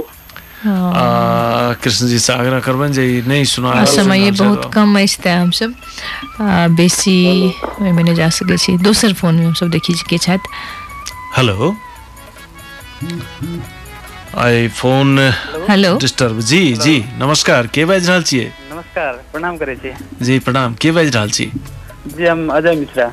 हाँ। 0.63 1.73
कृष्ण 1.83 2.07
जी 2.07 2.19
से 2.19 2.33
आग्रह 2.33 2.59
करबनि 2.59 2.93
जे 2.93 3.23
नहीं 3.27 3.43
सुना 3.47 3.69
आ, 3.71 3.83
समय 3.85 4.31
बहुत 4.31 4.71
कम 4.73 4.99
अछि 5.01 5.17
तेँ 5.23 5.35
हमसब 5.35 5.73
आ, 6.41 6.67
बेसी 6.77 7.17
नहि 7.81 8.13
जा 8.15 8.29
सकै 8.29 8.57
छी। 8.57 8.77
दोसर 8.85 9.13
फोनमे 9.21 9.45
हमसब 9.45 9.69
देखी 9.71 9.93
के 10.09 10.17
छथि 10.17 10.49
हेलो। 11.37 11.75
आई 14.37 14.67
फ़ोन 14.67 15.19
हेलो। 15.69 15.97
डिस्टर्ब 15.97 16.39
जी 16.51 16.61
जी 16.83 16.97
नमस्कार 17.19 17.67
के 17.73 17.85
बाजि 17.85 18.07
रहल 18.07 18.23
छियै? 18.23 18.51
नमस्कार 18.99 19.31
प्रणाम 19.31 19.57
करै 19.57 19.75
छी। 19.75 19.91
जी 20.21 20.37
प्रणाम। 20.43 20.73
के 20.75 20.91
बाजि 20.91 21.09
रहल 21.09 21.29
छी? 21.31 21.45
जी 22.15 22.25
हम 22.25 22.49
अजय 22.51 22.75
मिश्रा। 22.75 23.05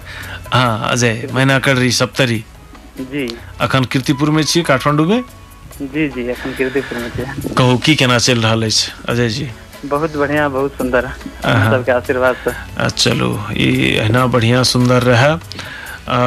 हाँ 0.53 0.91
अजय 0.91 1.29
मैना 1.35 1.59
करी 1.63 1.91
सप्तरी। 1.93 2.39
जी। 3.01 3.27
अखन 3.61 3.85
कीर्तिपुर 3.93 4.31
में 4.31 4.43
छियै 4.43 4.65
काठमांडू 4.67 5.05
में 5.07 5.23
जी 5.95 6.09
जी 6.11 6.27
एखन 6.31 6.55
कीर्तिपुर 6.59 6.99
में 6.99 7.11
छी। 7.11 7.55
कहू 7.55 7.77
की 7.79 7.95
केना 7.95 8.19
चलि 8.19 8.41
रहल 8.41 8.65
अछि 8.67 8.91
अजय 9.09 9.29
जी? 9.29 9.49
बहुत 9.87 10.17
बढ़िया 10.17 10.49
बहुत 10.49 10.73
सुंदर 10.73 11.05
अहाँ। 11.05 11.71
सबके 11.73 11.93
आशीर्वाद 11.93 12.37
से। 12.45 12.89
चलू 12.91 13.31
ई 13.57 13.97
अहिना 13.97 14.27
बढ़िया 14.27 14.63
सुंदर 14.67 15.03
रहे। 15.03 15.33
आ, 16.09 16.19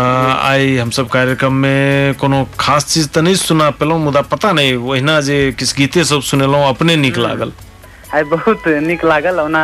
आइ 0.49 0.75
हमसब 0.77 1.07
कार्यक्रम 1.09 1.53
में 1.63 2.13
कोनो 2.15 2.47
खास 2.59 2.85
चीज़ 2.85 3.07
तऽ 3.09 3.21
नहि 3.21 3.35
सुना 3.35 3.69
पेलहुँ 3.75 3.99
मुदा 3.99 4.21
पता 4.31 4.51
नहि 4.51 4.75
ओहिना 4.75 5.19
जे 5.21 5.39
किछु 5.59 5.75
गीते 5.77 6.03
सब 6.05 6.21
सुनेलहुँ 6.29 6.67
अपने 6.69 6.95
नीक 6.95 7.17
लागल। 7.17 7.51
आइ 8.15 8.23
बहुत 8.25 8.67
नीक 8.83 9.03
लागल। 9.05 9.39
ओना 9.39 9.63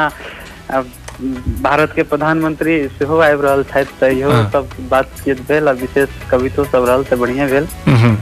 भारत 1.62 1.92
के 1.96 2.04
प्रधानमंत्री 2.04 2.78
सेहो 2.90 3.18
आबि 3.22 3.42
रहल 3.44 3.64
छथि 3.66 3.98
तऽ 4.00 4.12
इहो 4.12 4.32
हाँ। 4.32 4.50
सब 4.52 4.70
बातचीत 4.90 5.42
भेल 5.48 5.68
आ 5.68 5.72
विशेष 5.74 6.10
कवितो 6.32 6.64
सब 6.66 6.86
रहल 6.86 7.04
तऽ 7.04 7.16
बढ़िया 7.18 7.48
भेल। 7.48 7.68
हम्म, 7.88 8.16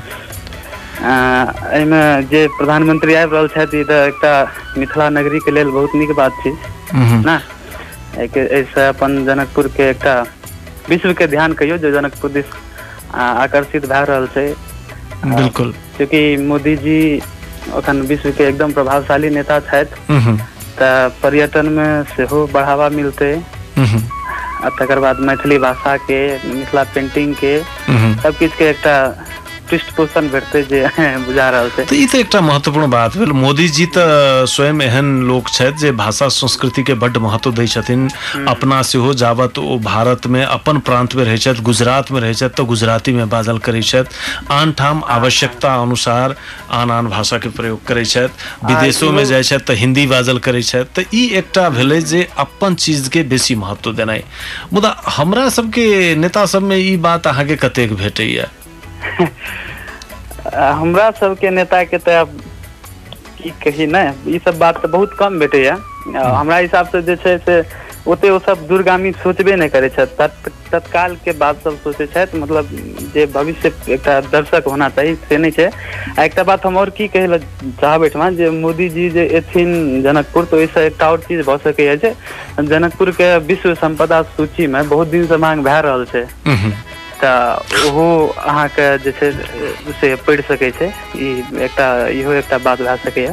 एहिमे 1.03 2.01
जे 2.29 2.47
प्रधानमंत्री 2.57 3.13
आबि 3.15 3.35
रहल 3.35 3.47
छथि 3.47 3.79
ई 3.79 3.83
तऽ 3.83 4.07
एकटा 4.07 4.33
मिथिला 4.77 5.09
नगरी 5.09 5.39
के 5.39 5.51
लेल 5.51 5.69
बहुत 5.71 5.95
नीक 5.95 6.11
बात 6.17 6.31
छै। 6.43 6.49
हम्म, 6.93 7.21
ना? 7.25 7.39
एहिके 8.17 8.39
एहिसँ 8.39 8.87
अपन 8.89 9.23
जनकपुर 9.25 9.67
के 9.77 9.89
एकटा 9.89 10.15
विश्व 10.89 11.13
के 11.19 11.27
ध्यान 11.27 11.53
कहियो 11.53 11.77
जे 11.77 11.91
जनकपुर 11.91 12.31
दिस 12.31 12.45
आकर्षित 13.23 13.85
भए 13.85 14.03
रहल 14.05 14.27
छै। 14.27 14.47
बिल्कुल। 15.25 15.73
क्योंकि 15.97 16.21
मोदी 16.47 16.75
जी 16.77 16.97
अखन 17.71 18.01
विश्व 18.07 18.31
के 18.31 18.43
एकदम 18.43 18.71
प्रभावशाली 18.73 19.29
नेता 19.29 19.59
छथि। 19.59 19.95
तऽ 20.79 21.09
पर्यटन 21.23 21.65
में 21.73 22.03
सेहो 22.15 22.45
बढ़ावा 22.53 22.89
मिलते। 22.89 23.35
तक 23.79 24.65
आ 24.65 24.69
तकर 24.79 24.99
बाद 24.99 25.19
मैथिली 25.19 25.57
भाषा 25.59 25.95
के 26.09 26.19
मिथिला 26.53 26.83
पेंटिंग 26.93 27.33
के। 27.43 27.57
सब 28.23 28.37
किस 28.39 28.55
के 28.55 28.69
एकटा 28.69 28.95
पृष्ठपोषण 29.73 30.27
भेटतै 30.29 30.61
जे 30.69 30.81
बुझा 31.25 31.49
रहल 31.49 31.69
छै। 31.75 31.83
तऽ 31.85 31.95
ई 31.97 32.05
तऽ 32.07 32.19
एकटा 32.19 32.41
महत्वपूर्ण 32.43 32.89
बात 32.89 33.17
भेल। 33.17 33.31
मोदी 33.35 33.67
जी 33.69 33.85
तऽ 33.95 34.45
स्वयं 34.47 34.81
एहन 34.81 35.07
लोक 35.27 35.49
छथि 35.49 35.77
जे 35.79 35.91
भाषा 35.97 36.27
संस्कृति 36.31 36.83
के 36.83 36.93
बड्ड 37.03 37.17
महत्व 37.25 37.51
दै 37.53 37.65
छथिन। 37.67 38.07
अपना 38.47 38.81
सेहो 38.83 39.13
जाबत 39.15 39.59
ओ 39.59 39.77
भारत 39.83 40.27
में 40.27 40.43
अपन 40.43 40.79
प्रांत 40.81 41.15
में 41.15 41.23
रहै 41.23 41.37
छथि 41.37 41.61
गुजरात 41.63 42.11
में 42.11 42.19
रहै 42.21 42.33
छथि 42.33 42.49
तऽ 42.57 42.65
गुजराती 42.65 43.13
में 43.13 43.29
बाजल 43.29 43.57
करै 43.67 43.81
छथि। 43.83 44.15
आन 44.51 44.71
ठाम 44.73 45.03
आवश्यकता 45.09 45.73
अनुसार 45.81 46.35
आन 46.71 46.91
आन 46.91 47.07
भाषा 47.07 47.37
के 47.37 47.49
प्रयोग 47.51 47.83
करै 47.85 48.05
छथि। 48.05 48.65
विदेशो 48.65 49.11
में 49.11 49.23
जाइ 49.25 49.43
छथि 49.43 49.63
तऽ 49.67 49.75
हिंदी 49.75 50.05
बाजल 50.07 50.37
करै 50.39 50.61
छथि। 50.63 50.89
तऽ 50.95 51.05
ई 51.13 51.25
एकटा 51.41 51.69
भेलै 51.71 52.01
जे 52.03 52.27
अपन 52.37 52.75
चीज़ 52.77 53.09
के 53.09 53.23
बेसी 53.25 53.55
महत्व 53.57 53.93
देनाइ। 53.93 54.23
मुदा 54.73 54.95
हमरा 55.17 55.47
सबके 55.51 55.87
नेता 56.15 56.45
सब 56.47 56.63
में 56.63 56.77
ई 56.77 56.95
बात 56.99 57.27
अहाँके 57.27 57.55
कतेक 57.57 57.93
भेटैया 57.95 58.47
हमरा 60.53 61.09
सबके 61.19 61.49
नेता 61.49 61.83
के 61.83 61.97
तऽ 61.97 62.15
आब 62.15 62.39
की 63.41 63.49
कही 63.63 63.85
ने? 63.87 64.03
ई 64.35 64.39
सब 64.45 64.57
बात 64.59 64.81
तऽ 64.81 64.87
बहुत 64.91 65.15
कम 65.19 65.39
भेटैया। 65.39 65.73
आ, 66.17 66.23
हमरा 66.37 66.57
हिसाब 66.57 66.87
से 66.91 67.01
जे 67.01 67.15
छै 67.15 67.37
से 67.45 67.61
ओते 68.07 68.29
ओ 68.29 68.39
सब 68.45 68.65
दूरगामी 68.67 69.11
सोचबे 69.23 69.55
नहि 69.55 69.69
करै 69.69 69.89
छथि। 69.89 70.15
तत्- 70.19 70.49
तत्काल 70.71 71.15
के 71.25 71.31
बात 71.39 71.61
सब 71.63 71.77
सोचै 71.83 72.05
छथि। 72.07 72.37
मतलब 72.39 72.69
जे 73.13 73.25
भविष्य 73.35 73.71
एकटा 73.89 74.19
दर्शक 74.31 74.63
होना 74.67 74.89
चाही 74.97 75.13
से 75.29 75.37
नहि 75.37 75.51
छै। 75.51 75.69
आ 76.19 76.23
एकटा 76.23 76.43
बात 76.43 76.65
हम 76.65 76.77
और 76.77 76.89
की 76.97 77.07
कहै 77.07 77.27
लए 77.27 77.39
चाहब 77.81 78.03
एहिठमा 78.03 78.29
जे 78.39 78.49
मोदी 78.59 78.89
जी 78.89 79.09
जे 79.09 79.25
एथिन 79.39 79.71
जनकपुर 80.03 80.45
तऽ 80.51 80.57
ओहिसँ 80.57 80.79
एकटा 80.81 81.09
और 81.11 81.19
चीज़ 81.27 81.41
भऽ 81.47 81.57
सकैए 81.63 81.95
जे 82.03 82.13
जनकपुर 82.63 83.11
के 83.21 83.37
विश्व 83.47 83.73
संपदा 83.75 84.21
सूची 84.35 84.67
में 84.67 84.87
बहुत 84.89 85.07
दिन 85.07 85.25
से 85.27 85.37
मांग 85.37 85.63
भए 85.63 85.81
रहल 85.81 86.05
छै। 86.11 86.25
हम्म, 86.47 86.71
तऽ 87.23 87.87
ओहो 87.87 88.05
अहाँके 88.43 88.87
जे 88.99 89.11
छै 89.13 89.31
से 89.93 90.15
पढ़ि 90.21 90.43
सकै 90.43 90.71
छै। 90.73 90.91
बात 92.61 92.81
भए 92.81 93.27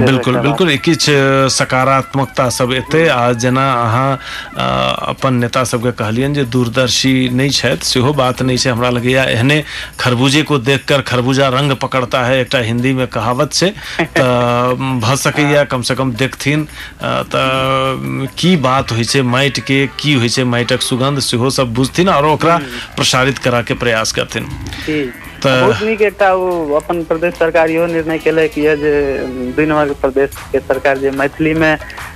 बिल्कुल 0.00 0.36
बिल्कुल 0.38 0.70
एक 0.70 0.82
किछु 0.82 1.12
सकारात्मकता 1.50 2.48
सब 2.50 2.72
एते 2.72 3.06
आ 3.08 3.32
जेना 3.34 3.64
अहाँ 3.72 4.12
अपन 5.08 5.34
नेता 5.34 5.64
सबके 5.64 5.92
कहलियनि 5.98 6.34
जे 6.34 6.44
दूरदर्शी 6.46 7.12
नहीं 7.30 7.50
छथि 7.50 7.86
सेहो 7.86 8.12
बात 8.12 8.42
नहीं 8.42 8.56
छै 8.58 8.70
हमरा 8.70 8.90
लगैया 8.90 9.24
एहने 9.34 9.62
खरबूजे 10.00 10.42
को 10.42 10.58
देखकर 10.60 11.02
खरबूजा 11.02 11.48
रंग 11.48 11.72
पकड़ता 11.82 12.24
है 12.24 12.40
एकटा 12.40 12.58
हिंदी 12.68 12.92
में 12.92 13.06
कहावत 13.08 13.52
छै 13.52 13.70
तऽ 14.16 14.74
भऽ 15.04 15.16
सकैया 15.18 15.64
कम 15.72 15.82
से 15.82 15.94
कम 15.94 16.12
देखथिन 16.14 16.66
तऽ 17.34 18.26
की 18.38 18.56
बात 18.66 18.92
होइ 18.92 19.04
छै 19.04 19.22
माटि 19.28 19.60
के 19.62 19.86
की 20.00 20.14
होइ 20.14 20.28
छै 20.28 20.44
माटिक 20.46 20.82
सुगंध 20.82 21.20
सेहो 21.20 21.50
सब 21.52 21.72
बुझथिन 21.74 22.08
और 22.08 22.26
ओकरा 22.26 22.58
प्रसारित 22.96 23.38
करा 23.38 23.62
के 23.62 23.74
प्रयास 23.76 24.12
करथिन। 24.12 24.48
बहुत 25.42 25.82
नीक 25.82 26.00
एकटा 26.02 26.32
ओ 26.34 26.48
अपन 26.76 27.02
प्रदेश 27.10 27.34
सरकार 27.34 27.70
इहो 27.70 27.86
निर्णय 27.86 28.18
केलक 28.18 28.56
यऽ 28.58 28.74
जे 28.82 28.92
के 29.56 29.92
प्रदेश 30.00 30.30
के 30.52 30.60
सरकार 30.60 30.98
जे 30.98 31.10
मैथिली 31.20 31.52
में 31.54 31.72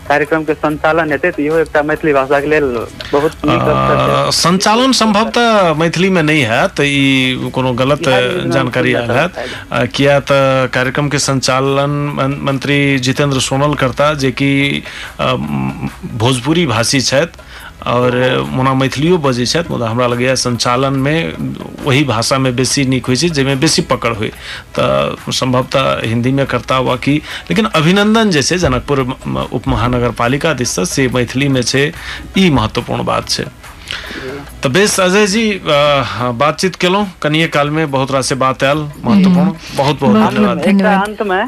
कार्यक्रम 0.09 0.45
के 0.45 0.55
संचालन 0.55 1.11
हेतै 1.13 1.31
तऽ 1.37 1.43
इहो 1.45 1.59
एकटा 1.59 1.83
मैथिली 1.89 2.13
भाषा 2.13 2.41
के 2.41 2.47
लेल 2.53 2.65
बहुत 3.13 3.33
नीक 3.47 3.61
अवसर 3.61 4.01
छै। 4.27 4.33
संचालन 4.41 4.93
संभवतः 5.01 5.73
मैथिली 5.83 6.11
में 6.17 6.23
नहीं 6.23 6.43
है 6.53 6.67
तो 6.77 6.83
ई 6.83 7.51
कोनो 7.55 7.73
गलत 7.83 8.09
जानकारी 8.57 8.95
आयल 9.03 9.11
है 9.19 9.87
किया 9.97 10.19
तऽ 10.33 10.67
कार्यक्रम 10.75 11.09
के 11.15 11.19
संचालन 11.29 11.91
मंत्री 12.51 12.79
जितेंद्र 13.09 13.41
सोनल 13.49 13.75
करता 13.85 14.13
जे 14.25 14.31
कि 14.43 14.51
भोजपुरी 15.21 16.67
भाषी 16.67 17.01
छथि 17.01 17.51
और 17.91 18.15
ओना 18.63 18.73
मैथिलियो 18.79 19.17
बजै 19.19 19.45
छथि 19.53 19.69
मुदा 19.71 19.87
हमरा 19.91 20.07
लगैया 20.07 20.35
संचालन 20.39 20.95
में 21.05 21.19
वही 21.87 22.03
भाषा 22.11 22.39
में 22.39 22.55
बेसी 22.57 22.85
नीक 22.93 23.07
होइ 23.11 23.17
छै 23.23 23.29
जाहिमे 23.35 23.55
बेसी 23.65 23.83
पकड़ 23.91 24.13
होइ। 24.17 24.29
तऽ 24.79 25.33
संभवतः 25.39 26.07
हिंदी 26.07 26.33
में 26.39 26.45
करता 26.47 26.77
हुआ 26.87 26.97
कि 27.03 27.15
लेकिन 27.51 27.65
अभिनंदन 27.81 28.31
जे 28.31 28.43
छै 28.43 28.59
जनकपुर 28.65 29.03
म- 29.27 29.47
उप 29.59 29.67
महानगर 29.93 30.11
पालिका 30.19 30.53
दिससँ 30.55 30.85
से 30.87 31.09
मैथिली 31.15 31.49
में 31.57 31.63
छै 31.63 31.85
ई 32.39 32.49
महत्वपूर्ण 32.51 33.05
बात 33.05 33.29
छै। 33.29 33.45
तऽ 34.63 34.69
बेस 34.73 34.99
अजय 35.01 35.27
जी 35.27 35.45
बातचीत 35.67 36.77
केलहुँ 36.83 37.07
कनिए 37.23 37.49
काल 37.57 37.71
में 37.71 37.91
बहुत 37.91 38.11
रास 38.13 38.27
से 38.29 38.35
बात 38.45 38.65
आयल 38.65 38.79
महत्वपूर्ण 39.05 39.51
बहुत 39.77 40.01
बहुत 40.01 40.15
बहुत 40.15 40.35
धन्यवाद। 40.65 41.09
अंत 41.09 41.23
में। 41.23 41.45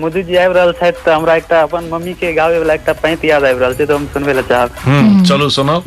मोदी 0.00 0.22
जी 0.22 0.36
आबि 0.36 0.54
रहल 0.54 0.72
छथि 0.80 1.02
तऽ 1.04 1.12
हमरा 1.12 1.34
एकटा 1.36 1.60
अपन 1.62 1.88
मम्मी 1.92 2.14
के 2.20 2.32
गावे 2.34 2.58
वाला 2.58 2.74
एकटा 2.74 2.92
पैंत 3.02 3.24
याद 3.24 3.44
आबि 3.44 3.60
रहल 3.60 3.74
छै 3.74 3.86
तऽ 3.86 3.94
हम 3.94 4.06
सुनबे 4.14 4.32
लए 4.32 4.42
चाहब। 4.48 4.70
हम्म, 4.84 5.24
चलू 5.24 5.48
सुनाओ 5.56 5.82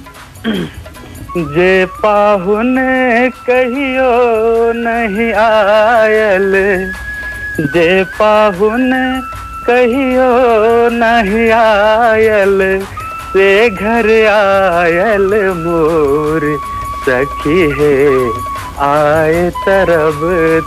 जे 1.56 1.72
पाहुन 1.98 2.76
कहियो 3.50 4.12
नहीं 4.78 5.32
आयल 5.44 6.56
जे 7.76 7.88
पाहुन 8.20 8.90
कहियो 9.68 10.30
नहीं 10.94 11.50
आयल 11.52 12.60
से 13.34 13.70
घर 13.70 14.10
आयल 14.32 15.34
मोर। 15.58 16.44
सखी 17.06 17.62
है 17.80 17.98
आए 18.88 19.50
तरब 19.66 20.20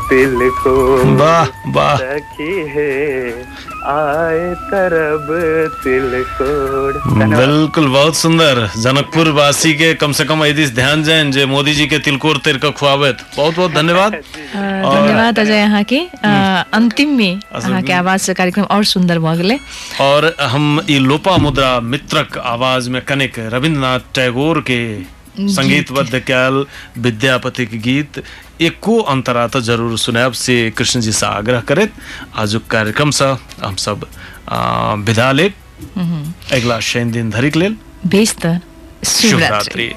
तिल 0.08 0.38
को 0.62 0.74
वाह 1.16 1.44
वाह। 1.74 1.96
सखी 1.96 2.54
है 2.68 2.88
आए 3.92 4.44
तरब 4.70 5.26
बिल्कुल 7.36 7.88
बहुत 7.88 8.16
सुंदर। 8.16 8.58
जनकपुर 8.82 9.28
वासी 9.38 9.72
के 9.80 9.92
कम 10.02 10.12
से 10.18 10.24
कम 10.24 10.44
दिस 10.60 10.70
ध्यान 10.74 11.02
जाइन 11.04 11.30
जे 11.32 11.44
मोदी 11.46 11.74
जी 11.74 11.86
के 11.86 11.98
तिलकोर 12.06 12.38
तर 12.44 12.58
के 12.64 12.70
खुआबैत 12.80 13.18
बहुत 13.36 13.54
बहुत 13.56 13.72
धन्यवाद। 13.72 14.12
धन्यवाद 14.54 15.38
अजय 15.38 15.60
अहाँके 15.62 15.98
अ, 16.24 16.64
अंतिम 16.80 17.16
में 17.16 17.40
अहाँके 17.52 17.92
आवाज़ 17.92 18.20
से 18.22 18.34
कार्यक्रम 18.40 18.64
और 18.76 18.84
सुंदर 18.94 19.18
भऽ 19.26 19.36
गेलै 19.42 19.58
और 20.08 20.34
हम 20.54 20.80
ई 20.90 20.98
लोपा 21.10 21.36
मुद्रा 21.46 21.78
मित्रक 21.94 22.38
आवाज़ 22.54 22.90
में 22.90 23.00
कनिक 23.08 23.38
रविन्द्रनाथ 23.54 24.12
टैगोर 24.14 24.60
के 24.70 24.80
संगीतबद्ध 25.54 26.18
कैल 26.30 26.64
विद्यापति 27.04 27.64
के 27.66 27.78
गीत 27.86 28.22
एको 28.60 28.98
अंतरा 29.02 29.46
तो 29.48 29.60
जरूर 29.60 29.98
सुनाब 29.98 30.32
से 30.32 30.54
कृष्ण 30.70 31.00
जी 31.00 31.12
से 31.12 31.26
आग्रह 31.26 31.60
करत। 31.60 31.92
आज 32.36 32.60
कार्यक्रम 32.70 33.10
से 33.10 33.24
हम 33.64 33.74
सब 33.76 34.06
विदा 35.06 35.30
ले 35.32 35.48
अगला 36.52 36.78
शनि 36.80 37.12
दिन 37.12 37.30
धरिक 37.30 37.56
लेल। 37.56 37.76
शुभ 38.06 38.60
शिवरात्रि 39.04 39.88